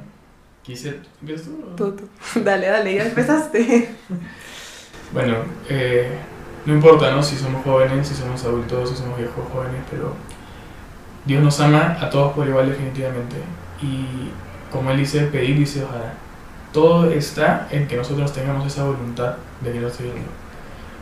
quise... 0.62 1.00
¿Empiezas 1.20 1.46
tú? 1.46 1.64
o? 1.72 1.74
Tú, 1.76 1.92
tú. 1.96 2.08
Dale, 2.44 2.66
dale, 2.68 2.94
ya 2.94 3.04
empezaste. 3.04 3.88
Bueno, 5.12 5.36
eh, 5.68 6.08
no 6.64 6.72
importa, 6.74 7.10
¿no? 7.10 7.22
Si 7.22 7.36
somos 7.36 7.62
jóvenes, 7.64 8.08
si 8.08 8.14
somos 8.14 8.42
adultos, 8.44 8.90
si 8.90 8.96
somos 8.96 9.18
viejos 9.18 9.44
jóvenes, 9.52 9.82
pero 9.90 10.14
Dios 11.24 11.42
nos 11.42 11.60
ama 11.60 11.96
a 12.00 12.10
todos 12.10 12.32
por 12.32 12.46
igual 12.48 12.68
definitivamente. 12.68 13.36
Y 13.82 14.30
como 14.70 14.90
Él 14.90 14.98
dice, 14.98 15.22
pedir 15.26 15.62
os 15.62 15.76
hará. 15.76 16.14
Todo 16.72 17.10
está 17.10 17.68
en 17.70 17.86
que 17.86 17.96
nosotros 17.96 18.32
tengamos 18.32 18.66
esa 18.66 18.84
voluntad 18.84 19.36
de 19.60 19.72
querer 19.72 19.90
seguirlo. 19.90 20.41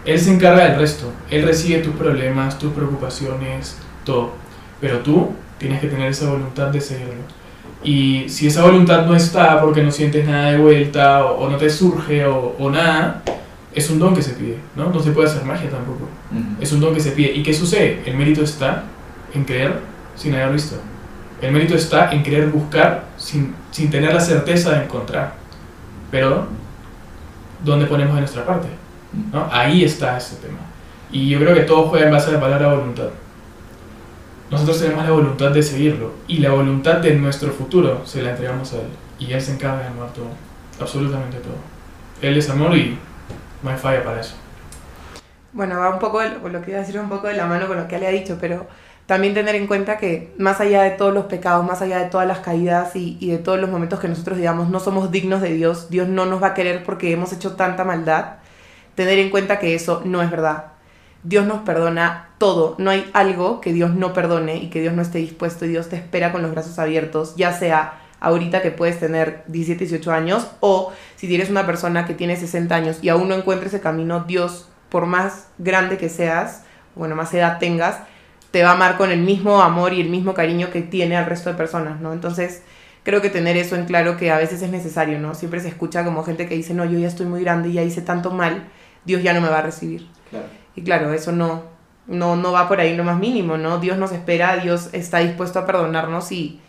Él 0.05 0.19
se 0.19 0.33
encarga 0.33 0.65
del 0.65 0.79
resto. 0.79 1.13
Él 1.31 1.45
recibe 1.45 1.81
tus 1.81 1.95
problemas, 1.95 2.59
tus 2.59 2.73
preocupaciones, 2.73 3.77
todo. 4.05 4.33
Pero 4.81 4.99
tú 4.99 5.31
tienes 5.59 5.81
que 5.81 5.89
tener 5.89 6.11
esa 6.11 6.31
voluntad 6.31 6.69
de 6.69 6.81
seguirlo. 6.81 7.41
Y 7.83 8.29
si 8.29 8.47
esa 8.47 8.63
voluntad 8.63 9.07
no 9.07 9.15
está 9.15 9.61
porque 9.61 9.83
no 9.83 9.91
sientes 9.91 10.27
nada 10.27 10.53
de 10.53 10.59
vuelta 10.59 11.25
o, 11.25 11.41
o 11.41 11.51
no 11.51 11.57
te 11.57 11.71
surge 11.71 12.27
o, 12.27 12.55
o 12.59 12.71
nada, 12.71 13.23
es 13.75 13.89
un 13.91 13.99
don 13.99 14.15
que 14.15 14.23
se 14.23 14.33
pide, 14.33 14.59
¿no? 14.75 14.91
No 14.91 15.01
se 15.01 15.13
puede 15.13 15.29
hacer 15.29 15.45
magia 15.45 15.71
tampoco. 15.71 16.09
Es 16.61 16.73
un 16.73 16.81
don 16.81 16.95
que 16.95 17.01
se 17.01 17.13
pide. 17.13 17.33
¿Y 17.33 17.43
qué 17.43 17.55
sucede? 17.55 18.03
El 18.05 18.17
mérito 18.17 18.43
está 18.43 18.85
en 19.33 19.45
creer 19.45 19.81
sin 20.17 20.35
haber 20.35 20.53
visto. 20.53 20.77
El 21.41 21.53
mérito 21.53 21.75
está 21.75 22.11
en 22.11 22.23
querer 22.23 22.49
buscar 22.49 23.05
sin, 23.17 23.55
sin 23.71 23.91
tener 23.91 24.13
la 24.13 24.21
certeza 24.21 24.73
de 24.73 24.85
encontrar. 24.85 25.35
Pero, 26.11 26.49
¿dónde 27.65 27.87
ponemos 27.87 28.15
de 28.15 28.21
nuestra 28.21 28.45
parte? 28.45 28.69
Ahí 29.51 29.85
está 29.85 30.17
ese 30.17 30.37
tema. 30.37 30.59
Y 31.11 31.29
yo 31.29 31.39
creo 31.39 31.55
que 31.55 31.63
todo 31.63 31.89
juega 31.89 32.07
en 32.07 32.13
base 32.13 32.31
a 32.31 32.35
la 32.35 32.41
palabra 32.41 32.75
voluntad. 32.75 33.09
Nosotros 34.51 34.81
tenemos 34.81 35.05
la 35.05 35.11
voluntad 35.11 35.51
de 35.51 35.63
seguirlo 35.63 36.13
y 36.27 36.39
la 36.39 36.51
voluntad 36.51 36.97
de 36.97 37.15
nuestro 37.15 37.53
futuro 37.53 38.03
se 38.05 38.23
la 38.23 38.31
entregamos 38.31 38.73
a 38.73 38.77
Él. 38.77 38.89
Y 39.19 39.33
Él 39.33 39.41
se 39.41 39.53
encarga 39.53 39.83
de 39.83 39.89
amar 39.89 40.13
todo, 40.13 40.27
absolutamente 40.81 41.39
todo. 41.39 41.55
Él 42.21 42.37
es 42.37 42.51
amor 42.51 42.77
y 42.77 42.99
no 43.63 43.71
hay 43.71 43.77
falla 43.77 44.03
para 44.03 44.21
eso. 44.21 44.35
Bueno, 45.53 45.79
va 45.79 45.91
un 45.91 45.99
poco, 45.99 46.23
lo 46.23 46.63
que 46.63 46.71
iba 46.71 46.79
a 46.79 46.83
decir 46.83 46.99
un 46.99 47.09
poco 47.09 47.27
de 47.27 47.35
la 47.35 47.47
mano 47.47 47.67
con 47.67 47.77
lo 47.77 47.89
que 47.89 47.99
le 47.99 48.07
ha 48.07 48.11
dicho, 48.11 48.39
pero 48.41 48.67
también 49.07 49.35
tener 49.35 49.57
en 49.57 49.67
cuenta 49.67 49.99
que 49.99 50.33
más 50.39 50.61
allá 50.61 50.83
de 50.83 50.91
todos 50.91 51.13
los 51.13 51.25
pecados, 51.25 51.67
más 51.67 51.83
allá 51.83 51.99
de 51.99 52.09
todas 52.09 52.29
las 52.29 52.39
caídas 52.39 52.95
y, 52.95 53.29
de 53.29 53.39
todos 53.39 53.59
los 53.59 53.69
momentos 53.69 53.99
que 53.99 54.07
nosotros 54.07 54.39
digamos 54.39 54.69
no 54.69 54.79
somos 54.79 55.11
dignos 55.11 55.41
de 55.43 55.53
Dios, 55.53 55.91
Dios 55.91 56.07
no 56.07 56.27
nos 56.27 56.41
va 56.41 56.49
a 56.49 56.55
querer 56.55 56.85
porque 56.85 57.11
hemos 57.13 57.33
hecho 57.33 57.57
tanta 57.57 57.83
maldad, 57.83 58.37
tener 59.01 59.19
en 59.19 59.31
cuenta 59.31 59.59
que 59.59 59.75
eso 59.75 60.03
no 60.05 60.21
es 60.21 60.31
verdad. 60.31 60.73
Dios 61.23 61.47
nos 61.47 61.61
perdona 61.61 62.29
todo, 62.37 62.75
no 62.77 62.91
hay 62.91 63.09
algo 63.15 63.63
que 63.63 63.73
Dios 63.73 63.95
no 63.95 64.13
perdone 64.13 64.57
y 64.57 64.69
que 64.69 64.83
Dios 64.83 64.93
no 64.93 65.01
esté 65.01 65.19
dispuesto 65.19 65.65
y 65.65 65.69
Dios 65.69 65.89
te 65.89 65.97
espera 65.97 66.33
con 66.33 66.43
los 66.43 66.51
brazos 66.51 66.79
abiertos, 66.79 67.35
ya 67.37 67.55
sea 67.55 67.95
ahorita 68.21 68.61
que 68.61 68.71
puedes 68.71 69.01
tener 69.01 69.43
17, 69.47 69.87
18 69.87 70.13
años 70.13 70.49
o 70.61 70.93
si 71.17 71.29
tienes 71.29 71.49
una 71.49 71.65
persona 71.65 72.05
que 72.05 72.13
tiene 72.13 72.37
60 72.37 72.75
años 72.75 72.99
y 73.01 73.09
aún 73.09 73.29
no 73.29 73.35
encuentra 73.35 73.69
ese 73.69 73.81
camino, 73.81 74.25
Dios, 74.27 74.69
por 74.91 75.07
más 75.07 75.49
grande 75.57 75.97
que 75.97 76.11
seas, 76.11 76.65
bueno, 76.95 77.17
más 77.17 77.33
edad 77.33 77.59
tengas, 77.59 78.01
te 78.51 78.63
va 78.63 78.71
a 78.71 78.75
amar 78.75 78.99
con 78.99 79.11
el 79.11 79.21
mismo 79.21 79.63
amor 79.63 79.95
y 79.95 80.03
el 80.03 80.11
mismo 80.11 80.35
cariño 80.35 80.71
que 80.71 80.83
tiene 80.83 81.17
al 81.17 81.25
resto 81.25 81.49
de 81.49 81.57
personas, 81.57 82.03
¿no? 82.03 82.13
Entonces, 82.13 82.63
creo 83.03 83.23
que 83.23 83.31
tener 83.31 83.57
eso 83.57 83.77
en 83.77 83.87
claro 83.87 84.19
que 84.19 84.31
a 84.31 84.37
veces 84.37 84.61
es 84.61 84.71
necesario, 84.71 85.19
¿no? 85.19 85.35
Siempre 85.35 85.61
se 85.61 85.69
escucha 85.69 86.05
como 86.05 86.23
gente 86.23 86.47
que 86.47 86.55
dice, 86.55 86.75
no, 86.75 86.85
yo 86.85 86.99
ya 86.99 87.09
estoy 87.09 87.27
muy 87.27 87.43
grande 87.43 87.71
y 87.71 87.75
ya 87.75 87.83
hice 87.83 88.03
tanto 88.03 88.31
mal, 88.31 88.69
Dios 89.05 89.23
ya 89.23 89.33
no 89.33 89.41
me 89.41 89.49
va 89.49 89.59
a 89.59 89.63
recibir. 89.63 90.07
Claro. 90.31 90.47
Y 90.77 90.83
claro, 90.83 91.13
eso 91.13 91.33
no, 91.33 91.63
no, 92.07 92.37
no 92.37 92.53
va 92.53 92.69
por 92.69 92.81
ahí 92.81 92.97
lo 92.97 93.05
más 93.05 93.19
mínimo, 93.19 93.57
¿no? 93.57 93.79
Dios 93.79 93.99
nos 93.99 94.13
espera, 94.13 94.57
Dios 94.57 94.91
está 94.93 95.19
dispuesto 95.19 95.59
a 95.59 95.67
perdonarnos 95.67 96.33
y, 96.33 96.61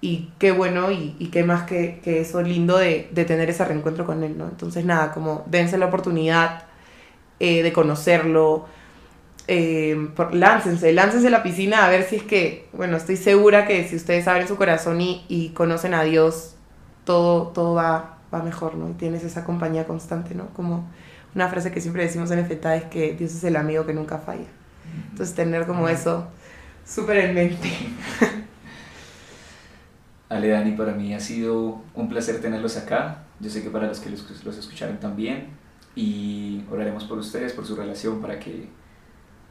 y 0.00 0.30
qué 0.38 0.52
bueno 0.52 0.90
y, 0.90 1.16
y 1.18 1.28
qué 1.28 1.44
más 1.44 1.64
que, 1.64 2.00
que 2.02 2.20
eso 2.20 2.42
lindo 2.42 2.76
de, 2.78 3.08
de, 3.10 3.24
tener 3.24 3.48
ese 3.50 3.64
reencuentro 3.64 4.04
con 4.04 4.22
Él, 4.22 4.36
¿no? 4.36 4.44
Entonces, 4.44 4.84
nada, 4.84 5.12
como 5.12 5.44
dense 5.46 5.78
la 5.78 5.86
oportunidad 5.86 6.64
eh, 7.40 7.62
de 7.62 7.72
conocerlo, 7.72 8.66
eh, 9.48 10.10
por, 10.16 10.34
láncense, 10.34 10.92
láncense 10.92 11.28
a 11.28 11.30
la 11.30 11.42
piscina 11.42 11.86
a 11.86 11.88
ver 11.88 12.02
si 12.02 12.16
es 12.16 12.22
que, 12.24 12.68
bueno, 12.72 12.96
estoy 12.96 13.16
segura 13.16 13.66
que 13.66 13.86
si 13.88 13.96
ustedes 13.96 14.26
abren 14.28 14.48
su 14.48 14.56
corazón 14.56 15.00
y, 15.00 15.24
y 15.28 15.50
conocen 15.50 15.94
a 15.94 16.02
Dios, 16.02 16.56
todo, 17.04 17.48
todo 17.48 17.74
va, 17.74 18.18
va 18.34 18.42
mejor, 18.42 18.74
¿no? 18.74 18.90
Y 18.90 18.94
tienes 18.94 19.24
esa 19.24 19.44
compañía 19.44 19.86
constante, 19.86 20.34
¿no? 20.34 20.48
Como 20.48 20.86
una 21.36 21.48
frase 21.48 21.70
que 21.70 21.82
siempre 21.82 22.02
decimos 22.02 22.30
en 22.30 22.44
FETA 22.46 22.76
es 22.76 22.84
que 22.84 23.12
Dios 23.12 23.34
es 23.34 23.44
el 23.44 23.56
amigo 23.56 23.84
que 23.84 23.92
nunca 23.92 24.16
falla. 24.16 24.46
Entonces 25.10 25.34
tener 25.34 25.66
como 25.66 25.86
eso 25.86 26.26
súper 26.86 27.18
en 27.18 27.34
mente. 27.34 27.70
Ale, 30.30 30.48
Dani, 30.48 30.72
para 30.72 30.92
mí 30.92 31.12
ha 31.14 31.20
sido 31.20 31.82
un 31.94 32.08
placer 32.08 32.40
tenerlos 32.40 32.78
acá. 32.78 33.18
Yo 33.38 33.50
sé 33.50 33.62
que 33.62 33.68
para 33.68 33.86
los 33.86 34.00
que 34.00 34.08
los, 34.08 34.44
los 34.44 34.56
escucharon 34.56 34.98
también. 34.98 35.48
Y 35.94 36.64
oraremos 36.70 37.04
por 37.04 37.18
ustedes, 37.18 37.52
por 37.52 37.66
su 37.66 37.76
relación, 37.76 38.22
para 38.22 38.40
que 38.40 38.68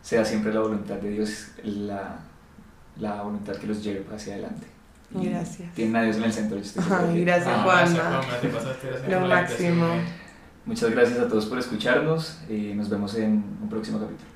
sea 0.02 0.26
siempre 0.26 0.52
la 0.52 0.62
voluntad 0.62 0.96
de 0.96 1.12
Dios 1.12 1.50
la, 1.64 2.18
la 2.98 3.22
voluntad 3.22 3.56
que 3.58 3.68
los 3.68 3.84
lleve 3.84 4.04
hacia 4.12 4.34
adelante. 4.34 4.66
Y 5.14 5.30
gracias. 5.30 5.72
Tienen 5.76 5.96
a 5.98 6.02
Dios 6.02 6.18
en 6.18 6.24
el 6.24 6.34
centro. 6.34 6.58
Yo 6.58 6.64
estoy 6.64 6.84
Ay, 6.90 7.26
gracias, 7.26 7.54
Ah, 7.56 8.22
te 8.42 8.48
pasaste, 8.48 8.88
gracias 8.88 9.12
Lo 9.12 9.28
máximo. 9.28 9.86
Muchas 10.66 10.90
gracias 10.90 11.20
a 11.20 11.28
todos 11.28 11.46
por 11.46 11.60
escucharnos 11.60 12.40
y 12.50 12.74
nos 12.74 12.90
vemos 12.90 13.14
en 13.16 13.44
un 13.62 13.70
próximo 13.70 14.00
capítulo. 14.00 14.35